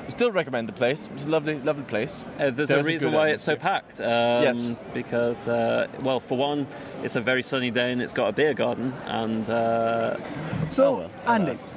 we 0.08 0.12
still 0.12 0.32
recommend 0.32 0.67
the 0.70 0.74
place. 0.74 1.10
It's 1.13 1.26
a 1.26 1.30
lovely, 1.30 1.56
lovely 1.65 1.84
place. 1.84 2.24
Uh, 2.39 2.50
there's, 2.52 2.70
There's 2.70 2.72
a 2.72 2.80
a 2.80 2.84
reason 2.84 3.10
good 3.12 3.17
why 3.17 3.28
it's 3.30 3.43
so 3.43 3.56
packed. 3.56 4.00
Um, 4.00 4.43
Yes. 4.43 4.72
Because, 4.93 5.48
uh, 5.50 5.88
well, 6.02 6.20
for 6.20 6.38
one, 6.38 6.65
it's 7.04 7.15
a 7.17 7.22
very 7.22 7.43
sunny 7.43 7.72
day 7.72 7.91
and 7.91 8.02
it's 8.02 8.13
got 8.13 8.28
a 8.30 8.32
beer 8.32 8.54
garden, 8.54 8.93
and 9.06 9.50
uh, 9.50 10.15
so 10.70 10.84
Oh, 10.86 10.98
well, 11.00 11.12
Andy, 11.28 11.46
that's- 11.52 11.76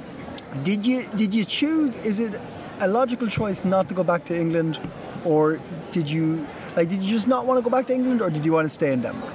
did 0.63 0.85
you 0.85 1.05
did 1.15 1.33
you 1.33 1.45
choose? 1.45 1.95
Is 2.05 2.19
it 2.19 2.39
a 2.79 2.87
logical 2.87 3.27
choice 3.27 3.63
not 3.65 3.87
to 3.89 3.93
go 3.95 4.03
back 4.03 4.25
to 4.25 4.33
England, 4.39 4.79
or 5.25 5.59
did 5.91 6.09
you 6.09 6.45
like 6.75 6.89
did 6.89 7.01
you 7.03 7.13
just 7.13 7.27
not 7.27 7.45
want 7.45 7.57
to 7.59 7.63
go 7.63 7.69
back 7.77 7.87
to 7.87 7.93
England, 7.93 8.21
or 8.21 8.29
did 8.29 8.45
you 8.45 8.53
want 8.53 8.65
to 8.65 8.73
stay 8.73 8.91
in 8.93 9.01
Denmark? 9.01 9.33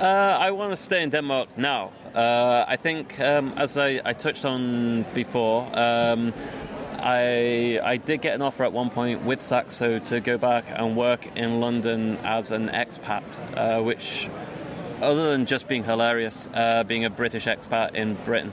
Uh, 0.00 0.46
I 0.46 0.50
want 0.50 0.70
to 0.76 0.82
stay 0.82 1.02
in 1.02 1.10
Denmark 1.10 1.48
now. 1.56 1.90
Uh, 2.14 2.64
I 2.68 2.76
think, 2.76 3.18
um, 3.20 3.52
as 3.56 3.76
I, 3.78 4.00
I 4.04 4.12
touched 4.14 4.44
on 4.44 5.04
before, 5.14 5.66
um, 5.74 6.32
I 7.06 7.78
I 7.92 7.96
did 7.98 8.20
get 8.20 8.34
an 8.34 8.42
offer 8.42 8.64
at 8.64 8.72
one 8.72 8.90
point 8.90 9.24
with 9.24 9.40
Saxo 9.40 9.98
to 10.10 10.20
go 10.20 10.36
back 10.38 10.64
and 10.74 10.96
work 10.96 11.22
in 11.36 11.60
London 11.60 12.16
as 12.24 12.50
an 12.50 12.68
expat, 12.68 13.22
uh, 13.56 13.80
which, 13.82 14.28
other 15.00 15.30
than 15.30 15.46
just 15.46 15.68
being 15.68 15.84
hilarious, 15.84 16.48
uh, 16.52 16.82
being 16.84 17.04
a 17.04 17.10
British 17.10 17.46
expat 17.46 17.94
in 17.94 18.14
Britain, 18.24 18.50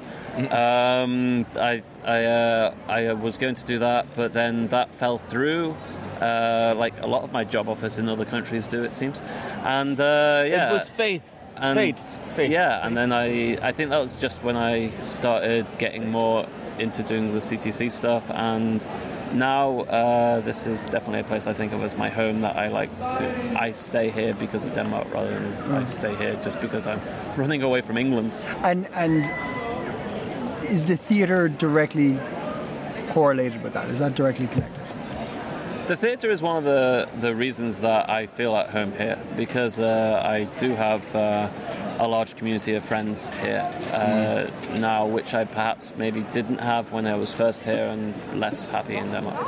um, 0.52 1.46
I 1.56 1.82
I, 2.06 2.26
uh, 2.26 2.76
I 2.88 3.14
was 3.14 3.38
going 3.38 3.56
to 3.56 3.66
do 3.66 3.80
that, 3.80 4.06
but 4.16 4.34
then 4.34 4.68
that 4.70 4.94
fell 4.94 5.18
through. 5.18 5.76
Uh, 6.22 6.74
like 6.78 6.94
a 7.02 7.08
lot 7.08 7.24
of 7.24 7.34
my 7.34 7.44
job 7.44 7.68
offers 7.68 7.98
in 7.98 8.08
other 8.08 8.24
countries 8.24 8.70
do, 8.70 8.84
it 8.84 8.94
seems, 8.94 9.22
and 9.64 10.00
uh, 10.00 10.44
yeah, 10.48 10.70
It 10.70 10.74
was 10.74 10.90
faith. 10.90 11.24
and 11.58 11.76
Fate. 11.76 12.00
Fate. 12.36 12.52
Yeah, 12.52 12.86
and 12.86 12.96
then 12.96 13.12
I 13.12 13.58
I 13.68 13.72
think 13.74 13.90
that 13.90 14.00
was 14.00 14.16
just 14.16 14.44
when 14.44 14.56
I 14.56 14.90
started 14.92 15.66
getting 15.80 16.12
more 16.12 16.46
into 16.80 17.04
doing 17.04 17.34
the 17.34 17.40
CTC 17.40 17.92
stuff, 17.92 18.30
and 18.32 18.86
now 19.34 19.82
uh, 19.82 20.42
this 20.42 20.68
is 20.68 20.86
definitely 20.86 21.20
a 21.20 21.24
place 21.24 21.48
I 21.48 21.54
think 21.54 21.74
of 21.74 21.84
as 21.84 21.96
my 21.96 22.10
home 22.10 22.42
that 22.42 22.56
I 22.56 22.68
like 22.68 22.96
to. 23.00 23.56
I 23.60 23.72
stay 23.72 24.10
here 24.10 24.34
because 24.34 24.66
of 24.66 24.74
Denmark 24.74 25.14
rather 25.14 25.40
than 25.40 25.72
I 25.72 25.84
stay 25.86 26.16
here 26.16 26.36
just 26.36 26.62
because 26.62 26.88
I'm 26.88 27.02
running 27.36 27.64
away 27.64 27.82
from 27.82 27.98
England. 27.98 28.38
And 28.64 28.88
and 28.94 29.26
is 30.66 30.86
the 30.86 30.98
theatre 30.98 31.50
directly 31.50 32.20
correlated 33.12 33.62
with 33.64 33.74
that? 33.74 33.90
Is 33.90 34.00
that 34.00 34.16
directly 34.16 34.48
connected? 34.48 34.83
The 35.88 35.98
theatre 35.98 36.32
is 36.32 36.42
one 36.42 36.56
of 36.56 36.64
the, 36.64 37.10
the 37.20 37.36
reasons 37.36 37.82
that 37.82 38.10
I 38.10 38.26
feel 38.26 38.56
at 38.56 38.70
home 38.70 38.94
here 38.94 39.20
because 39.36 39.82
uh, 39.82 40.22
I 40.24 40.46
do 40.58 40.76
have 40.76 41.14
uh, 41.14 41.50
a 42.00 42.08
large 42.08 42.38
community 42.38 42.76
of 42.76 42.86
friends 42.86 43.28
here 43.42 43.70
uh, 43.92 44.50
now, 44.80 45.06
which 45.06 45.34
I 45.34 45.44
perhaps 45.44 45.92
maybe 45.98 46.22
didn't 46.32 46.60
have 46.60 46.94
when 46.94 47.06
I 47.06 47.16
was 47.16 47.34
first 47.34 47.66
here 47.66 47.86
and 47.86 48.14
less 48.40 48.68
happy 48.68 48.96
in 48.96 49.12
Denmark. 49.12 49.46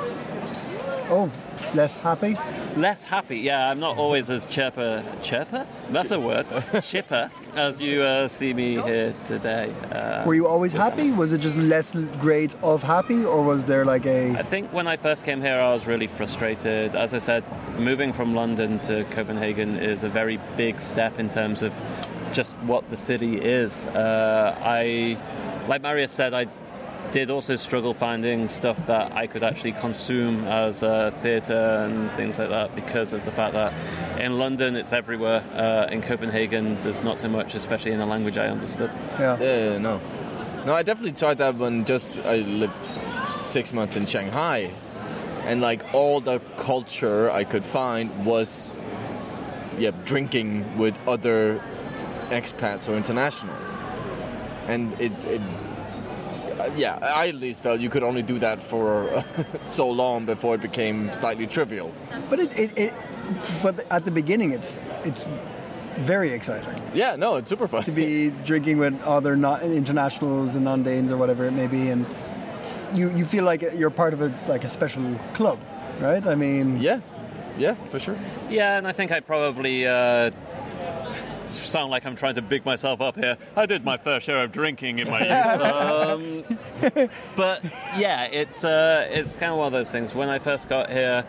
Oh, 1.07 1.31
less 1.75 1.95
happy. 1.95 2.35
Less 2.75 3.03
happy, 3.03 3.37
yeah. 3.37 3.69
I'm 3.69 3.79
not 3.79 3.97
always 3.97 4.29
as 4.31 4.45
chirper. 4.47 5.03
Chirper? 5.21 5.67
That's 5.91 6.11
a 6.11 6.19
word. 6.19 6.47
Chipper, 6.81 7.29
as 7.55 7.79
you 7.79 8.01
uh, 8.01 8.27
see 8.27 8.53
me 8.53 8.81
here 8.81 9.13
today. 9.27 9.71
Uh, 9.91 10.25
Were 10.25 10.33
you 10.33 10.47
always 10.47 10.73
happy? 10.73 11.11
Was 11.11 11.31
it 11.31 11.41
just 11.41 11.57
less 11.57 11.93
grades 12.19 12.57
of 12.63 12.81
happy, 12.81 13.23
or 13.23 13.43
was 13.43 13.65
there 13.65 13.85
like 13.85 14.05
a. 14.07 14.31
I 14.31 14.41
think 14.41 14.73
when 14.73 14.87
I 14.87 14.97
first 14.97 15.25
came 15.25 15.41
here, 15.41 15.59
I 15.59 15.71
was 15.73 15.85
really 15.85 16.07
frustrated. 16.07 16.95
As 16.95 17.13
I 17.13 17.19
said, 17.19 17.43
moving 17.79 18.11
from 18.11 18.33
London 18.33 18.79
to 18.79 19.03
Copenhagen 19.05 19.77
is 19.77 20.03
a 20.03 20.09
very 20.09 20.39
big 20.57 20.81
step 20.81 21.19
in 21.19 21.29
terms 21.29 21.61
of 21.61 21.73
just 22.33 22.55
what 22.57 22.89
the 22.89 22.97
city 22.97 23.39
is. 23.39 23.85
Uh, 23.87 24.57
I, 24.59 25.17
like 25.67 25.81
Maria 25.83 26.07
said, 26.07 26.33
I 26.33 26.47
did 27.11 27.29
also 27.29 27.55
struggle 27.55 27.93
finding 27.93 28.47
stuff 28.47 28.85
that 28.87 29.11
I 29.13 29.27
could 29.27 29.43
actually 29.43 29.73
consume 29.73 30.45
as 30.45 30.83
a 30.83 31.11
theatre 31.21 31.85
and 31.87 32.11
things 32.11 32.37
like 32.37 32.49
that 32.49 32.75
because 32.75 33.13
of 33.13 33.23
the 33.25 33.31
fact 33.31 33.53
that 33.53 33.73
in 34.19 34.37
London 34.37 34.75
it's 34.75 34.93
everywhere. 34.93 35.43
Uh, 35.53 35.91
in 35.91 36.01
Copenhagen, 36.01 36.81
there's 36.83 37.03
not 37.03 37.17
so 37.17 37.27
much, 37.27 37.55
especially 37.55 37.91
in 37.91 38.01
a 38.01 38.05
language 38.05 38.37
I 38.37 38.47
understood. 38.47 38.91
Yeah. 39.19 39.39
Yeah. 39.39 39.77
no. 39.77 40.01
No, 40.65 40.73
I 40.73 40.81
definitely 40.81 41.13
tried 41.13 41.37
that 41.37 41.55
when 41.57 41.85
just 41.85 42.17
I 42.25 42.37
lived 42.37 42.85
six 43.27 43.71
months 43.71 43.95
in 43.95 44.05
Shanghai. 44.05 44.71
And 45.45 45.61
like 45.61 45.85
all 45.93 46.21
the 46.21 46.39
culture 46.57 47.29
I 47.29 47.43
could 47.43 47.65
find 47.65 48.25
was 48.25 48.79
yeah, 49.77 49.91
drinking 50.05 50.77
with 50.77 50.97
other 51.07 51.61
expats 52.29 52.89
or 52.89 52.95
internationals. 52.95 53.77
And 54.67 54.93
it, 54.99 55.11
it 55.25 55.41
uh, 55.41 55.64
yeah, 56.75 56.97
I 57.01 57.27
at 57.29 57.35
least 57.35 57.61
felt 57.61 57.79
you 57.79 57.89
could 57.89 58.03
only 58.03 58.21
do 58.21 58.39
that 58.39 58.61
for 58.61 59.23
so 59.67 59.89
long 59.89 60.25
before 60.25 60.55
it 60.55 60.61
became 60.61 61.11
slightly 61.13 61.47
trivial. 61.47 61.91
But 62.29 62.39
it, 62.39 62.57
it, 62.59 62.77
it 62.77 62.93
but 63.63 63.85
at 63.91 64.05
the 64.05 64.11
beginning, 64.11 64.51
it's 64.53 64.79
it's 65.03 65.25
very 65.99 66.31
exciting 66.31 66.69
Yeah, 66.93 67.15
no, 67.15 67.35
it's 67.37 67.47
super 67.49 67.67
fun. 67.67 67.83
to 67.83 67.91
be 67.91 68.29
drinking 68.45 68.79
with 68.79 69.01
other 69.03 69.35
not 69.37 69.63
internationals 69.63 70.55
and 70.55 70.65
non-Danes 70.65 71.09
or 71.11 71.17
whatever 71.17 71.45
it 71.45 71.51
may 71.53 71.67
be, 71.67 71.89
and 71.89 72.05
you 72.93 73.09
you 73.11 73.25
feel 73.25 73.43
like 73.45 73.61
you're 73.77 73.89
part 73.91 74.13
of 74.13 74.21
a 74.21 74.31
like 74.47 74.63
a 74.63 74.69
special 74.69 75.03
club, 75.33 75.59
right? 75.99 76.25
I 76.25 76.35
mean, 76.35 76.79
yeah, 76.81 76.99
yeah, 77.57 77.75
for 77.89 77.99
sure. 77.99 78.17
Yeah, 78.49 78.77
and 78.77 78.87
I 78.87 78.91
think 78.93 79.11
I 79.11 79.19
probably 79.21 79.87
uh, 79.87 80.31
sound 81.49 81.91
like 81.91 82.05
I'm 82.05 82.15
trying 82.15 82.35
to 82.35 82.41
big 82.41 82.65
myself 82.65 83.01
up 83.01 83.15
here. 83.15 83.37
I 83.55 83.65
did 83.65 83.83
my 83.85 83.97
fair 83.97 84.19
share 84.19 84.43
of 84.43 84.51
drinking 84.51 84.99
in 84.99 85.09
my 85.09 85.19
youth. 85.19 86.51
Um, 86.85 87.11
but 87.35 87.63
yeah, 87.97 88.25
it's 88.25 88.63
uh, 88.63 89.07
it's 89.09 89.35
kind 89.37 89.51
of 89.51 89.57
one 89.57 89.67
of 89.67 89.73
those 89.73 89.91
things. 89.91 90.13
When 90.13 90.29
I 90.29 90.39
first 90.39 90.69
got 90.69 90.89
here, 90.89 91.25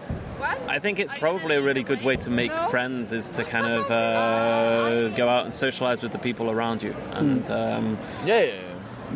I 0.69 0.79
think 0.79 0.99
it's 0.99 1.13
probably 1.13 1.57
a 1.57 1.63
really 1.63 1.83
good 1.83 2.03
way 2.03 2.17
to 2.17 2.31
make 2.31 2.53
friends 2.71 3.13
is 3.13 3.31
to 3.31 3.45
kind 3.45 3.67
of 3.73 3.91
uh, 3.91 5.09
go 5.17 5.29
out 5.29 5.45
and 5.45 5.53
socialize 5.55 6.03
with 6.03 6.13
the 6.13 6.19
people 6.19 6.51
around 6.51 6.83
you. 6.83 6.95
And 7.13 7.51
um, 7.51 7.99
Yeah, 8.25 8.41
yeah, 8.41 8.47
yeah. 8.47 8.61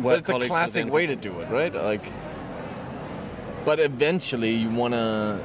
But 0.01 0.19
it's 0.19 0.29
a 0.29 0.39
classic 0.39 0.91
way 0.91 1.05
to 1.05 1.15
do 1.15 1.39
it, 1.41 1.49
right? 1.49 1.73
Like, 1.73 2.05
but 3.65 3.79
eventually 3.79 4.55
you 4.55 4.69
wanna, 4.69 5.39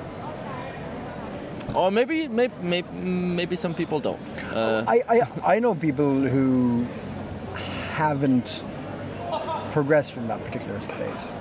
or 1.74 1.90
maybe, 1.90 2.28
maybe, 2.28 2.52
maybe, 2.62 2.88
maybe 2.92 3.56
some 3.56 3.74
people 3.74 4.00
don't. 4.00 4.20
Uh, 4.52 4.84
I, 4.86 5.02
I 5.08 5.54
I 5.56 5.58
know 5.58 5.74
people 5.74 6.20
who 6.20 6.86
haven't 7.94 8.62
progressed 9.72 10.12
from 10.12 10.28
that 10.28 10.42
particular 10.44 10.80
space. 10.80 11.32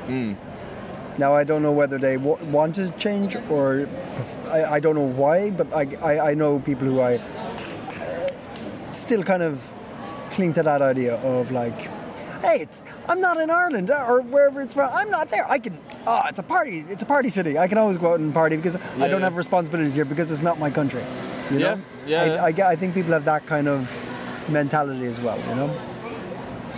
Now 1.18 1.34
I 1.34 1.46
don't 1.46 1.62
know 1.64 1.72
whether 1.72 1.98
they 1.98 2.18
w- 2.18 2.38
want 2.52 2.76
to 2.76 2.90
change 2.92 3.38
or 3.50 3.88
pref- 4.16 4.48
I, 4.48 4.66
I 4.76 4.80
don't 4.82 4.96
know 4.96 5.08
why, 5.24 5.52
but 5.52 5.72
I, 5.74 5.88
I, 6.02 6.32
I 6.32 6.34
know 6.34 6.60
people 6.60 6.88
who 6.88 7.00
I 7.00 7.16
uh, 7.16 8.30
still 8.92 9.24
kind 9.24 9.42
of 9.42 9.74
cling 10.32 10.52
to 10.54 10.64
that 10.64 10.82
idea 10.82 11.16
of 11.24 11.52
like 11.52 11.80
hey, 12.42 12.58
it's 12.62 12.84
I'm 13.08 13.22
not 13.22 13.38
in 13.38 13.50
Ireland 13.50 13.90
or 13.90 14.22
wherever 14.22 14.62
it's 14.62 14.74
from. 14.74 14.92
I'm 14.94 15.10
not 15.10 15.32
there. 15.32 15.50
I 15.50 15.58
can. 15.60 15.80
Oh, 16.08 16.22
it's 16.30 16.40
a 16.40 16.44
party. 16.44 16.86
It's 16.90 17.02
a 17.04 17.06
party 17.06 17.30
city. 17.30 17.58
I 17.58 17.68
can 17.68 17.78
always 17.78 17.98
go 17.98 18.14
out 18.14 18.20
and 18.20 18.34
party 18.34 18.58
because 18.58 18.76
I 18.76 19.08
don't 19.08 19.20
yeah. 19.20 19.20
have 19.22 19.36
responsibilities 19.38 19.96
here 19.96 20.06
because 20.06 20.32
it's 20.32 20.42
not 20.44 20.60
my 20.60 20.70
country. 20.70 21.04
You 21.52 21.60
Yeah, 21.60 21.76
know? 21.76 21.82
yeah, 22.06 22.22
I, 22.22 22.26
yeah. 22.26 22.44
I, 22.46 22.52
get- 22.52 22.68
I 22.68 22.76
think 22.76 22.94
people 22.94 23.14
have 23.14 23.26
that 23.26 23.46
kind 23.48 23.68
of 23.68 23.90
mentality 24.50 25.06
as 25.06 25.20
well. 25.20 25.40
You 25.50 25.56
know. 25.56 25.80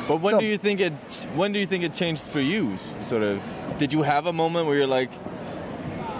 But 0.07 0.21
when 0.21 0.31
So- 0.35 0.39
do 0.39 0.45
you 0.45 0.57
think 0.57 0.79
it? 0.79 0.93
When 1.35 1.51
do 1.51 1.59
you 1.59 1.65
think 1.67 1.83
it 1.83 1.93
changed 1.93 2.25
for 2.27 2.39
you? 2.39 2.77
Sort 3.01 3.23
of. 3.23 3.41
Did 3.77 3.91
you 3.93 4.01
have 4.03 4.25
a 4.25 4.33
moment 4.33 4.65
where 4.67 4.75
you're 4.77 4.87
like, 4.87 5.11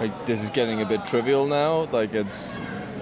like 0.00 0.26
this 0.26 0.42
is 0.42 0.50
getting 0.50 0.82
a 0.82 0.84
bit 0.84 1.06
trivial 1.06 1.46
now? 1.46 1.88
Like 1.90 2.12
it's. 2.14 2.54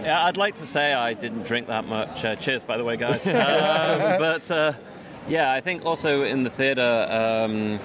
Yeah, 0.05 0.25
I'd 0.25 0.37
like 0.37 0.55
to 0.57 0.67
say 0.67 0.93
I 0.95 1.15
didn't 1.15 1.45
drink 1.45 1.67
that 1.67 1.85
much. 1.85 2.25
Uh, 2.25 2.37
cheers, 2.37 2.63
by 2.63 2.77
the 2.77 2.85
way, 2.85 2.97
guys. 2.97 3.27
um, 3.27 4.19
but 4.21 4.49
uh, 4.53 4.73
yeah, 5.27 5.53
I 5.53 5.61
think 5.61 5.85
also 5.85 6.23
in 6.23 6.45
the 6.45 6.51
theatre, 6.51 7.07
um, 7.11 7.81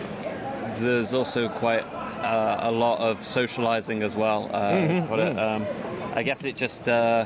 there's 0.79 1.15
also 1.15 1.49
quite 1.49 1.83
uh, 2.21 2.69
a 2.69 2.71
lot 2.71 2.99
of 2.99 3.19
socialising 3.21 4.03
as 4.03 4.15
well. 4.15 4.49
Uh, 4.53 4.87
to 5.01 5.05
put 5.07 5.19
it. 5.19 5.37
Um, 5.37 5.65
I 6.15 6.23
guess 6.23 6.43
it 6.45 6.55
just 6.57 6.87
uh, 6.89 7.25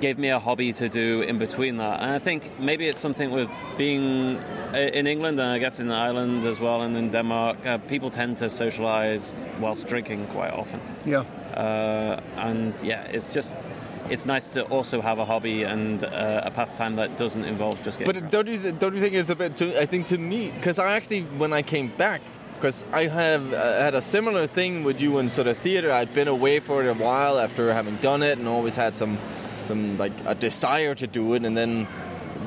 gave 0.00 0.18
me 0.18 0.28
a 0.28 0.38
hobby 0.38 0.72
to 0.72 0.88
do 0.88 1.22
in 1.22 1.38
between 1.38 1.76
that, 1.78 2.00
and 2.00 2.10
I 2.10 2.18
think 2.18 2.50
maybe 2.60 2.86
it's 2.86 2.98
something 3.00 3.30
with 3.30 3.48
being 3.76 4.38
in 4.74 5.06
England 5.06 5.40
and 5.40 5.48
I 5.50 5.58
guess 5.58 5.80
in 5.80 5.90
Ireland 5.90 6.44
as 6.46 6.60
well, 6.60 6.82
and 6.82 6.96
in 6.96 7.10
Denmark. 7.10 7.56
Uh, 7.66 7.78
people 7.88 8.10
tend 8.10 8.36
to 8.38 8.44
socialise 8.46 9.36
whilst 9.60 9.86
drinking 9.88 10.26
quite 10.26 10.52
often 10.52 10.80
Yeah. 11.04 11.24
uh, 11.56 12.20
and 12.36 12.74
yeah, 12.84 13.02
it's 13.16 13.34
just 13.34 13.68
it's 14.10 14.24
nice 14.26 14.48
to 14.54 14.62
also 14.70 15.00
have 15.02 15.18
a 15.18 15.24
hobby 15.24 15.64
and 15.64 16.04
uh, 16.04 16.42
a 16.44 16.50
pastime 16.50 16.94
that 16.96 17.18
doesn't 17.18 17.44
involve 17.44 17.82
just 17.84 17.98
getting. 17.98 18.14
But 18.20 18.30
don't 18.30 18.46
you 18.46 18.56
th- 18.58 18.78
don't 18.78 18.94
you 18.94 19.00
think 19.00 19.14
it's 19.14 19.30
a 19.30 19.34
bit 19.36 19.56
too? 19.56 19.72
I 19.82 19.86
think 19.86 20.06
to 20.06 20.18
me, 20.18 20.50
because 20.50 20.78
I 20.78 20.92
actually 20.96 21.22
when 21.38 21.52
I 21.52 21.62
came 21.62 21.88
back, 21.98 22.20
because 22.58 22.84
I 22.92 23.06
have 23.06 23.52
uh, 23.52 23.80
had 23.80 23.94
a 23.94 24.00
similar 24.00 24.46
thing 24.46 24.82
with 24.82 25.00
you 25.00 25.18
in 25.18 25.28
sort 25.30 25.46
of 25.46 25.56
theater. 25.56 25.92
I'd 25.92 26.12
been 26.12 26.28
away 26.28 26.58
for 26.58 26.86
a 26.86 26.94
while 26.94 27.38
after 27.38 27.72
having 27.72 27.96
done 27.96 28.22
it, 28.22 28.38
and 28.38 28.48
always 28.48 28.74
had 28.74 28.96
some 28.96 29.16
some 29.64 29.96
like 29.96 30.12
a 30.26 30.34
desire 30.34 30.94
to 30.96 31.06
do 31.06 31.34
it, 31.34 31.44
and 31.44 31.56
then 31.56 31.86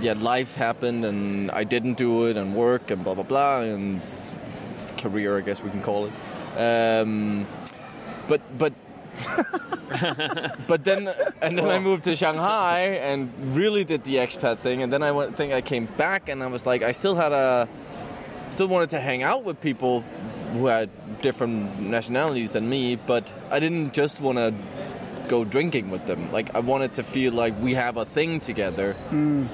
yeah, 0.01 0.13
life 0.13 0.55
happened, 0.55 1.05
and 1.05 1.49
I 1.51 1.63
didn't 1.63 1.95
do 1.95 2.27
it, 2.27 2.35
and 2.35 2.55
work, 2.55 2.91
and 2.91 3.03
blah 3.03 3.15
blah 3.15 3.23
blah, 3.23 3.61
and 3.61 4.05
career, 4.97 5.37
I 5.37 5.41
guess 5.41 5.63
we 5.63 5.69
can 5.69 5.81
call 5.81 6.07
it. 6.07 6.13
Um, 6.59 7.47
but 8.27 8.41
but 8.57 8.73
but 10.67 10.83
then 10.83 11.07
and 11.41 11.57
then 11.57 11.69
I 11.69 11.79
moved 11.79 12.03
to 12.05 12.15
Shanghai 12.15 12.99
and 13.01 13.31
really 13.55 13.83
did 13.83 14.03
the 14.03 14.15
expat 14.15 14.59
thing 14.59 14.83
and 14.83 14.91
then 14.91 15.03
I 15.03 15.11
went, 15.11 15.35
think 15.35 15.51
I 15.51 15.59
came 15.59 15.85
back 15.85 16.29
and 16.29 16.41
I 16.41 16.47
was 16.47 16.65
like 16.65 16.81
I 16.81 16.93
still 16.93 17.15
had 17.15 17.33
a 17.33 17.67
still 18.51 18.67
wanted 18.67 18.89
to 18.89 18.99
hang 18.99 19.23
out 19.23 19.43
with 19.43 19.59
people 19.59 20.01
who 20.53 20.67
had 20.67 20.89
different 21.21 21.79
nationalities 21.79 22.51
than 22.51 22.69
me 22.69 22.95
but 22.95 23.31
I 23.49 23.59
didn't 23.59 23.93
just 23.93 24.21
want 24.21 24.37
to 24.37 24.53
go 25.31 25.45
drinking 25.45 25.89
with 25.89 26.05
them. 26.05 26.29
Like 26.31 26.53
I 26.53 26.59
wanted 26.59 26.93
to 26.93 27.03
feel 27.03 27.31
like 27.31 27.53
we 27.61 27.73
have 27.73 27.95
a 27.95 28.05
thing 28.05 28.39
together. 28.39 28.93
Hmm. 29.09 29.45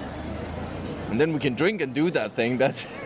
And 1.09 1.21
then 1.21 1.31
we 1.33 1.39
can 1.39 1.53
drink 1.53 1.81
and 1.81 1.93
do 1.93 2.09
that 2.11 2.33
thing. 2.33 2.57
That's 2.57 2.85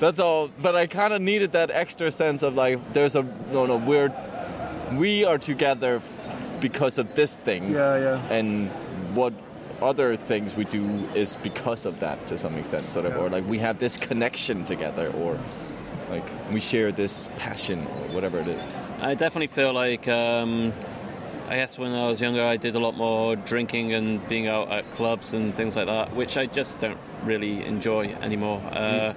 that's 0.00 0.18
all. 0.18 0.48
But 0.60 0.74
I 0.74 0.86
kind 0.86 1.12
of 1.12 1.20
needed 1.20 1.52
that 1.52 1.70
extra 1.70 2.10
sense 2.10 2.42
of 2.42 2.54
like 2.54 2.80
there's 2.94 3.14
a 3.14 3.22
no 3.52 3.66
no 3.66 3.76
we're 3.76 4.10
we 4.94 5.24
are 5.24 5.38
together 5.38 6.00
because 6.60 6.98
of 6.98 7.14
this 7.14 7.38
thing. 7.38 7.70
Yeah. 7.70 7.98
Yeah. 7.98 8.32
and 8.32 8.70
what 9.14 9.34
other 9.82 10.16
things 10.16 10.56
we 10.56 10.64
do 10.64 11.06
is 11.14 11.36
because 11.36 11.86
of 11.86 12.00
that 12.00 12.26
to 12.26 12.38
some 12.38 12.56
extent 12.56 12.90
sort 12.90 13.06
of 13.06 13.16
or 13.16 13.28
like 13.28 13.46
we 13.46 13.58
have 13.58 13.78
this 13.78 13.96
connection 13.96 14.64
together 14.64 15.12
or 15.12 15.38
like 16.10 16.24
we 16.52 16.60
share 16.60 16.92
this 16.92 17.28
passion 17.36 17.86
or 17.86 18.14
whatever 18.14 18.38
it 18.38 18.48
is. 18.48 18.74
I 19.00 19.14
definitely 19.14 19.48
feel 19.48 19.72
like 19.72 20.06
um, 20.08 20.72
I 21.48 21.56
guess 21.56 21.78
when 21.78 21.92
I 21.92 22.08
was 22.08 22.20
younger, 22.20 22.44
I 22.44 22.56
did 22.56 22.74
a 22.74 22.78
lot 22.78 22.96
more 22.96 23.36
drinking 23.36 23.92
and 23.92 24.26
being 24.28 24.48
out 24.48 24.68
at 24.70 24.90
clubs 24.92 25.32
and 25.32 25.54
things 25.54 25.76
like 25.76 25.86
that, 25.86 26.14
which 26.14 26.36
I 26.36 26.46
just 26.46 26.78
don't 26.78 26.98
really 27.24 27.64
enjoy 27.64 28.06
anymore. 28.20 28.60
Uh, 28.72 29.14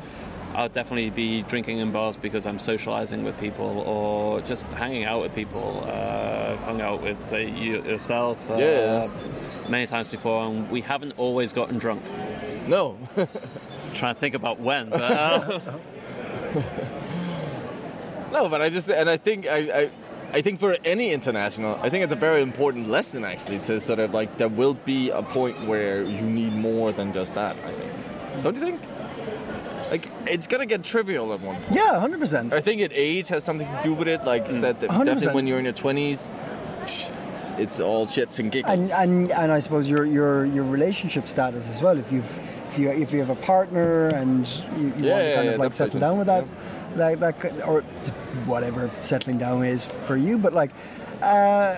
I'll 0.59 0.67
definitely 0.67 1.09
be 1.09 1.41
drinking 1.43 1.77
in 1.77 1.93
bars 1.93 2.17
because 2.17 2.45
I'm 2.45 2.59
socializing 2.59 3.23
with 3.23 3.39
people 3.39 3.79
or 3.87 4.41
just 4.41 4.65
hanging 4.73 5.05
out 5.05 5.21
with 5.21 5.33
people. 5.33 5.85
Uh, 5.87 6.49
I've 6.51 6.59
hung 6.59 6.81
out 6.81 7.01
with, 7.01 7.23
say, 7.23 7.49
you 7.49 7.81
yourself 7.83 8.51
uh, 8.51 8.55
Yeah. 8.57 9.09
many 9.69 9.85
times 9.87 10.09
before, 10.09 10.43
and 10.43 10.69
we 10.69 10.81
haven't 10.81 11.13
always 11.17 11.53
gotten 11.53 11.77
drunk. 11.77 12.01
no 12.67 12.97
trying 13.93 14.13
to 14.15 14.19
think 14.19 14.35
about 14.35 14.59
when, 14.59 14.89
but 14.89 15.01
uh, 15.01 15.59
no 18.33 18.49
but 18.49 18.61
i 18.61 18.69
just 18.69 18.89
and 18.89 19.09
i 19.09 19.17
think 19.17 19.47
I, 19.47 19.57
I 19.57 19.89
I 20.31 20.41
think 20.43 20.59
for 20.59 20.77
any 20.85 21.11
international, 21.11 21.79
I 21.81 21.89
think 21.89 22.03
it's 22.03 22.13
a 22.13 22.21
very 22.29 22.43
important 22.43 22.87
lesson 22.87 23.23
actually 23.25 23.57
to 23.69 23.79
sort 23.79 23.97
of 23.97 24.13
like 24.13 24.37
there 24.37 24.47
will 24.47 24.75
be 24.75 25.09
a 25.09 25.23
point 25.23 25.59
where 25.65 26.03
you 26.03 26.21
need 26.21 26.53
more 26.53 26.91
than 26.91 27.11
just 27.13 27.33
that. 27.33 27.55
I 27.65 27.71
think, 27.71 27.91
don't 28.43 28.53
you 28.55 28.61
think? 28.61 28.79
Like 29.91 30.07
it's 30.27 30.47
gonna 30.47 30.65
get 30.65 30.83
trivial 30.83 31.33
at 31.33 31.41
one 31.41 31.55
point. 31.61 31.75
Yeah. 31.75 31.99
Hundred 31.99 32.19
percent. 32.19 32.53
I 32.53 32.61
think 32.61 32.81
at 32.81 32.91
age 32.93 33.27
has 33.29 33.43
something 33.43 33.67
to 33.67 33.79
do 33.83 33.93
with 33.93 34.07
it. 34.07 34.23
Like 34.23 34.47
you 34.47 34.59
said, 34.59 34.79
that 34.81 34.89
100%. 34.89 35.05
definitely 35.05 35.33
when 35.33 35.47
you're 35.47 35.59
in 35.59 35.65
your 35.65 35.73
twenties, 35.73 36.27
it's 37.57 37.79
all 37.79 38.05
shits 38.07 38.39
and 38.39 38.51
giggles. 38.51 38.91
and, 38.91 38.91
and 38.91 39.31
and 39.31 39.51
I 39.51 39.59
suppose 39.59 39.89
your 39.89 40.05
your 40.05 40.45
your 40.45 40.63
relationship 40.63 41.27
status 41.27 41.67
as 41.67 41.81
well. 41.81 41.97
If 41.97 42.11
you've 42.11 42.39
if 42.69 42.77
you 42.79 42.89
if 42.89 43.11
you 43.11 43.19
have 43.19 43.31
a 43.31 43.35
partner 43.35 44.07
and 44.07 44.47
you, 44.77 44.87
you 44.87 44.87
Yeah, 44.87 44.87
want 44.87 44.97
to 44.97 45.07
yeah, 45.07 45.35
kind 45.35 45.45
yeah, 45.47 45.51
of 45.53 45.59
like 45.59 45.73
settle 45.73 45.99
down 45.99 46.17
with 46.19 46.27
that, 46.27 46.45
that 46.95 47.19
that 47.19 47.67
or 47.67 47.81
whatever 48.45 48.91
settling 49.01 49.39
down 49.39 49.63
is 49.65 49.83
for 49.83 50.15
you. 50.15 50.37
But 50.37 50.53
like, 50.53 50.71
uh, 51.21 51.75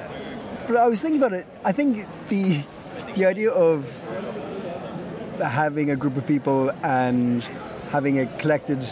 but 0.68 0.76
I 0.76 0.88
was 0.88 1.02
thinking 1.02 1.20
about 1.22 1.34
it. 1.34 1.46
I 1.64 1.72
think 1.72 2.06
the 2.28 2.62
the 3.16 3.26
idea 3.26 3.52
of 3.52 3.86
having 5.42 5.90
a 5.90 5.96
group 5.96 6.18
of 6.18 6.28
people 6.28 6.72
and 6.84 7.50
having 7.92 8.20
a 8.20 8.26
collected 8.38 8.84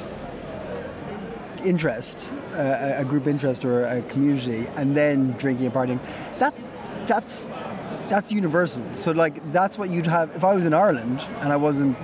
interest, 1.65 2.31
uh, 2.53 2.95
a- 2.97 3.05
group 3.05 3.27
interest 3.27 3.65
or 3.65 3.83
a 3.85 4.01
community, 4.03 4.67
and 4.77 4.95
then 4.95 5.31
drinking 5.33 5.65
and 5.67 5.75
partying, 5.75 5.99
that 6.39 6.53
that's 7.07 7.51
that's 8.09 8.31
universal. 8.31 8.83
So 8.95 9.11
like 9.11 9.51
that's 9.51 9.77
what 9.77 9.89
you'd 9.89 10.07
have 10.07 10.35
if 10.35 10.43
I 10.43 10.53
was 10.53 10.65
in 10.65 10.73
Ireland 10.73 11.21
and 11.41 11.53
I 11.53 11.57
wasn't 11.57 11.97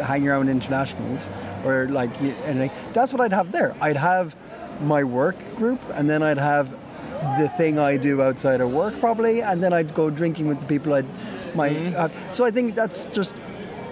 hanging 0.00 0.28
around 0.28 0.48
internationals 0.48 1.28
or 1.64 1.88
like 1.88 2.10
anything. 2.22 2.70
That's 2.92 3.12
what 3.12 3.20
I'd 3.20 3.32
have 3.32 3.52
there. 3.52 3.74
I'd 3.80 3.96
have 3.96 4.36
my 4.80 5.02
work 5.04 5.36
group, 5.56 5.80
and 5.94 6.08
then 6.08 6.22
I'd 6.22 6.38
have 6.38 6.70
the 7.38 7.48
thing 7.56 7.78
I 7.78 7.96
do 7.96 8.22
outside 8.22 8.60
of 8.60 8.70
work 8.72 8.98
probably, 9.00 9.42
and 9.42 9.62
then 9.62 9.72
I'd 9.72 9.92
go 9.94 10.08
drinking 10.10 10.46
with 10.46 10.60
the 10.60 10.66
people 10.66 10.94
I'd 10.94 11.06
my. 11.54 11.70
Uh, 11.94 12.08
so 12.32 12.44
I 12.44 12.50
think 12.50 12.74
that's 12.74 13.06
just 13.06 13.40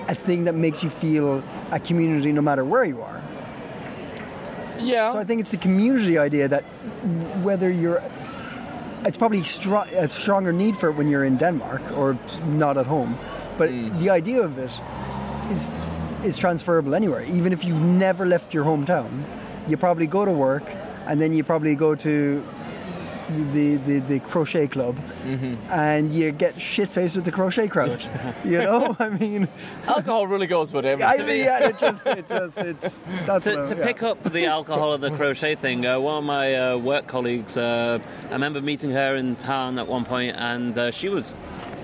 a 0.08 0.14
thing 0.14 0.44
that 0.44 0.54
makes 0.54 0.84
you 0.84 0.90
feel 0.90 1.42
a 1.70 1.80
community 1.80 2.32
no 2.32 2.42
matter 2.42 2.64
where 2.64 2.84
you 2.84 3.02
are. 3.02 3.22
yeah, 4.78 5.10
So 5.12 5.18
I 5.18 5.24
think 5.24 5.40
it's 5.40 5.50
the 5.50 5.56
community 5.56 6.18
idea 6.18 6.48
that 6.48 6.62
whether 7.42 7.70
you're, 7.70 8.02
it's 9.04 9.16
probably 9.16 9.40
a 9.40 10.08
stronger 10.08 10.52
need 10.52 10.76
for 10.76 10.88
it 10.90 10.96
when 10.96 11.08
you're 11.08 11.24
in 11.24 11.36
Denmark 11.36 11.82
or 11.92 12.18
not 12.44 12.76
at 12.76 12.86
home, 12.86 13.18
but 13.58 13.70
hmm. 13.70 13.98
the 13.98 14.10
idea 14.10 14.42
of 14.42 14.58
it 14.58 14.72
is 15.50 15.70
is 16.24 16.38
transferable 16.38 16.94
anywhere. 16.94 17.22
Even 17.22 17.52
if 17.52 17.64
you've 17.64 17.80
never 17.80 18.26
left 18.26 18.52
your 18.52 18.64
hometown, 18.64 19.22
you 19.68 19.76
probably 19.76 20.06
go 20.06 20.24
to 20.24 20.32
work 20.32 20.64
and 21.06 21.20
then 21.20 21.32
you 21.32 21.44
probably 21.44 21.74
go 21.74 21.94
to 21.94 22.44
the 23.28 23.76
the, 23.76 23.98
the 24.00 24.20
crochet 24.20 24.66
club 24.68 24.98
and 25.70 26.12
you 26.12 26.30
get 26.32 26.60
shit 26.60 26.88
faced 26.90 27.16
with 27.16 27.24
the 27.24 27.32
crochet 27.32 27.68
crowd. 27.68 28.00
you 28.44 28.58
know, 28.58 28.96
I 28.98 29.08
mean, 29.08 29.48
alcohol 29.86 30.26
really 30.26 30.46
goes 30.46 30.72
with 30.72 30.84
everything. 30.86 31.20
I 31.20 31.26
mean, 31.26 31.44
yeah, 31.44 31.68
it 31.68 31.78
just 31.78 32.06
it 32.06 32.28
just 32.28 32.58
it's 32.58 32.98
that's 33.26 33.44
to, 33.44 33.62
I- 33.62 33.66
to 33.66 33.76
yeah. 33.76 33.84
pick 33.84 34.02
up 34.02 34.22
the 34.22 34.46
alcohol 34.46 34.92
of 34.92 35.00
the 35.00 35.10
crochet 35.10 35.54
thing, 35.56 35.86
uh, 35.86 35.98
one 35.98 36.18
of 36.18 36.24
my 36.24 36.54
uh, 36.54 36.76
work 36.76 37.06
colleagues, 37.06 37.56
uh, 37.56 37.98
I 38.28 38.32
remember 38.32 38.60
meeting 38.60 38.90
her 38.90 39.16
in 39.16 39.36
town 39.36 39.78
at 39.78 39.86
one 39.88 40.04
point, 40.04 40.36
and 40.36 40.76
uh, 40.78 40.90
she 40.90 41.08
was 41.08 41.34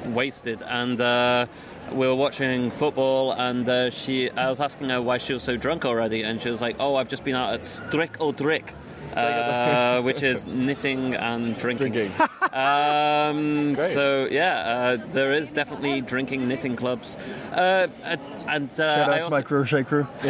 wasted, 0.06 0.62
and 0.62 1.00
uh, 1.00 1.46
we 1.92 2.06
were 2.06 2.14
watching 2.14 2.70
football, 2.70 3.32
and 3.32 3.68
uh, 3.68 3.90
she, 3.90 4.30
I 4.30 4.48
was 4.48 4.60
asking 4.60 4.90
her 4.90 5.02
why 5.02 5.18
she 5.18 5.32
was 5.32 5.42
so 5.42 5.56
drunk 5.56 5.84
already, 5.84 6.22
and 6.22 6.40
she 6.40 6.50
was 6.50 6.60
like, 6.60 6.76
"Oh, 6.78 6.96
I've 6.96 7.08
just 7.08 7.24
been 7.24 7.34
out 7.34 7.52
at 7.54 7.64
Strick 7.64 8.16
or 8.20 8.32
Drick." 8.32 8.74
Uh, 9.16 10.00
which 10.02 10.22
is 10.22 10.46
knitting 10.46 11.14
and 11.14 11.56
drinking. 11.58 11.92
Drinking. 11.92 12.12
Um, 12.52 13.76
so 13.80 14.26
yeah, 14.30 14.58
uh, 14.58 15.06
there 15.12 15.32
is 15.32 15.50
definitely 15.52 16.02
drinking 16.02 16.48
knitting 16.48 16.76
clubs, 16.76 17.16
uh, 17.50 17.86
and 18.02 18.20
and, 18.46 18.70
uh, 18.72 18.74
Shout 18.74 19.08
I 19.08 19.20
out 19.20 19.24
to 19.24 19.30
my 19.30 19.40
crochet 19.40 19.84
crew. 19.84 20.06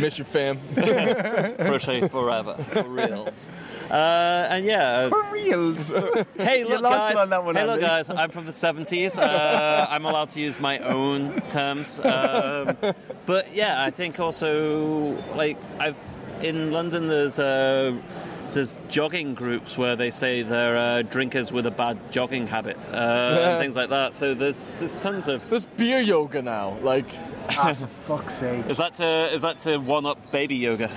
Miss 0.00 0.18
your 0.18 0.24
fam. 0.24 0.58
crochet 0.74 2.08
forever 2.08 2.56
for 2.70 2.82
reals. 2.82 3.48
Uh, 3.88 4.48
and 4.50 4.64
yeah, 4.66 5.08
For 5.08 5.22
reals. 5.30 5.94
Hey, 6.36 6.64
look, 6.64 6.82
lost 6.82 7.14
guys. 7.14 7.16
on 7.16 7.30
that 7.30 7.44
one, 7.44 7.54
hey, 7.54 7.64
look, 7.64 7.80
guys. 7.80 8.10
I'm 8.10 8.30
from 8.30 8.46
the 8.46 8.52
70s. 8.52 9.18
Uh, 9.18 9.86
I'm 9.88 10.04
allowed 10.04 10.30
to 10.30 10.40
use 10.40 10.58
my 10.58 10.78
own 10.78 11.40
terms. 11.42 12.00
Um, 12.00 12.76
but 13.26 13.54
yeah, 13.54 13.82
I 13.82 13.90
think 13.90 14.18
also 14.18 15.22
like 15.36 15.58
I've 15.78 15.96
in 16.42 16.72
London. 16.72 17.08
There's 17.08 17.38
uh, 17.38 17.96
there's 18.52 18.78
jogging 18.88 19.34
groups 19.34 19.76
where 19.76 19.96
they 19.96 20.10
say 20.10 20.42
they're 20.42 20.76
uh, 20.76 21.02
drinkers 21.02 21.52
with 21.52 21.66
a 21.66 21.70
bad 21.70 21.98
jogging 22.10 22.46
habit 22.46 22.76
uh, 22.92 22.96
and 22.96 23.62
things 23.62 23.76
like 23.76 23.90
that. 23.90 24.14
So 24.14 24.34
there's 24.34 24.66
there's 24.78 24.96
tons 24.96 25.28
of. 25.28 25.48
There's 25.48 25.64
beer 25.64 26.00
yoga 26.00 26.42
now. 26.42 26.78
Like, 26.82 27.08
ah, 27.50 27.74
for 27.74 27.86
fuck's 27.86 28.34
sake. 28.34 28.66
Is 28.66 28.78
that 28.78 28.94
to 28.94 29.32
is 29.32 29.42
that 29.42 29.58
to 29.60 29.78
one 29.78 30.06
up 30.06 30.30
baby 30.32 30.56
yoga? 30.56 30.90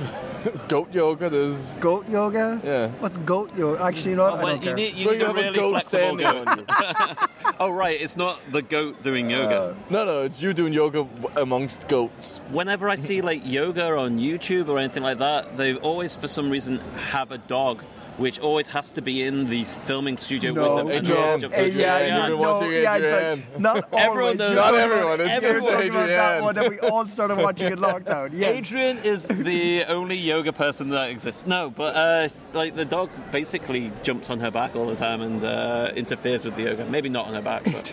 goat 0.68 0.92
yoga. 0.94 1.28
There's 1.30 1.74
Goat 1.76 2.08
yoga? 2.08 2.60
Yeah. 2.64 2.88
What's 3.00 3.18
goat 3.18 3.56
yoga? 3.56 3.82
Actually, 3.82 4.10
you 4.10 4.16
know 4.16 4.30
what? 4.30 4.38
I 4.38 4.42
don't 4.42 4.62
you 4.62 4.66
care. 4.68 4.74
need, 4.76 4.94
you 4.94 5.04
So 5.04 5.10
need 5.10 5.18
you 5.20 5.24
a 5.24 5.26
have 5.28 5.36
a 5.36 5.40
really 5.40 5.56
goat 5.56 5.82
standing 5.84 6.26
goat. 6.26 6.48
on 6.48 6.58
you. 6.58 6.64
Oh 7.60 7.70
right, 7.72 8.00
it's 8.00 8.16
not 8.16 8.38
the 8.52 8.62
goat 8.62 9.02
doing 9.02 9.28
yoga. 9.30 9.60
Uh, 9.60 9.76
no, 9.90 10.04
no, 10.04 10.22
it's 10.22 10.40
you 10.40 10.52
doing 10.54 10.72
yoga 10.72 11.08
amongst 11.36 11.88
goats. 11.88 12.38
whenever 12.50 12.88
I 12.88 12.94
see 12.94 13.20
like 13.20 13.40
yoga 13.44 13.96
on 13.98 14.18
YouTube 14.20 14.68
or 14.68 14.78
anything 14.78 15.02
like 15.02 15.18
that, 15.18 15.56
they 15.56 15.74
always, 15.74 16.14
for 16.14 16.28
some 16.28 16.50
reason, 16.50 16.78
have 17.10 17.32
a 17.32 17.38
dog. 17.38 17.82
Which 18.18 18.40
always 18.40 18.66
has 18.68 18.90
to 18.94 19.00
be 19.00 19.22
in 19.22 19.46
the 19.46 19.62
filming 19.64 20.16
studio 20.16 20.50
No, 20.52 20.60
with 20.62 20.76
them. 20.78 20.86
and 20.88 21.06
Adrian. 21.06 21.22
always 21.22 21.40
jump 21.42 21.54
Eh, 21.56 21.66
yeah, 21.66 21.70
yeah, 21.72 22.16
You've 22.16 22.26
been 22.30 22.40
no, 22.42 22.52
watching 22.52 22.72
yeah, 22.72 22.96
it's 22.96 23.44
like, 23.54 23.60
not 23.60 23.88
Everyone 23.92 24.36
knows- 24.36 24.54
Not 24.56 24.74
everyone, 24.74 25.20
it's 25.20 25.42
you're 25.42 25.52
just 25.54 25.68
talking 25.68 25.90
about 25.90 26.08
that 26.08 26.42
one 26.42 26.54
that 26.56 26.68
we 26.68 26.78
all 26.80 27.06
started 27.06 27.38
watching 27.38 27.70
in 27.72 27.78
lockdown. 27.78 28.30
Yes. 28.32 28.50
Adrian 28.50 28.98
is 28.98 29.28
the 29.28 29.84
only 29.86 30.16
yoga 30.16 30.52
person 30.52 30.88
that 30.90 31.10
exists. 31.10 31.46
No, 31.46 31.70
but 31.70 31.94
uh, 31.94 32.28
like 32.54 32.74
the 32.74 32.84
dog 32.84 33.08
basically 33.30 33.92
jumps 34.02 34.30
on 34.30 34.40
her 34.40 34.50
back 34.50 34.74
all 34.74 34.86
the 34.86 34.96
time 34.96 35.20
and 35.20 35.44
uh, 35.44 35.92
interferes 35.94 36.44
with 36.44 36.56
the 36.56 36.62
yoga. 36.62 36.84
Maybe 36.86 37.08
not 37.08 37.26
on 37.28 37.34
her 37.34 37.42
back, 37.42 37.62
but 37.64 37.92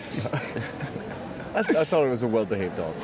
I, 1.54 1.60
I 1.60 1.84
thought 1.84 2.04
it 2.04 2.10
was 2.10 2.22
a 2.22 2.28
well-behaved 2.28 2.74
dog. 2.76 2.94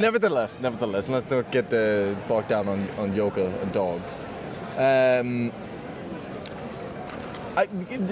nevertheless, 0.00 0.58
nevertheless, 0.60 1.08
let's 1.08 1.30
not 1.30 1.50
get 1.52 1.72
uh, 1.72 2.14
bogged 2.28 2.48
down 2.48 2.66
on, 2.68 2.90
on 2.98 3.14
yoga 3.14 3.46
and 3.62 3.70
dogs. 3.72 4.26
Um, 4.76 5.52
I, 7.56 7.68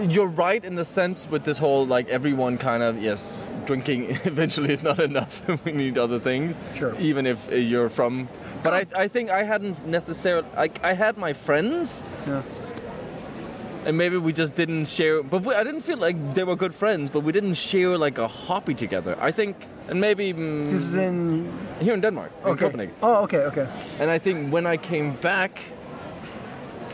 you're 0.09 0.27
right 0.27 0.63
in 0.65 0.75
the 0.77 0.85
sense 0.85 1.27
with 1.31 1.45
this 1.45 1.57
whole 1.59 1.87
like 1.87 2.09
everyone 2.09 2.59
kind 2.59 2.83
of 2.83 3.03
yes, 3.03 3.51
drinking 3.65 4.11
eventually 4.25 4.73
is 4.73 4.83
not 4.83 4.99
enough. 4.99 5.43
we 5.65 5.73
need 5.73 5.97
other 5.99 6.19
things. 6.21 6.59
Sure. 6.77 6.95
Even 6.99 7.27
if 7.27 7.51
uh, 7.51 7.55
you're 7.55 7.89
from, 7.89 8.29
but 8.63 8.75
I, 8.75 9.05
I 9.05 9.09
think 9.09 9.31
I 9.31 9.45
hadn't 9.45 9.87
necessarily. 9.87 10.47
I, 10.57 10.69
I 10.83 10.93
had 10.93 11.17
my 11.17 11.33
friends. 11.33 12.03
Yeah. 12.27 12.43
And 13.87 13.97
maybe 13.97 14.19
we 14.19 14.35
just 14.35 14.57
didn't 14.57 14.89
share, 14.89 15.23
but 15.23 15.43
we, 15.43 15.55
I 15.55 15.65
didn't 15.65 15.81
feel 15.81 15.97
like 15.97 16.35
they 16.35 16.45
were 16.45 16.55
good 16.55 16.75
friends. 16.75 17.09
But 17.09 17.21
we 17.21 17.33
didn't 17.33 17.55
share 17.55 17.97
like 17.97 18.19
a 18.19 18.29
hobby 18.29 18.75
together. 18.75 19.17
I 19.19 19.31
think, 19.33 19.57
and 19.89 19.99
maybe 19.99 20.35
mm, 20.35 20.71
This 20.71 20.83
is 20.83 20.95
in. 20.97 21.51
here 21.81 21.95
in 21.95 22.03
Denmark, 22.03 22.31
in 22.45 22.51
Okay. 22.51 22.65
Copenhagen. 22.67 22.95
Oh, 23.03 23.23
okay, 23.25 23.45
okay. 23.47 23.67
And 23.99 24.11
I 24.11 24.19
think 24.19 24.53
when 24.53 24.67
I 24.67 24.77
came 24.77 25.17
back, 25.23 25.63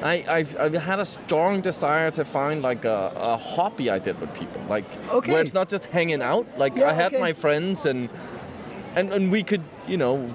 I 0.03 0.25
I've, 0.29 0.57
I've 0.61 0.75
had 0.75 1.01
a 1.01 1.05
strong 1.05 1.61
desire 1.63 2.11
to 2.13 2.25
find 2.25 2.63
like 2.63 2.85
a, 2.85 3.13
a 3.17 3.37
hobby 3.37 3.91
I 3.91 3.99
did 3.99 4.21
with 4.21 4.33
people, 4.35 4.61
like 4.69 4.85
Okay. 5.11 5.33
where 5.33 5.41
it's 5.43 5.55
not 5.55 5.69
just 5.69 5.85
hanging 5.87 6.23
out. 6.23 6.47
Like 6.59 6.77
Yeah, 6.77 6.91
I 6.91 6.93
had 6.93 7.13
okay. 7.13 7.21
my 7.21 7.33
friends 7.33 7.87
and 7.87 8.09
and 8.95 9.13
and 9.13 9.33
we 9.33 9.43
could 9.43 9.63
you 9.89 9.97
know 9.97 10.29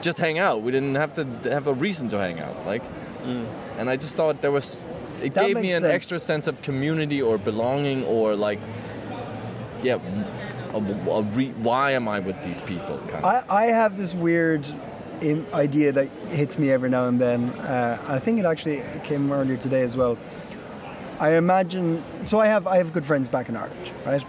just 0.00 0.18
hang 0.18 0.38
out. 0.38 0.62
We 0.62 0.70
didn't 0.72 0.94
have 0.94 1.14
to 1.14 1.24
have 1.50 1.66
a 1.66 1.74
reason 1.74 2.08
to 2.10 2.18
hang 2.18 2.38
out. 2.40 2.64
Like, 2.64 2.82
mm. 3.24 3.46
and 3.78 3.90
I 3.90 3.96
just 3.96 4.16
thought 4.16 4.40
there 4.42 4.52
was. 4.52 4.88
It 5.20 5.34
That 5.34 5.46
gave 5.46 5.56
me 5.56 5.72
an 5.72 5.82
sense. 5.82 5.92
extra 5.94 6.20
sense 6.20 6.46
of 6.46 6.62
community 6.62 7.20
or 7.20 7.38
belonging 7.38 8.04
or 8.04 8.36
like, 8.36 8.60
yeah, 9.82 9.98
a, 10.72 10.76
a 10.78 11.22
re, 11.22 11.50
why 11.58 11.90
am 11.92 12.06
I 12.06 12.20
with 12.20 12.40
these 12.44 12.60
people? 12.60 12.98
Kind 13.08 13.24
of. 13.24 13.24
I, 13.24 13.42
I 13.48 13.62
have 13.64 13.96
this 13.98 14.14
weird 14.14 14.68
idea 15.22 15.92
that 15.92 16.08
hits 16.28 16.58
me 16.58 16.70
every 16.70 16.90
now 16.90 17.06
and 17.06 17.18
then. 17.18 17.50
Uh, 17.50 17.98
I 18.08 18.18
think 18.18 18.38
it 18.38 18.44
actually 18.44 18.82
came 19.04 19.30
earlier 19.32 19.56
today 19.56 19.82
as 19.82 19.96
well. 19.96 20.16
I 21.20 21.36
imagine. 21.36 22.02
So 22.24 22.40
I 22.40 22.46
have 22.46 22.66
I 22.66 22.76
have 22.76 22.92
good 22.92 23.04
friends 23.04 23.28
back 23.28 23.48
in 23.48 23.56
Ireland, 23.56 23.90
right? 24.06 24.24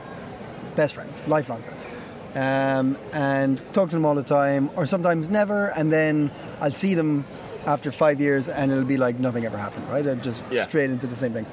Best 0.76 0.96
friends, 0.96 1.24
lifelong 1.28 1.62
friends, 1.64 1.86
um, 2.36 2.98
and 3.14 3.62
talk 3.74 3.90
to 3.90 3.96
them 3.96 4.06
all 4.06 4.16
the 4.16 4.24
time, 4.24 4.70
or 4.76 4.86
sometimes 4.86 5.30
never. 5.30 5.68
And 5.76 5.92
then 5.94 6.32
I'll 6.62 6.72
see 6.72 6.96
them 6.96 7.26
after 7.66 7.92
five 7.92 8.20
years, 8.20 8.50
and 8.50 8.72
it'll 8.72 8.86
be 8.86 8.98
like 8.98 9.20
nothing 9.20 9.46
ever 9.46 9.58
happened, 9.58 9.88
right? 9.90 10.06
I'm 10.08 10.22
just 10.22 10.44
Yeah. 10.50 10.66
straight 10.68 10.90
into 10.90 11.06
the 11.08 11.16
same 11.16 11.34
thing. 11.34 11.46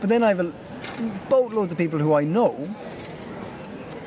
But 0.00 0.08
then 0.10 0.22
I 0.22 0.28
have 0.28 0.40
a, 0.40 0.52
boatloads 1.30 1.72
of 1.72 1.78
people 1.78 1.98
who 1.98 2.12
I 2.14 2.24
know 2.24 2.68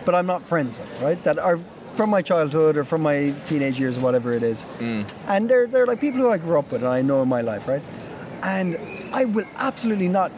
but 0.06 0.14
I'm 0.14 0.28
not 0.28 0.44
friends 0.44 0.78
with, 0.78 1.02
right? 1.02 1.22
That 1.24 1.40
are 1.40 1.60
from 1.96 2.10
my 2.10 2.22
childhood 2.22 2.78
or 2.78 2.84
from 2.84 3.02
my 3.02 3.34
teenage 3.46 3.80
years 3.80 3.98
or 3.98 4.02
whatever 4.02 4.34
it 4.34 4.44
is. 4.44 4.66
Mm. 4.80 5.10
And 5.28 5.50
they're, 5.50 5.68
they're 5.68 5.88
like 5.88 6.02
people 6.02 6.20
who 6.20 6.32
I 6.32 6.38
grew 6.38 6.60
up 6.60 6.72
with 6.72 6.84
and 6.84 6.92
I 6.92 7.02
know 7.02 7.22
in 7.22 7.30
my 7.30 7.42
life, 7.42 7.68
right? 7.68 7.82
And 8.44 8.78
I 9.14 9.26
will 9.26 9.46
absolutely 9.56 10.10
not 10.10 10.32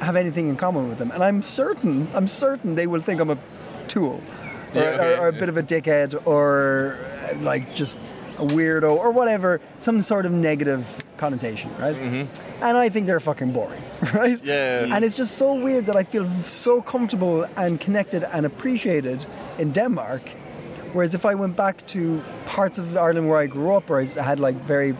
have 0.00 0.16
anything 0.16 0.48
in 0.48 0.56
common 0.56 0.88
with 0.88 0.98
them. 0.98 1.10
And 1.10 1.22
I'm 1.22 1.42
certain, 1.42 2.08
I'm 2.14 2.28
certain 2.28 2.74
they 2.74 2.86
will 2.86 3.00
think 3.00 3.20
I'm 3.20 3.30
a 3.30 3.38
tool 3.88 4.22
or, 4.74 4.80
Yeah, 4.80 4.88
okay, 4.88 5.14
or, 5.14 5.22
or 5.22 5.28
a 5.28 5.32
bit 5.32 5.48
of 5.48 5.56
a 5.56 5.62
dickhead 5.62 6.26
or 6.26 6.98
like 7.40 7.74
just 7.74 7.98
a 8.38 8.46
weirdo 8.46 8.96
or 8.96 9.10
whatever, 9.10 9.60
some 9.78 10.00
sort 10.00 10.26
of 10.26 10.32
negative 10.32 11.02
connotation, 11.16 11.74
right? 11.78 11.96
Mm-hmm. 11.96 12.62
And 12.62 12.76
I 12.76 12.88
think 12.88 13.06
they're 13.06 13.20
fucking 13.20 13.52
boring, 13.52 13.82
right? 14.14 14.42
Yeah. 14.44 14.94
And 14.94 15.04
it's 15.04 15.16
just 15.16 15.38
so 15.38 15.54
weird 15.54 15.86
that 15.86 15.96
I 15.96 16.04
feel 16.04 16.28
so 16.42 16.82
comfortable 16.82 17.44
and 17.56 17.80
connected 17.80 18.24
and 18.24 18.46
appreciated 18.46 19.26
in 19.58 19.72
Denmark. 19.72 20.22
Whereas 20.92 21.14
if 21.14 21.24
I 21.26 21.34
went 21.34 21.56
back 21.56 21.86
to 21.88 22.22
parts 22.46 22.78
of 22.78 22.96
Ireland 22.96 23.28
where 23.28 23.38
I 23.38 23.46
grew 23.46 23.74
up, 23.74 23.90
or 23.90 24.00
I 24.00 24.04
had 24.04 24.40
like 24.40 24.56
very 24.62 24.94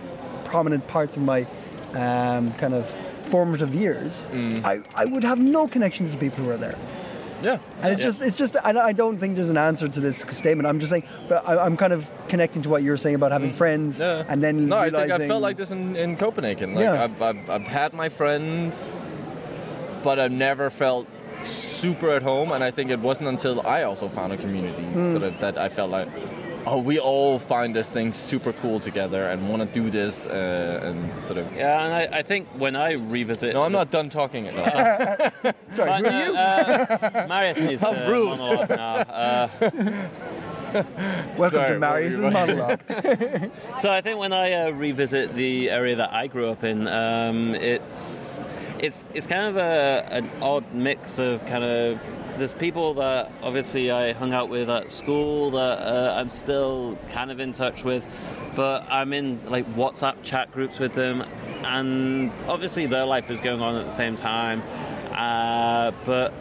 prominent 0.44 0.86
parts 0.88 1.16
of 1.16 1.22
my 1.22 1.46
um, 1.94 2.52
kind 2.54 2.74
of 2.74 2.92
formative 3.24 3.74
years, 3.74 4.28
I, 4.64 4.80
I 4.94 5.04
would 5.04 5.24
have 5.24 5.38
no 5.38 5.66
connection 5.68 6.06
to 6.06 6.12
the 6.12 6.18
people 6.18 6.44
who 6.44 6.50
are 6.50 6.56
there. 6.56 6.76
yeah. 7.42 7.58
And 7.82 7.92
it's 7.92 8.00
just, 8.02 8.20
it's 8.22 8.36
just, 8.36 8.56
and 8.64 8.78
I 8.78 8.92
don't 8.92 9.18
think 9.18 9.36
there's 9.36 9.50
an 9.50 9.56
answer 9.58 9.88
to 9.88 10.00
this 10.00 10.18
statement. 10.30 10.66
I'm 10.66 10.78
just 10.80 10.90
saying, 10.90 11.04
but 11.28 11.46
I, 11.48 11.58
I'm 11.64 11.76
kind 11.76 11.92
of 11.92 12.08
connecting 12.28 12.62
to 12.62 12.68
what 12.68 12.82
you 12.82 12.90
were 12.90 12.96
saying 12.96 13.14
about 13.16 13.32
having 13.32 13.52
friends, 13.52 13.98
Yeah. 14.00 14.24
and 14.28 14.42
then 14.42 14.66
no, 14.68 14.76
I 14.78 14.90
think 14.90 15.10
I 15.10 15.26
felt 15.26 15.42
like 15.42 15.56
this 15.56 15.70
in, 15.70 15.96
in 15.96 16.16
Copenhagen. 16.16 16.74
Like 16.74 16.82
Yeah. 16.84 17.02
I've, 17.04 17.20
I've, 17.22 17.50
I've 17.50 17.66
had 17.66 17.92
my 17.94 18.08
friends, 18.08 18.92
but 20.02 20.18
I've 20.20 20.32
never 20.32 20.70
felt 20.70 21.06
super 21.42 22.10
at 22.10 22.22
home. 22.22 22.52
And 22.52 22.62
I 22.64 22.70
think 22.70 22.90
it 22.90 23.00
wasn't 23.00 23.28
until 23.28 23.66
I 23.66 23.82
also 23.82 24.08
found 24.08 24.32
a 24.32 24.36
community 24.36 24.82
Hmm. 24.82 25.12
sort 25.12 25.22
of 25.24 25.38
that 25.40 25.58
I 25.58 25.68
felt 25.68 25.90
like, 25.90 26.08
oh, 26.66 26.78
we 26.80 26.98
all 26.98 27.38
find 27.38 27.74
this 27.76 27.88
thing 27.90 28.12
super 28.12 28.52
cool 28.52 28.80
together 28.80 29.28
and 29.30 29.48
want 29.48 29.62
to 29.62 29.68
do 29.80 29.88
this 29.90 30.26
uh, 30.26 30.80
and 30.82 31.24
sort 31.24 31.38
of. 31.38 31.46
yeah. 31.54 31.84
And 31.84 31.94
I, 32.14 32.18
I 32.18 32.22
think 32.22 32.48
when 32.58 32.74
I 32.74 32.92
revisit, 32.92 33.54
No, 33.54 33.62
I'm 33.62 33.72
not 33.72 33.90
done 33.90 34.08
talking. 34.08 34.44
No. 34.44 34.50
Sorry, 34.52 35.90
But, 35.90 36.00
who 36.00 36.06
are 36.06 36.26
you? 36.26 36.34
uh, 36.36 36.98
uh, 37.14 37.26
Marius 37.28 37.58
needs 37.60 37.82
How 37.82 37.92
to 37.92 38.10
rude. 38.10 38.38
monologue 38.38 38.70
now. 38.70 38.94
Uh, 38.96 39.48
Welcome 41.38 41.50
sorry, 41.58 41.72
to 41.74 41.78
Marius's 41.78 42.20
what 42.20 42.32
were 42.32 42.54
monologue. 42.54 42.80
So 43.78 43.90
I 43.90 44.00
think 44.00 44.18
when 44.18 44.32
I 44.32 44.52
uh, 44.52 44.70
revisit 44.72 45.34
the 45.34 45.70
area 45.70 45.96
that 45.96 46.12
I 46.12 46.26
grew 46.26 46.50
up 46.50 46.64
in, 46.64 46.86
um, 46.88 47.54
it's 47.54 48.40
it's 48.78 49.04
it's 49.14 49.26
kind 49.26 49.44
of 49.48 49.56
a, 49.56 50.06
an 50.10 50.30
odd 50.42 50.72
mix 50.72 51.18
of 51.18 51.44
kind 51.46 51.64
of 51.64 52.00
there's 52.36 52.52
people 52.52 52.94
that 52.94 53.32
obviously 53.42 53.90
I 53.90 54.12
hung 54.12 54.32
out 54.32 54.48
with 54.48 54.68
at 54.68 54.90
school 54.90 55.50
that 55.52 55.78
uh, 55.78 56.14
I'm 56.16 56.28
still 56.28 56.98
kind 57.10 57.30
of 57.30 57.40
in 57.40 57.52
touch 57.52 57.82
with, 57.82 58.06
but 58.54 58.86
I'm 58.90 59.12
in 59.12 59.40
like 59.46 59.66
WhatsApp 59.74 60.22
chat 60.22 60.52
groups 60.52 60.78
with 60.78 60.92
them, 60.92 61.24
and 61.64 62.30
obviously 62.46 62.86
their 62.86 63.06
life 63.06 63.30
is 63.30 63.40
going 63.40 63.62
on 63.62 63.76
at 63.76 63.86
the 63.86 63.92
same 63.92 64.16
time, 64.16 64.62
uh, 65.12 65.92
but 66.04 66.34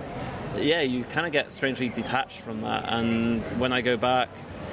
yeah, 0.57 0.81
you 0.81 1.03
kind 1.05 1.25
of 1.25 1.31
get 1.31 1.51
strangely 1.51 1.89
detached 1.89 2.39
from 2.39 2.61
that. 2.61 2.85
And 2.87 3.45
when 3.59 3.71
I 3.73 3.81
go 3.81 3.97
back, 3.97 4.29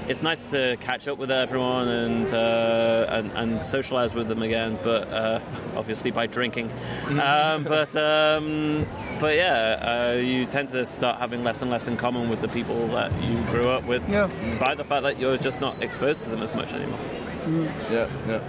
it's 0.09 0.22
nice 0.22 0.50
to 0.50 0.76
catch 0.80 1.09
up 1.09 1.18
with 1.18 1.30
everyone 1.30 1.88
and 1.88 2.32
uh, 2.34 3.07
and, 3.09 3.32
and 3.32 3.64
socialize 3.64 4.14
with 4.14 4.28
them 4.28 4.42
again. 4.42 4.78
But 4.82 5.09
uh, 5.09 5.40
obviously 5.76 6.11
by 6.11 6.26
drinking. 6.26 6.72
um, 7.20 7.64
but 7.64 7.94
um, 7.96 8.86
but 9.20 9.36
yeah, 9.36 10.12
uh, 10.14 10.20
you 10.20 10.46
tend 10.46 10.70
to 10.70 10.84
start 10.84 11.18
having 11.18 11.44
less 11.44 11.62
and 11.62 11.70
less 11.70 11.88
in 11.88 11.96
common 11.96 12.28
with 12.28 12.40
the 12.40 12.48
people 12.48 12.88
that 12.88 13.12
you 13.22 13.36
grew 13.44 13.68
up 13.68 13.84
with. 13.84 14.09
Yeah. 14.09 14.28
By 14.59 14.74
the 14.74 14.84
fact 14.84 15.03
that 15.05 15.18
you're 15.18 15.36
just 15.38 15.61
not 15.61 15.82
exposed 15.82 16.22
to 16.24 16.30
them 16.30 16.42
as 16.42 16.55
much 16.55 16.72
anymore. 16.72 16.98
yeah, 17.90 18.09
yeah. 18.26 18.42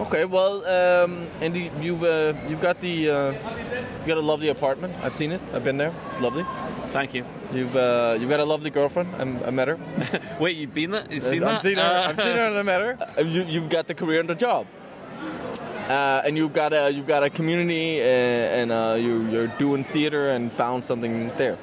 Okay, 0.00 0.24
well, 0.24 0.64
um, 0.64 1.26
Andy, 1.40 1.72
you've 1.80 2.04
uh, 2.04 2.32
you've 2.48 2.60
got 2.60 2.80
the 2.80 3.10
uh, 3.10 3.32
you 3.32 4.06
got 4.06 4.16
a 4.16 4.20
lovely 4.20 4.48
apartment. 4.48 4.94
I've 5.02 5.14
seen 5.14 5.32
it. 5.32 5.40
I've 5.52 5.64
been 5.64 5.76
there. 5.76 5.92
It's 6.08 6.20
lovely. 6.20 6.44
Thank 6.92 7.14
you. 7.14 7.24
You've 7.52 7.76
uh, 7.76 8.16
you've 8.20 8.28
got 8.28 8.40
a 8.40 8.44
lovely 8.44 8.70
girlfriend. 8.70 9.14
I'm, 9.16 9.42
I 9.42 9.50
met 9.50 9.68
her. 9.68 9.78
Wait, 10.40 10.56
you've 10.56 10.74
been 10.74 10.90
there? 10.90 11.06
You've 11.10 11.22
seen 11.22 11.42
I've 11.42 11.50
that? 11.50 11.62
seen 11.62 11.76
her. 11.78 11.82
Uh, 11.82 12.08
I've 12.10 12.20
seen 12.20 12.36
her 12.36 12.46
and 12.48 12.58
I 12.58 12.62
met 12.62 12.80
her. 12.80 12.98
You, 13.24 13.44
you've 13.44 13.68
got 13.70 13.86
the 13.86 13.94
career 13.94 14.20
and 14.20 14.28
the 14.28 14.34
job. 14.34 14.66
Uh, 15.88 16.20
and 16.26 16.36
you've 16.36 16.52
got 16.52 16.74
a 16.74 16.90
you've 16.92 17.06
got 17.06 17.22
a 17.24 17.30
community, 17.30 18.00
uh, 18.00 18.04
and 18.04 18.70
uh, 18.70 18.96
you 18.98 19.26
you're 19.30 19.46
doing 19.58 19.82
theater 19.84 20.28
and 20.28 20.52
found 20.52 20.84
something 20.84 21.30
there. 21.36 21.56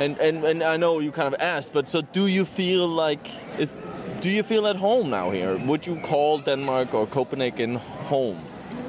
And, 0.00 0.18
and 0.18 0.44
and 0.44 0.62
I 0.64 0.76
know 0.76 0.98
you 0.98 1.12
kind 1.12 1.32
of 1.32 1.40
asked, 1.40 1.72
but 1.72 1.88
so 1.88 2.02
do 2.02 2.26
you 2.26 2.44
feel 2.44 2.88
like 2.88 3.30
is 3.58 3.72
do 4.20 4.28
you 4.30 4.42
feel 4.42 4.66
at 4.66 4.76
home 4.76 5.10
now 5.10 5.30
here? 5.30 5.56
Would 5.56 5.86
you 5.86 6.00
call 6.00 6.38
Denmark 6.40 6.92
or 6.92 7.06
Copenhagen 7.06 7.76
home? 8.10 8.40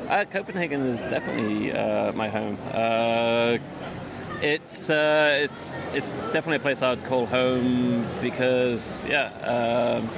Uh, 0.09 0.26
Copenhagen 0.26 0.82
is 0.88 1.01
definitely 1.01 1.72
uh, 1.72 2.11
my 2.14 2.30
home. 2.30 2.57
Uh, 4.44 4.48
it's 4.48 4.89
uh, 4.89 5.39
it's 5.41 5.84
it's 5.94 6.12
definitely 6.32 6.58
a 6.58 6.60
place 6.60 6.82
I'd 6.82 7.04
call 7.06 7.26
home 7.26 8.06
because 8.22 9.06
yeah, 9.06 9.30
um, 9.44 10.10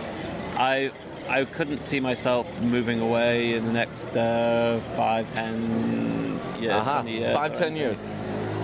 I 0.57 0.91
I 1.29 1.45
couldn't 1.45 1.81
see 1.81 1.99
myself 1.99 2.59
moving 2.61 3.01
away 3.01 3.53
in 3.53 3.65
the 3.65 3.71
next 3.71 4.15
uh, 4.17 4.79
five, 4.95 5.29
ten, 5.29 6.39
yeah, 6.59 6.83
twenty 6.83 7.19
years. 7.19 7.35
five 7.35 7.53
ten 7.53 7.75
years. 7.75 8.01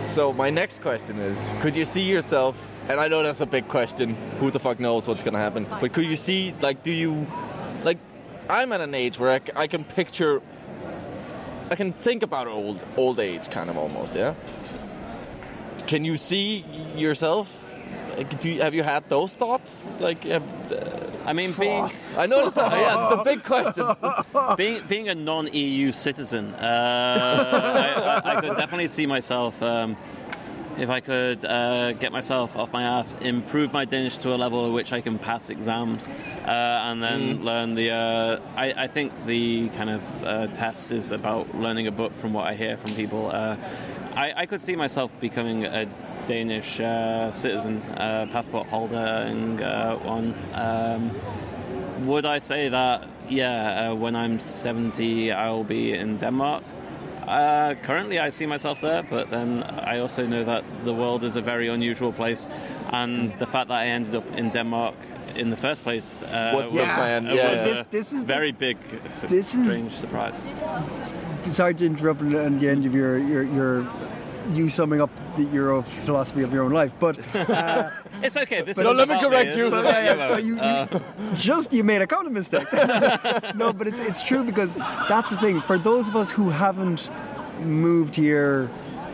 So 0.01 0.33
my 0.33 0.49
next 0.49 0.81
question 0.81 1.19
is: 1.19 1.53
Could 1.61 1.75
you 1.75 1.85
see 1.85 2.01
yourself? 2.03 2.55
And 2.89 2.99
I 2.99 3.07
know 3.07 3.21
that's 3.21 3.41
a 3.41 3.45
big 3.45 3.67
question. 3.67 4.15
Who 4.39 4.49
the 4.49 4.59
fuck 4.59 4.79
knows 4.79 5.07
what's 5.07 5.21
gonna 5.23 5.37
happen? 5.37 5.67
But 5.79 5.93
could 5.93 6.05
you 6.05 6.15
see, 6.15 6.53
like, 6.61 6.81
do 6.81 6.91
you, 6.91 7.27
like, 7.83 7.99
I'm 8.49 8.73
at 8.73 8.81
an 8.81 8.95
age 8.95 9.19
where 9.19 9.29
I, 9.29 9.37
c- 9.37 9.53
I 9.55 9.67
can 9.67 9.83
picture, 9.83 10.41
I 11.69 11.75
can 11.75 11.93
think 11.93 12.23
about 12.23 12.47
old 12.47 12.83
old 12.97 13.19
age, 13.19 13.49
kind 13.51 13.69
of 13.69 13.77
almost. 13.77 14.15
Yeah. 14.15 14.33
Can 15.91 16.05
you 16.05 16.15
see 16.15 16.63
yourself? 16.95 17.67
Like, 18.15 18.45
you, 18.45 18.61
have 18.61 18.73
you 18.73 18.81
had 18.81 19.09
those 19.09 19.35
thoughts? 19.35 19.89
Like, 19.99 20.23
have, 20.23 20.71
uh, 20.71 21.01
I 21.25 21.33
mean, 21.33 21.51
being 21.51 21.91
I 22.17 22.27
know 22.27 22.47
it's 22.47 22.55
a, 22.55 22.61
yeah, 22.61 23.11
it's 23.11 23.19
a 23.19 23.23
big 23.25 23.43
question. 23.43 23.85
being 24.55 24.87
being 24.87 25.09
a 25.09 25.15
non-EU 25.15 25.91
citizen, 25.91 26.53
uh, 26.53 28.23
I, 28.23 28.29
I, 28.29 28.37
I 28.37 28.39
could 28.39 28.55
definitely 28.55 28.87
see 28.87 29.05
myself 29.05 29.61
um, 29.61 29.97
if 30.81 30.89
I 30.89 30.99
could 30.99 31.45
uh, 31.45 31.93
get 31.93 32.11
myself 32.11 32.57
off 32.57 32.73
my 32.73 32.81
ass, 32.81 33.13
improve 33.21 33.71
my 33.71 33.85
Danish 33.85 34.17
to 34.17 34.33
a 34.33 34.37
level 34.37 34.65
at 34.65 34.71
which 34.71 34.91
I 34.91 34.99
can 34.99 35.19
pass 35.19 35.51
exams, 35.51 36.07
uh, 36.07 36.87
and 36.89 37.03
then 37.03 37.45
learn 37.45 37.75
the. 37.75 37.91
Uh, 37.91 38.39
I, 38.55 38.73
I 38.75 38.87
think 38.87 39.27
the 39.27 39.69
kind 39.69 39.91
of 39.91 40.23
uh, 40.23 40.47
test 40.47 40.91
is 40.91 41.11
about 41.11 41.53
learning 41.53 41.85
a 41.85 41.91
book 41.91 42.17
from 42.17 42.33
what 42.33 42.47
I 42.47 42.55
hear 42.55 42.77
from 42.77 42.95
people. 42.95 43.29
Uh, 43.29 43.57
I, 44.15 44.33
I 44.35 44.45
could 44.47 44.59
see 44.59 44.75
myself 44.75 45.11
becoming 45.19 45.65
a 45.65 45.87
Danish 46.25 46.79
uh, 46.79 47.31
citizen, 47.31 47.83
uh, 47.83 48.25
passport 48.31 48.67
holder, 48.67 48.95
and 48.95 49.61
uh, 49.61 49.97
one. 49.97 50.33
Um, 50.53 51.11
would 52.07 52.25
I 52.25 52.39
say 52.39 52.69
that, 52.69 53.07
yeah, 53.29 53.91
uh, 53.91 53.93
when 53.93 54.15
I'm 54.15 54.39
70, 54.39 55.31
I'll 55.31 55.63
be 55.63 55.93
in 55.93 56.17
Denmark? 56.17 56.63
Uh, 57.31 57.75
currently, 57.83 58.19
I 58.19 58.29
see 58.29 58.45
myself 58.45 58.81
there, 58.81 59.03
but 59.03 59.29
then 59.29 59.63
I 59.63 59.99
also 59.99 60.25
know 60.27 60.43
that 60.43 60.63
the 60.83 60.93
world 60.93 61.23
is 61.23 61.35
a 61.37 61.41
very 61.41 61.69
unusual 61.69 62.11
place, 62.11 62.47
and 62.91 63.31
the 63.39 63.45
fact 63.45 63.69
that 63.69 63.79
I 63.79 63.87
ended 63.87 64.15
up 64.15 64.25
in 64.37 64.49
Denmark 64.51 64.95
in 65.37 65.49
the 65.49 65.55
first 65.55 65.81
place 65.83 66.23
uh, 66.23 66.51
Was 66.53 66.67
the 66.67 66.83
plan, 66.83 67.25
yeah. 67.25 67.31
was 67.33 67.63
This- 67.63 67.77
a 67.77 67.85
this 67.91 68.11
is 68.11 68.19
the- 68.25 68.33
very 68.33 68.51
big, 68.51 68.77
this 69.29 69.55
is- 69.55 69.63
strange 69.65 69.91
surprise. 69.93 70.43
Sorry 71.51 71.73
to 71.75 71.85
interrupt 71.85 72.21
at 72.21 72.59
the 72.59 72.69
end 72.69 72.85
of 72.85 72.93
your 72.93 73.17
your, 73.17 73.43
your 73.43 73.85
you 74.53 74.69
summing 74.69 75.01
up 75.01 75.09
the, 75.37 75.43
your 75.53 75.83
philosophy 75.83 76.43
of 76.43 76.51
your 76.53 76.63
own 76.65 76.73
life, 76.73 76.93
but 76.99 77.15
uh, 77.35 77.89
It's 78.23 78.37
okay. 78.37 78.61
This 78.61 78.77
No, 78.77 78.83
isn't 78.93 78.97
let 78.97 79.09
me 79.09 79.19
correct 79.19 79.55
me, 79.55 79.63
you. 79.63 79.69
this 79.69 79.79
is 79.79 79.85
yeah, 79.85 80.15
yeah, 80.15 80.27
so 80.27 80.37
you, 80.37 80.55
you 81.29 81.35
just 81.35 81.73
you 81.73 81.83
made 81.83 82.01
a 82.01 82.07
couple 82.07 82.27
of 82.27 82.33
mistakes. 82.33 82.71
no, 83.55 83.73
but 83.73 83.87
it's 83.87 83.99
it's 83.99 84.21
true 84.23 84.43
because 84.43 84.73
that's 85.09 85.29
the 85.31 85.37
thing. 85.37 85.61
For 85.61 85.77
those 85.77 86.07
of 86.07 86.15
us 86.15 86.31
who 86.31 86.49
haven't 86.49 87.09
moved 87.59 88.15
here 88.15 88.69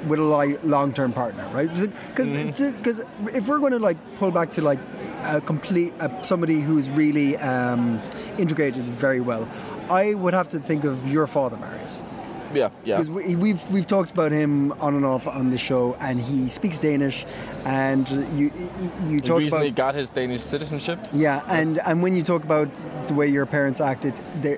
with 0.08 0.20
a 0.20 0.58
long-term 0.64 1.12
partner, 1.14 1.47
right? 1.53 1.68
Because 1.74 2.32
because 2.32 2.99
if 3.34 3.47
we're 3.47 3.60
going 3.60 3.74
to 3.74 3.80
like 3.80 3.97
pull 4.18 4.32
back 4.32 4.51
to 4.51 4.62
like 4.62 4.80
a 5.24 5.41
complete 5.41 5.93
uh, 5.99 6.22
somebody 6.22 6.62
who's 6.62 6.89
really 6.89 7.38
um, 7.38 8.01
integrated 8.38 8.86
very 8.86 9.20
well, 9.20 9.47
I 9.89 10.14
would 10.14 10.34
have 10.34 10.49
to 10.49 10.60
think 10.60 10.84
of 10.84 11.08
your 11.08 11.28
father, 11.28 11.58
Marius. 11.58 12.03
Yeah, 12.54 12.70
yeah. 12.86 12.95
Because 12.98 13.10
we, 13.10 13.36
we've 13.36 13.70
we've 13.72 13.88
talked 13.88 14.12
about 14.12 14.32
him 14.32 14.72
on 14.82 14.95
and 14.95 15.06
off 15.06 15.28
on 15.28 15.50
the 15.52 15.58
show, 15.58 15.95
and 16.00 16.20
he 16.20 16.50
speaks 16.50 16.80
Danish, 16.80 17.26
and 17.66 18.10
you 18.38 18.52
you, 19.08 19.16
He 19.16 19.20
talk 19.20 19.39
recently 19.39 19.68
about 19.70 19.76
got 19.76 19.95
his 19.95 20.10
Danish 20.10 20.41
citizenship. 20.41 21.00
yeah, 21.14 21.43
and 21.50 21.80
and 21.86 22.02
when 22.04 22.16
you 22.16 22.24
talk 22.24 22.43
about 22.43 22.70
the 23.08 23.14
way 23.14 23.28
your 23.28 23.45
parents 23.45 23.82
acted, 23.82 24.14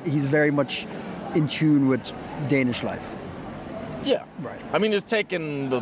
he's 0.05 0.25
very 0.25 0.51
much 0.51 0.87
in 1.35 1.47
tune 1.47 1.87
with 1.87 2.11
Danish 2.47 2.83
life. 2.83 3.05
Yeah. 4.03 4.23
Right. 4.39 4.59
I 4.73 4.79
mean, 4.79 4.93
it's 4.93 5.03
taken 5.11 5.69
the 5.69 5.81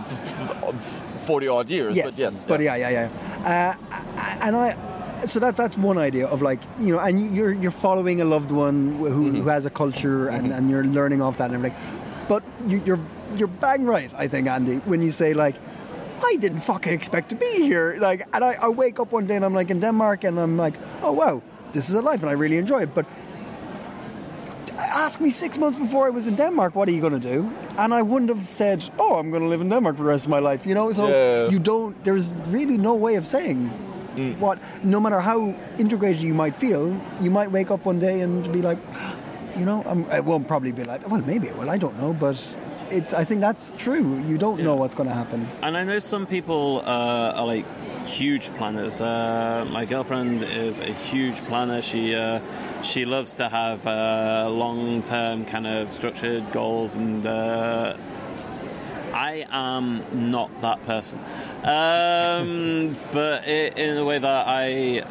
40 1.20 1.47
odd 1.47 1.70
years, 1.70 1.95
Yes, 1.95 2.05
but 2.05 2.18
yes. 2.18 2.43
but 2.47 2.62
yeah, 2.62 2.76
yeah, 2.76 2.89
yeah. 2.89 3.76
Uh, 3.88 4.41
and 4.41 4.55
I, 4.55 4.76
so 5.26 5.39
that 5.39 5.55
that's 5.55 5.78
one 5.78 5.97
idea 5.97 6.28
of 6.28 6.41
like 6.41 6.59
you 6.80 6.93
know, 6.95 6.99
and 6.99 7.36
you're 7.36 7.53
you're 7.53 7.72
following 7.72 8.22
a 8.22 8.26
loved 8.26 8.51
one 8.51 8.95
who, 8.97 9.05
Mm-hmm. 9.09 9.41
who 9.41 9.49
has 9.49 9.65
a 9.65 9.70
culture, 9.70 10.30
and, 10.30 10.51
and 10.53 10.70
you're 10.70 10.84
learning 10.86 11.22
off 11.22 11.38
that 11.38 11.51
and 11.51 11.55
everything. 11.55 11.78
But 12.28 12.43
you, 12.68 12.82
you're 12.86 12.99
you're 13.38 13.47
bang 13.61 13.86
right, 13.86 14.11
I 14.24 14.28
think, 14.28 14.47
Andy, 14.47 14.76
when 14.86 15.01
you 15.01 15.11
say 15.11 15.34
like. 15.34 15.55
I 16.20 16.36
didn't 16.39 16.61
fucking 16.61 16.91
expect 16.93 17.30
to 17.30 17.36
be 17.36 17.51
here. 17.61 17.95
Like, 17.99 18.26
and 18.34 18.43
I, 18.43 18.55
I 18.59 18.70
wake 18.70 18.99
up 18.99 19.11
one 19.11 19.28
day 19.28 19.36
and 19.36 19.45
I'm 19.45 19.53
like 19.53 19.70
in 19.70 19.80
Denmark, 19.80 20.24
and 20.24 20.39
I'm 20.39 20.57
like, 20.57 20.74
oh 21.03 21.11
wow, 21.11 21.41
this 21.74 21.89
is 21.89 21.95
a 21.95 22.01
life, 22.01 22.22
and 22.24 22.30
I 22.30 22.34
really 22.34 22.57
enjoy 22.57 22.82
it. 22.82 22.95
But 22.95 23.05
ask 24.78 25.22
me 25.22 25.30
six 25.30 25.57
months 25.57 25.78
before 25.78 26.07
I 26.07 26.09
was 26.09 26.26
in 26.28 26.36
Denmark, 26.36 26.76
what 26.76 26.89
are 26.89 26.91
you 26.91 27.01
going 27.01 27.22
to 27.22 27.34
do? 27.34 27.51
And 27.78 27.93
I 27.93 28.01
wouldn't 28.01 28.30
have 28.36 28.47
said, 28.47 28.89
oh, 28.99 29.15
I'm 29.15 29.30
going 29.30 29.43
to 29.43 29.47
live 29.49 29.61
in 29.61 29.70
Denmark 29.70 29.97
for 29.97 30.03
the 30.03 30.09
rest 30.09 30.26
of 30.26 30.32
my 30.32 30.39
life. 30.39 30.65
You 30.65 30.74
know, 30.76 30.91
so 30.91 31.07
Yeah. 31.07 31.49
you 31.49 31.59
don't. 31.59 32.03
There's 32.03 32.32
really 32.47 32.78
no 32.78 32.95
way 32.95 33.15
of 33.15 33.28
saying 33.28 33.70
what. 34.39 34.59
No 34.84 34.99
matter 34.99 35.20
how 35.20 35.55
integrated 35.78 36.22
you 36.22 36.34
might 36.34 36.55
feel, 36.55 36.99
you 37.20 37.32
might 37.32 37.51
wake 37.51 37.72
up 37.72 37.86
one 37.86 37.99
day 37.99 38.22
and 38.22 38.51
be 38.51 38.61
like, 38.61 38.80
you 39.57 39.65
know, 39.65 39.84
I'm, 39.86 40.05
I 40.11 40.20
won't 40.20 40.47
probably 40.47 40.72
be 40.72 40.84
like, 40.84 41.07
well, 41.09 41.22
maybe 41.22 41.47
it 41.47 41.57
will. 41.57 41.70
I 41.70 41.78
don't 41.78 41.97
know, 41.99 42.13
but 42.13 42.38
it's. 42.91 43.13
I 43.13 43.24
think 43.24 43.41
that's 43.41 43.74
true. 43.78 44.20
You 44.20 44.38
don't 44.38 44.61
know 44.61 44.76
what's 44.76 44.95
going 44.95 45.09
to 45.09 45.15
happen. 45.15 45.47
And 45.63 45.76
I 45.78 45.84
know 45.84 45.99
some 45.99 46.26
people 46.26 46.82
uh, 46.86 47.34
are 47.36 47.45
like 47.45 47.65
huge 48.07 48.49
planners. 48.55 49.01
Uh, 49.01 49.65
my 49.70 49.86
girlfriend 49.86 50.43
is 50.43 50.80
a 50.80 50.91
huge 50.91 51.43
planner. 51.45 51.82
She 51.82 52.15
uh, 52.15 52.39
she 52.82 53.05
loves 53.05 53.36
to 53.36 53.49
have 53.49 53.86
uh, 53.86 54.49
long 54.49 55.01
term 55.01 55.45
kind 55.45 55.68
of 55.68 55.91
structured 55.91 56.51
goals, 56.51 56.95
and 56.95 57.26
uh, 57.26 57.95
I 59.18 59.47
am 59.49 60.30
not 60.32 60.49
that 60.61 60.86
person. 60.86 61.20
Um, 61.63 62.95
but 63.11 63.43
i 63.43 63.72
in 63.76 63.97
a 63.97 64.05
way 64.05 64.20
that 64.20 64.47
I. 64.47 65.03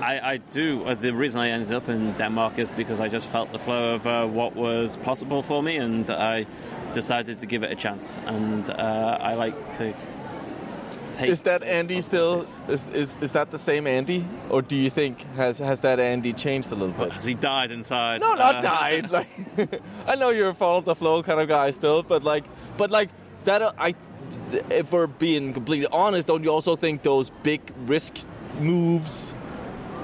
I, 0.00 0.32
I 0.32 0.36
do. 0.38 0.84
Uh, 0.84 0.94
the 0.94 1.12
reason 1.12 1.38
I 1.38 1.50
ended 1.50 1.72
up 1.72 1.88
in 1.88 2.12
Denmark 2.14 2.58
is 2.58 2.68
because 2.70 2.98
I 2.98 3.06
just 3.06 3.30
felt 3.30 3.52
the 3.52 3.58
flow 3.58 3.94
of 3.94 4.04
uh, 4.06 4.26
what 4.26 4.56
was 4.56 4.96
possible 4.96 5.42
for 5.44 5.62
me, 5.62 5.76
and 5.76 6.10
I 6.10 6.46
decided 6.92 7.38
to 7.38 7.46
give 7.46 7.62
it 7.62 7.70
a 7.70 7.76
chance. 7.76 8.18
And 8.26 8.68
uh, 8.68 9.18
I 9.20 9.34
like 9.34 9.54
to 9.76 9.94
take. 11.14 11.28
Is 11.30 11.42
that 11.42 11.62
Andy 11.62 12.00
still? 12.00 12.44
Is, 12.68 12.88
is 12.90 13.18
is 13.22 13.32
that 13.32 13.50
the 13.52 13.58
same 13.58 13.86
Andy, 13.86 14.24
or 14.50 14.60
do 14.62 14.76
you 14.76 14.90
think 14.90 15.24
has 15.36 15.58
has 15.58 15.78
that 15.80 16.00
Andy 16.00 16.32
changed 16.32 16.72
a 16.72 16.74
little 16.74 16.94
bit? 17.04 17.12
Has 17.12 17.24
he 17.24 17.34
died 17.34 17.70
inside? 17.70 18.20
No, 18.22 18.34
not 18.34 18.56
Uh, 18.56 18.60
died. 18.60 19.10
Like, 19.18 19.28
I 20.08 20.16
know 20.16 20.30
you're 20.30 20.50
a 20.50 20.54
follow 20.54 20.80
the 20.80 20.94
flow 20.96 21.22
kind 21.22 21.40
of 21.40 21.46
guy 21.48 21.70
still, 21.72 22.02
but 22.02 22.24
like, 22.24 22.44
but 22.76 22.90
like 22.90 23.10
that. 23.44 23.62
uh, 23.62 23.72
I, 23.78 23.94
if 24.70 24.92
we're 24.92 25.06
being 25.06 25.52
completely 25.54 25.86
honest, 25.92 26.26
don't 26.28 26.44
you 26.44 26.50
also 26.50 26.76
think 26.76 27.02
those 27.02 27.30
big 27.42 27.60
risk 27.86 28.26
moves, 28.60 29.34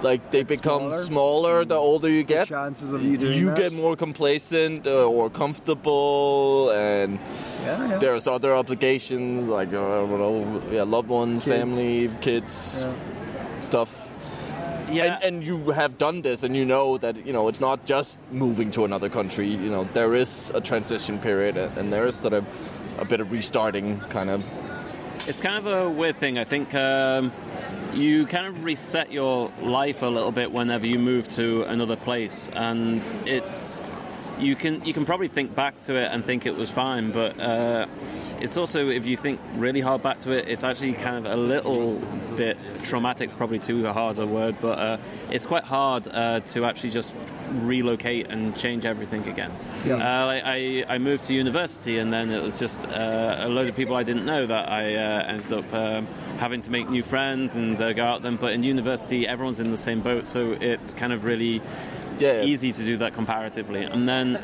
like 0.03 0.31
they 0.31 0.43
become 0.43 0.91
smaller? 0.91 1.03
smaller, 1.05 1.65
the 1.65 1.75
older 1.75 2.09
you 2.09 2.23
get? 2.25 2.49
chances 2.49 2.93
of 2.93 3.03
you 3.03 3.19
doing 3.19 3.37
you 3.39 3.47
that? 3.47 3.59
get 3.59 3.73
more 3.73 3.95
complacent 3.97 4.87
uh, 4.87 5.05
or 5.05 5.29
comfortable, 5.31 6.71
and 6.71 7.19
Yeah, 7.65 7.89
yeah. 7.89 7.99
there's 7.99 8.27
other 8.27 8.55
obligations 8.55 9.49
like 9.49 9.73
uh, 9.73 9.83
I 9.83 10.07
don't 10.07 10.19
know, 10.19 10.63
yeah, 10.71 10.83
loved 10.85 11.09
ones, 11.09 11.45
Kids. 11.45 11.57
family, 11.57 12.11
kids, 12.21 12.85
Yeah. 12.87 12.93
stuff. 13.63 14.05
Yeah. 14.91 15.19
And, 15.21 15.25
and 15.25 15.47
you 15.47 15.71
have 15.73 15.99
done 15.99 16.23
this, 16.23 16.43
and 16.43 16.57
you 16.57 16.65
know 16.65 16.97
that 16.99 17.27
you 17.27 17.33
know 17.35 17.49
it's 17.49 17.61
not 17.61 17.85
just 17.85 18.19
moving 18.33 18.71
to 18.71 18.85
another 18.87 19.11
country. 19.11 19.47
You 19.49 19.69
know 19.71 19.85
there 19.93 20.15
is 20.15 20.51
a 20.55 20.61
transition 20.63 21.19
period, 21.19 21.59
and 21.59 21.77
and 21.77 21.93
there 21.93 22.07
is 22.07 22.15
sort 22.15 22.33
of 22.33 22.45
a 22.99 23.05
bit 23.05 23.21
of 23.21 23.33
restarting, 23.33 24.01
kind 24.11 24.31
of. 24.31 24.45
It's 25.27 25.41
kind 25.41 25.57
of 25.57 25.67
a 25.67 25.91
weird 25.91 26.17
thing. 26.17 26.39
I 26.39 26.45
think 26.45 26.75
um, 26.75 27.33
you 27.93 28.27
kind 28.27 28.47
of 28.47 28.65
reset 28.65 29.13
your 29.13 29.53
life 29.61 30.03
a 30.03 30.07
little 30.07 30.33
bit 30.33 30.53
whenever 30.53 30.87
you 30.87 30.99
move 30.99 31.29
to 31.31 31.63
another 31.65 31.97
place, 31.97 32.49
and 32.55 33.07
it's 33.27 33.83
you 34.39 34.55
can 34.55 34.85
you 34.85 34.93
can 34.93 35.05
probably 35.05 35.29
think 35.29 35.55
back 35.55 35.81
to 35.83 35.95
it 35.97 36.11
and 36.13 36.25
think 36.25 36.47
it 36.47 36.57
was 36.57 36.71
fine, 36.71 37.11
but 37.11 37.39
uh, 37.41 37.87
it's 38.41 38.57
also 38.57 38.89
if 38.89 39.07
you 39.07 39.17
think 39.17 39.41
really 39.57 39.81
hard 39.81 40.03
back 40.03 40.19
to 40.21 40.31
it, 40.33 40.49
it's 40.49 40.65
actually 40.65 40.93
kind 40.95 41.27
of 41.27 41.33
a 41.33 41.37
little 41.37 41.97
bit 42.37 42.57
traumatic. 42.83 43.31
Probably 43.37 43.59
too 43.59 43.85
hard 43.87 44.19
a 44.19 44.27
word, 44.27 44.57
but 44.61 44.79
uh, 44.79 44.97
it's 45.31 45.47
quite 45.47 45.65
hard 45.65 46.09
uh, 46.09 46.41
to 46.41 46.65
actually 46.65 46.91
just 46.91 47.15
relocate 47.53 48.31
and 48.31 48.57
change 48.57 48.85
everything 48.85 49.27
again. 49.29 49.51
Yeah. 49.85 49.95
Uh, 50.23 50.27
like 50.27 50.43
I, 50.45 50.85
I 50.89 50.99
moved 50.99 51.25
to 51.25 51.35
university, 51.35 51.99
and 51.99 52.13
then 52.13 52.31
it 52.31 52.43
was 52.43 52.59
just 52.59 52.87
uh, 52.87 53.37
a 53.41 53.49
load 53.49 53.69
of 53.69 53.77
people 53.77 53.97
I 53.97 54.03
didn't 54.03 54.27
know 54.27 54.47
that 54.47 54.69
I 54.69 54.95
uh, 54.95 55.23
ended 55.27 55.53
up 55.53 55.75
um, 55.75 56.07
having 56.39 56.61
to 56.63 56.71
make 56.71 56.89
new 56.91 57.03
friends 57.03 57.57
and 57.57 57.81
uh, 57.81 57.93
go 57.93 58.05
out 58.05 58.15
with 58.17 58.23
them. 58.25 58.37
But 58.37 58.53
in 58.53 58.63
university, 58.63 59.27
everyone's 59.27 59.61
in 59.61 59.71
the 59.71 59.77
same 59.79 60.01
boat, 60.01 60.29
so 60.29 60.53
it's 60.61 60.95
kind 60.95 61.13
of 61.13 61.25
really 61.25 61.61
Yeah, 62.19 62.41
yeah. 62.41 62.43
easy 62.43 62.73
to 62.73 62.85
do 62.85 62.97
that 62.99 63.15
comparatively. 63.15 63.83
And 63.85 64.09
then 64.09 64.37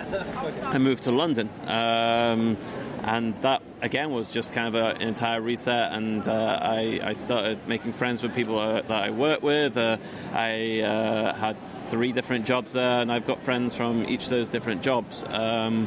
I 0.65 0.79
moved 0.79 1.03
to 1.05 1.11
London. 1.13 1.49
Um, 1.67 2.57
and 3.05 3.41
that 3.43 3.63
again 3.83 4.11
was 4.11 4.33
just 4.33 4.55
kind 4.55 4.75
of 4.75 4.75
a, 4.75 4.97
an 4.97 5.03
entire 5.03 5.41
reset, 5.41 5.93
and 5.93 6.27
uh, 6.27 6.59
I, 6.61 7.01
I 7.03 7.13
started 7.13 7.69
making 7.69 7.93
friends 7.93 8.23
with 8.23 8.35
people 8.35 8.59
uh, 8.59 8.81
that 8.81 8.91
I 9.05 9.11
work 9.11 9.43
with. 9.43 9.77
Uh, 9.77 9.99
I 10.33 10.81
uh, 10.81 11.35
had 11.35 11.63
three 11.91 12.13
different 12.13 12.47
jobs 12.47 12.73
there, 12.73 13.01
and 13.01 13.13
I've 13.13 13.27
got 13.27 13.43
friends 13.43 13.77
from 13.77 14.09
each 14.09 14.25
of 14.25 14.31
those 14.31 14.49
different 14.49 14.83
jobs 14.83 15.23
um, 15.29 15.87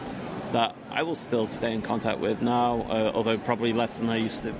that 0.52 0.76
I 0.92 1.04
will 1.04 1.16
still 1.16 1.48
stay 1.48 1.74
in 1.74 1.82
contact 1.82 2.20
with 2.20 2.42
now, 2.42 2.82
uh, 2.84 3.12
although 3.16 3.38
probably 3.40 3.74
less 3.74 3.98
than 3.98 4.10
I 4.10 4.18
used 4.18 4.44
to. 4.44 4.54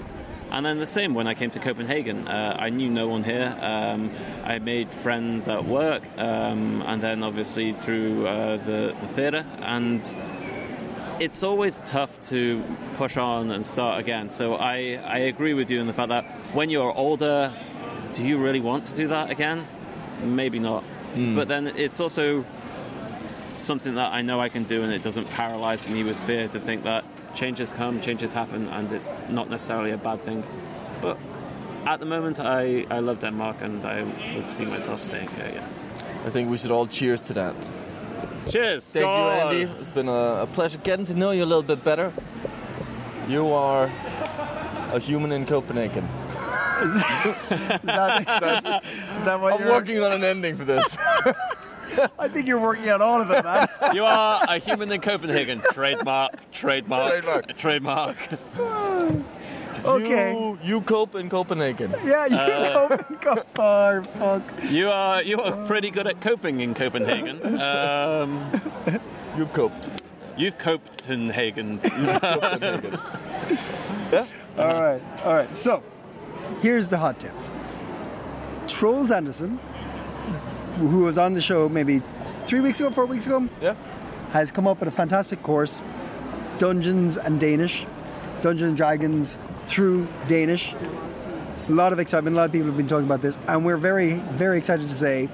And 0.50 0.66
then 0.66 0.80
the 0.80 0.88
same 0.88 1.14
when 1.14 1.28
I 1.28 1.34
came 1.34 1.52
to 1.52 1.60
Copenhagen. 1.60 2.28
Uh, 2.28 2.56
I 2.58 2.70
knew 2.70 2.90
no 2.90 3.08
one 3.08 3.24
here. 3.24 3.56
Um, 3.60 4.12
I 4.46 4.60
made 4.60 4.92
friends 4.92 5.50
at 5.50 5.66
work, 5.66 6.04
um, 6.18 6.82
and 6.88 7.02
then 7.02 7.22
obviously 7.22 7.74
through 7.74 8.26
uh, 8.26 8.58
the, 8.58 8.96
the 9.02 9.08
theatre. 9.08 9.46
And 9.60 10.02
it's 11.20 11.44
always 11.44 11.82
tough 11.82 12.20
to 12.30 12.64
push 12.96 13.18
on 13.18 13.52
and 13.52 13.66
start 13.66 14.00
again. 14.00 14.30
So 14.30 14.56
I, 14.56 15.00
I 15.04 15.18
agree 15.20 15.54
with 15.54 15.70
you 15.70 15.80
in 15.80 15.88
the 15.88 15.94
fact 15.94 16.10
that 16.10 16.26
when 16.54 16.70
you're 16.70 16.94
older, 16.94 17.54
do 18.14 18.24
you 18.26 18.38
really 18.38 18.60
want 18.60 18.86
to 18.86 18.94
do 18.94 19.08
that 19.08 19.30
again? 19.30 19.68
Maybe 20.24 20.60
not. 20.60 20.84
Hmm. 20.84 21.36
But 21.36 21.48
then 21.48 21.68
it's 21.68 22.00
also 22.00 22.46
something 23.58 23.96
that 23.96 24.14
I 24.14 24.22
know 24.22 24.40
I 24.40 24.50
can 24.50 24.64
do, 24.64 24.84
and 24.84 24.94
it 24.94 25.04
doesn't 25.04 25.30
paralyze 25.32 25.90
me 25.90 26.04
with 26.04 26.18
fear 26.26 26.48
to 26.50 26.60
think 26.60 26.84
that 26.84 27.04
changes 27.34 27.74
come, 27.74 28.02
changes 28.02 28.34
happen, 28.34 28.68
and 28.70 28.92
it's 28.92 29.14
not 29.30 29.50
necessarily 29.50 29.92
a 29.92 29.98
bad 29.98 30.22
thing. 30.22 30.44
But 31.02 31.18
at 31.86 32.00
the 32.00 32.06
moment, 32.06 32.40
I, 32.40 32.86
I 32.90 33.00
love 33.00 33.20
Denmark, 33.20 33.58
and 33.62 33.84
I 33.86 34.04
would 34.36 34.50
see 34.50 34.66
myself 34.66 35.02
staying 35.02 35.30
here. 35.30 35.52
Yes. 35.54 35.86
I 36.26 36.30
think 36.30 36.50
we 36.50 36.58
should 36.58 36.72
all 36.72 36.88
cheers 36.88 37.22
to 37.24 37.34
that. 37.34 37.56
Cheers. 38.50 38.86
Thank 38.86 39.06
you, 39.06 39.12
Andy. 39.12 39.62
It's 39.80 39.90
been 39.90 40.08
a, 40.08 40.44
a 40.44 40.48
pleasure 40.52 40.78
getting 40.80 41.06
to 41.06 41.14
know 41.14 41.32
you 41.32 41.44
a 41.44 41.46
little 41.46 41.64
bit 41.64 41.84
better. 41.84 42.14
You 43.28 43.52
are 43.54 43.92
a 44.94 45.00
human 45.00 45.32
in 45.32 45.46
Copenhagen. 45.46 46.08
Is 46.78 46.94
that, 47.84 48.84
is 49.18 49.24
that 49.24 49.40
what 49.42 49.54
I'm 49.54 49.62
you're 49.62 49.72
working 49.72 50.04
on 50.04 50.12
an 50.12 50.24
ending 50.24 50.56
for 50.56 50.64
this. 50.64 50.96
I 52.20 52.28
think 52.28 52.48
you're 52.48 52.62
working 52.62 52.90
on 52.92 53.02
all 53.02 53.20
of 53.20 53.32
it, 53.32 53.44
man. 53.44 53.68
You 53.96 54.06
are 54.06 54.46
a 54.48 54.60
human 54.60 54.92
in 54.92 55.02
Copenhagen. 55.02 55.62
Trademark. 55.72 56.52
Trademark. 56.52 57.58
Trademark. 57.58 57.58
Trademark. 57.58 58.18
Okay. 59.86 60.34
You, 60.34 60.60
you 60.64 60.82
cope 60.82 61.16
in 61.16 61.30
Copenhagen. 61.30 61.92
Yeah, 62.04 62.26
you 62.28 62.36
Uh, 62.38 62.88
go, 62.98 63.06
go 63.36 63.44
far, 63.54 64.04
fuck. 64.04 64.42
You 64.70 64.90
are 64.90 65.22
you 65.24 65.40
are 65.42 65.66
pretty 65.66 65.90
good 65.92 66.08
at 66.08 66.20
coping 66.22 66.62
in 66.62 66.74
Copenhagen. 66.74 67.40
Um, 67.62 68.50
You've 69.38 69.54
coped. 69.54 69.90
you've 70.38 70.58
coped 70.58 71.08
in 71.10 71.30
Hagen. 71.30 71.78
Copenhagen. 71.80 73.00
Yeah. 74.12 74.26
All 74.58 74.66
right, 74.82 75.02
all 75.26 75.34
right. 75.36 75.58
So, 75.58 75.84
here's 76.62 76.88
the 76.90 76.98
hot 76.98 77.20
tip. 77.20 77.34
Troels 78.68 79.12
Anderson, 79.12 79.60
who 80.78 81.04
was 81.04 81.18
on 81.18 81.34
the 81.34 81.42
show 81.42 81.70
maybe 81.70 82.02
three 82.44 82.60
weeks 82.62 82.80
ago, 82.80 82.90
four 82.90 83.06
weeks 83.06 83.26
ago, 83.28 83.48
Yeah. 83.62 83.76
has 84.32 84.52
come 84.52 84.68
up 84.68 84.80
with 84.80 84.90
a 84.90 84.92
fantastic 84.92 85.44
course, 85.44 85.82
Dungeons 86.58 87.18
and 87.18 87.40
Danish, 87.40 87.86
Dungeons 88.42 88.70
and 88.70 88.78
Dragons 88.78 89.38
through 89.68 90.08
Danish. 90.28 90.74
A 90.74 91.72
lot 91.72 91.94
of 91.94 92.00
excitement. 92.00 92.36
A 92.36 92.38
lot 92.38 92.46
of 92.46 92.52
people 92.52 92.68
have 92.68 92.78
been 92.78 92.88
talking 92.88 93.06
about 93.06 93.22
this, 93.22 93.38
and 93.48 93.64
we're 93.66 93.78
very, 93.78 94.14
very 94.32 94.58
excited 94.58 94.90
to 94.90 94.96
say, 94.96 95.30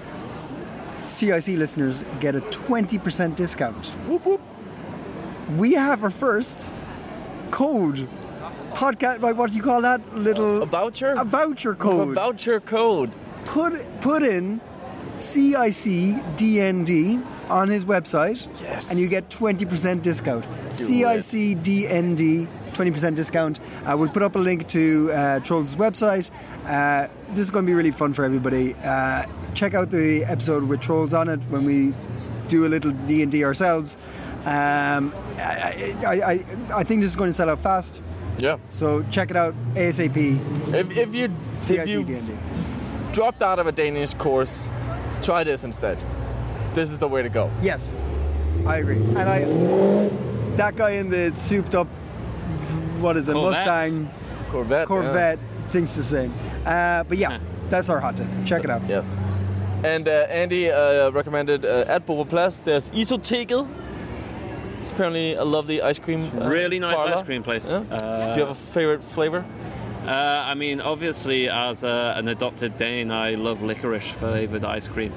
CIC 1.08 1.58
listeners 1.58 2.04
get 2.20 2.36
a 2.36 2.42
twenty 2.42 2.98
percent 2.98 3.38
discount. 3.38 3.96
We 5.58 5.74
have 5.74 6.04
our 6.04 6.10
first 6.10 6.70
code 7.52 8.08
podcast. 8.74 9.22
Like, 9.22 9.38
what 9.38 9.52
do 9.52 9.58
you 9.58 9.64
call 9.64 9.82
that? 9.82 10.18
Little 10.18 10.64
A 10.64 10.66
voucher? 10.66 11.14
A 11.18 11.24
voucher 11.24 11.76
code. 11.76 12.10
A 12.10 12.14
voucher 12.14 12.60
code. 12.60 13.12
put 13.46 13.74
put 14.02 14.24
in 14.24 14.60
CICDND 15.14 17.24
on 17.50 17.68
his 17.70 17.86
website, 17.86 18.48
Yes. 18.62 18.92
and 18.92 19.00
you 19.00 19.08
get 19.10 19.30
twenty 19.30 19.66
percent 19.66 20.04
discount. 20.04 20.46
CICDND, 20.72 22.48
twenty 22.74 22.92
percent 22.92 23.16
discount. 23.16 23.60
Uh, 23.86 23.96
we'll 23.98 24.10
put 24.10 24.24
up 24.24 24.36
a 24.36 24.40
link 24.40 24.68
to 24.70 25.12
uh, 25.12 25.40
Troels' 25.42 25.76
website. 25.76 26.30
Uh, 26.66 27.08
this 27.30 27.40
is 27.40 27.52
going 27.52 27.66
to 27.66 27.70
be 27.70 27.74
really 27.76 27.92
fun 27.92 28.14
for 28.14 28.24
everybody. 28.24 28.76
Uh, 28.84 29.26
check 29.54 29.74
out 29.74 29.92
the 29.92 30.24
episode 30.26 30.64
with 30.64 30.82
Troels 30.82 31.14
on 31.14 31.30
it 31.30 31.40
when 31.50 31.66
we 31.66 31.94
do 32.48 32.66
a 32.66 32.70
little 32.70 32.92
D 32.92 33.22
and 33.24 33.32
D 33.32 33.44
ourselves. 33.44 33.98
Um, 34.46 35.14
I, 35.38 35.96
I, 36.06 36.14
I, 36.14 36.46
I 36.80 36.84
think 36.84 37.02
this 37.02 37.12
is 37.12 37.16
going 37.16 37.30
to 37.30 37.34
sell 37.34 37.50
out 37.50 37.60
fast, 37.60 38.02
Yeah. 38.40 38.58
so 38.68 39.04
check 39.10 39.30
it 39.32 39.38
out 39.38 39.56
ASAP. 39.74 40.18
If, 40.74 40.98
if 40.98 41.16
you 41.16 41.30
if 41.56 41.88
you 41.90 42.38
dropped 43.14 43.42
out 43.42 43.60
of 43.60 43.68
a 43.68 43.72
Danish 43.72 44.14
course, 44.16 44.68
try 45.22 45.46
this 45.46 45.64
instead. 45.64 45.98
This 46.74 46.92
is 46.92 47.00
the 47.00 47.08
way 47.08 47.22
to 47.22 47.30
go. 47.30 47.52
Yes, 47.62 47.94
I 48.66 48.78
agree. 48.78 48.98
And 48.98 49.18
I, 49.20 49.40
that 50.58 50.76
guy 50.76 50.92
in 50.92 51.10
the 51.10 51.34
souped 51.36 51.76
up, 51.76 51.88
what 53.00 53.18
is 53.18 53.30
it, 53.30 53.34
Corvette. 53.34 53.66
Mustang 53.66 54.10
Corvette. 54.50 54.88
Corvette 54.88 55.40
thinks 55.70 55.96
the 55.96 56.04
same. 56.04 56.34
Uh, 56.66 57.04
but 57.04 57.18
yeah, 57.18 57.40
that's 57.70 57.90
our 57.90 58.00
hot 58.00 58.18
tip. 58.18 58.28
Check 58.46 58.64
it 58.64 58.70
out. 58.70 58.82
Yes. 58.88 59.18
And 59.84 60.08
uh, 60.08 60.12
Andy 60.30 60.72
uh, 60.72 61.12
recommended 61.12 61.66
uh, 61.66 61.84
at 61.88 62.06
Bopa 62.08 62.28
Plads, 62.30 62.62
there's 62.62 62.90
Isotegel. 62.92 63.68
It's 64.80 64.92
apparently 64.92 65.34
a 65.34 65.44
lovely 65.44 65.82
ice 65.82 66.00
cream. 66.00 66.30
uh, 66.42 66.48
Really 66.50 66.80
nice 66.80 66.96
parlor. 66.96 67.14
ice 67.16 67.22
cream 67.22 67.44
place. 67.44 67.70
Yeah? 67.70 67.78
Uh, 67.96 68.32
Do 68.32 68.40
you 68.40 68.46
have 68.46 68.50
a 68.52 68.56
favorite 68.56 69.04
flavor? 69.04 69.46
Uh, 70.06 70.10
I 70.46 70.54
mean, 70.56 70.82
obviously, 70.82 71.48
as 71.50 71.84
a, 71.84 72.14
an 72.18 72.28
adopted 72.28 72.76
Dane, 72.76 73.10
I 73.12 73.36
love 73.36 73.62
licorice 73.62 74.10
flavored 74.12 74.66
ice 74.66 74.88
cream. 74.90 75.14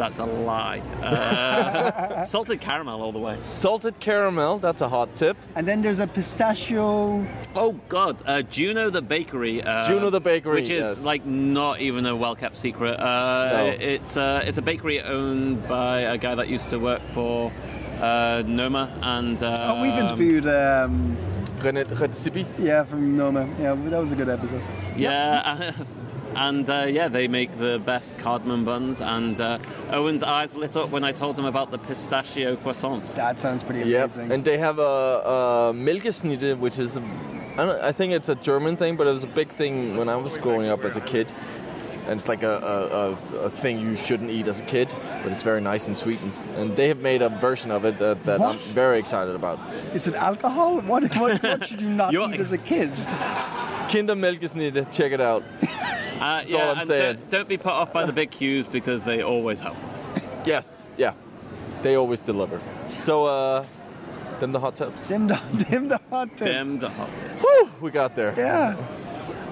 That's 0.00 0.18
a 0.18 0.24
lie. 0.24 0.78
Uh, 1.02 2.24
salted 2.34 2.58
caramel 2.62 3.02
all 3.02 3.12
the 3.12 3.18
way. 3.18 3.36
Salted 3.44 4.00
caramel, 4.00 4.56
that's 4.58 4.80
a 4.80 4.88
hot 4.88 5.14
tip. 5.14 5.36
And 5.54 5.68
then 5.68 5.82
there's 5.82 5.98
a 5.98 6.06
pistachio. 6.06 7.26
Oh 7.54 7.72
God, 7.90 8.22
uh, 8.24 8.40
Juno 8.40 8.88
the 8.88 9.02
bakery. 9.02 9.62
Uh, 9.62 9.86
Juno 9.86 10.08
the 10.08 10.20
bakery, 10.20 10.54
which 10.54 10.70
is 10.70 10.86
yes. 10.86 11.04
like 11.04 11.26
not 11.26 11.80
even 11.82 12.06
a 12.06 12.16
well 12.16 12.34
kept 12.34 12.56
secret. 12.56 12.98
Uh, 12.98 13.50
No. 13.52 13.66
It's 13.78 14.16
uh, 14.16 14.42
it's 14.46 14.56
a 14.56 14.62
bakery 14.62 15.02
owned 15.02 15.68
by 15.68 16.00
a 16.00 16.16
guy 16.16 16.34
that 16.34 16.48
used 16.48 16.70
to 16.70 16.78
work 16.78 17.02
for 17.06 17.52
uh, 18.00 18.42
Noma, 18.46 18.88
and 19.02 19.42
uh, 19.42 19.54
Oh, 19.58 19.82
we've 19.82 19.92
interviewed, 19.92 20.46
um, 20.46 21.14
René 21.58 21.84
Redzepi. 21.84 22.46
yeah, 22.58 22.84
from 22.84 23.18
Noma. 23.18 23.46
Yeah, 23.58 23.74
that 23.74 24.00
was 24.00 24.12
a 24.12 24.16
good 24.16 24.30
episode. 24.30 24.62
Yeah, 24.96 25.72
and 26.36 26.68
uh, 26.68 26.84
yeah, 26.88 27.08
they 27.08 27.28
make 27.28 27.56
the 27.58 27.80
best 27.84 28.18
cardamom 28.18 28.64
buns. 28.64 29.00
And 29.00 29.40
uh, 29.40 29.58
Owen's 29.90 30.22
eyes 30.22 30.54
lit 30.54 30.76
up 30.76 30.90
when 30.90 31.04
I 31.04 31.12
told 31.12 31.38
him 31.38 31.44
about 31.44 31.70
the 31.70 31.78
pistachio 31.78 32.56
croissants. 32.56 33.14
That 33.16 33.38
sounds 33.38 33.62
pretty 33.62 33.88
Yep. 33.90 34.14
amazing. 34.14 34.32
And 34.32 34.44
they 34.44 34.58
have 34.58 34.78
a, 34.78 34.82
a 34.82 35.72
Milkesnitte, 35.74 36.58
which 36.58 36.78
is, 36.78 36.96
a, 36.96 37.02
I, 37.54 37.56
don't, 37.66 37.80
I 37.82 37.92
think 37.92 38.12
it's 38.12 38.28
a 38.28 38.34
German 38.36 38.76
thing, 38.76 38.96
but 38.96 39.06
it 39.06 39.10
was 39.12 39.24
a 39.24 39.28
big 39.28 39.48
thing 39.48 39.96
when 39.96 40.08
I 40.08 40.16
was 40.16 40.38
growing 40.38 40.68
up 40.68 40.84
as 40.84 40.96
a 40.96 41.00
kid. 41.00 41.32
And 42.06 42.18
it's 42.18 42.28
like 42.28 42.42
a, 42.42 42.48
a, 42.48 43.38
a, 43.40 43.44
a 43.44 43.50
thing 43.50 43.78
you 43.78 43.94
shouldn't 43.94 44.30
eat 44.30 44.48
as 44.48 44.58
a 44.60 44.64
kid, 44.64 44.88
but 45.22 45.30
it's 45.30 45.42
very 45.42 45.60
nice 45.60 45.86
and 45.86 45.96
sweet. 45.96 46.18
And, 46.22 46.46
and 46.56 46.76
they 46.76 46.88
have 46.88 46.98
made 46.98 47.22
a 47.22 47.28
version 47.28 47.70
of 47.70 47.84
it 47.84 47.98
that, 47.98 48.24
that 48.24 48.40
I'm 48.40 48.56
very 48.58 48.98
excited 48.98 49.34
about. 49.36 49.60
Is 49.94 50.06
it 50.08 50.14
alcohol? 50.14 50.80
What, 50.80 51.14
what, 51.16 51.40
what 51.42 51.66
should 51.68 51.80
you 51.80 51.90
not 51.90 52.12
You're 52.14 52.28
eat 52.32 52.40
as 52.40 52.52
a 52.52 52.58
kid? 52.58 52.90
Kinder 53.88 54.14
Milkesnitte, 54.14 54.90
check 54.92 55.12
it 55.12 55.20
out. 55.20 55.44
Uh, 56.30 56.44
yeah, 56.46 56.56
all 56.58 56.70
I'm 56.72 56.78
and 56.78 56.86
saying. 56.86 57.14
Don't, 57.16 57.30
don't 57.30 57.48
be 57.48 57.56
put 57.56 57.72
off 57.72 57.92
by 57.92 58.04
the 58.04 58.12
big 58.12 58.30
queues 58.30 58.68
because 58.68 59.04
they 59.04 59.22
always 59.22 59.60
have. 59.60 59.76
Yes, 60.44 60.86
yeah. 60.98 61.14
They 61.82 61.94
always 61.96 62.20
deliver. 62.20 62.60
So, 63.02 63.24
uh, 63.24 63.64
then 64.38 64.52
the 64.52 64.60
hot 64.60 64.76
tips. 64.76 65.08
Dim 65.08 65.28
the, 65.28 65.40
dim 65.70 65.88
the 65.88 66.00
hot 66.10 66.28
tips. 66.36 66.50
Them 66.50 66.78
the 66.78 66.90
hot 66.90 67.08
tip. 67.16 67.30
Whew, 67.40 67.70
we 67.80 67.90
got 67.90 68.14
there. 68.16 68.34
Yeah. 68.36 68.76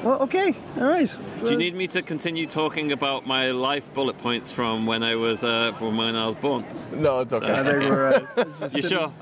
Well, 0.02 0.22
okay, 0.22 0.54
all 0.76 0.84
right. 0.84 1.16
Do 1.42 1.50
you 1.50 1.56
need 1.56 1.74
me 1.74 1.88
to 1.88 2.02
continue 2.02 2.46
talking 2.46 2.92
about 2.92 3.26
my 3.26 3.50
life 3.50 3.92
bullet 3.94 4.16
points 4.18 4.52
from 4.52 4.86
when 4.86 5.02
I 5.02 5.16
was 5.16 5.42
uh, 5.42 5.72
from 5.72 5.96
when 5.96 6.14
I 6.14 6.26
was 6.26 6.36
born? 6.36 6.64
No, 6.92 7.20
it's 7.20 7.32
okay. 7.32 7.52
I 7.52 7.64
think 7.64 7.90
we're. 7.90 8.08
Uh, 8.14 8.26
let's 8.36 8.60
just 8.60 8.76
You 8.76 8.82
sit- 8.82 8.90
sure? 8.92 9.12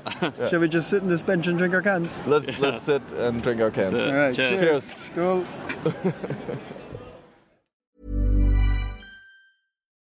Shall 0.49 0.59
we 0.59 0.67
just 0.67 0.89
sit 0.89 1.01
in 1.01 1.09
this 1.09 1.23
bench 1.23 1.47
and 1.47 1.57
drink 1.57 1.73
our 1.73 1.81
cans? 1.81 2.19
let's 2.27 2.59
let's 2.59 2.83
sit 2.83 3.01
and 3.13 3.41
drink 3.41 3.59
our 3.59 3.71
cans. 3.71 3.91
That's 3.91 4.03
it. 4.03 4.09
All 4.09 4.19
right. 4.19 4.35
Cheers. 4.35 4.59
Cheers. 4.59 5.09
Cool. 5.15 6.63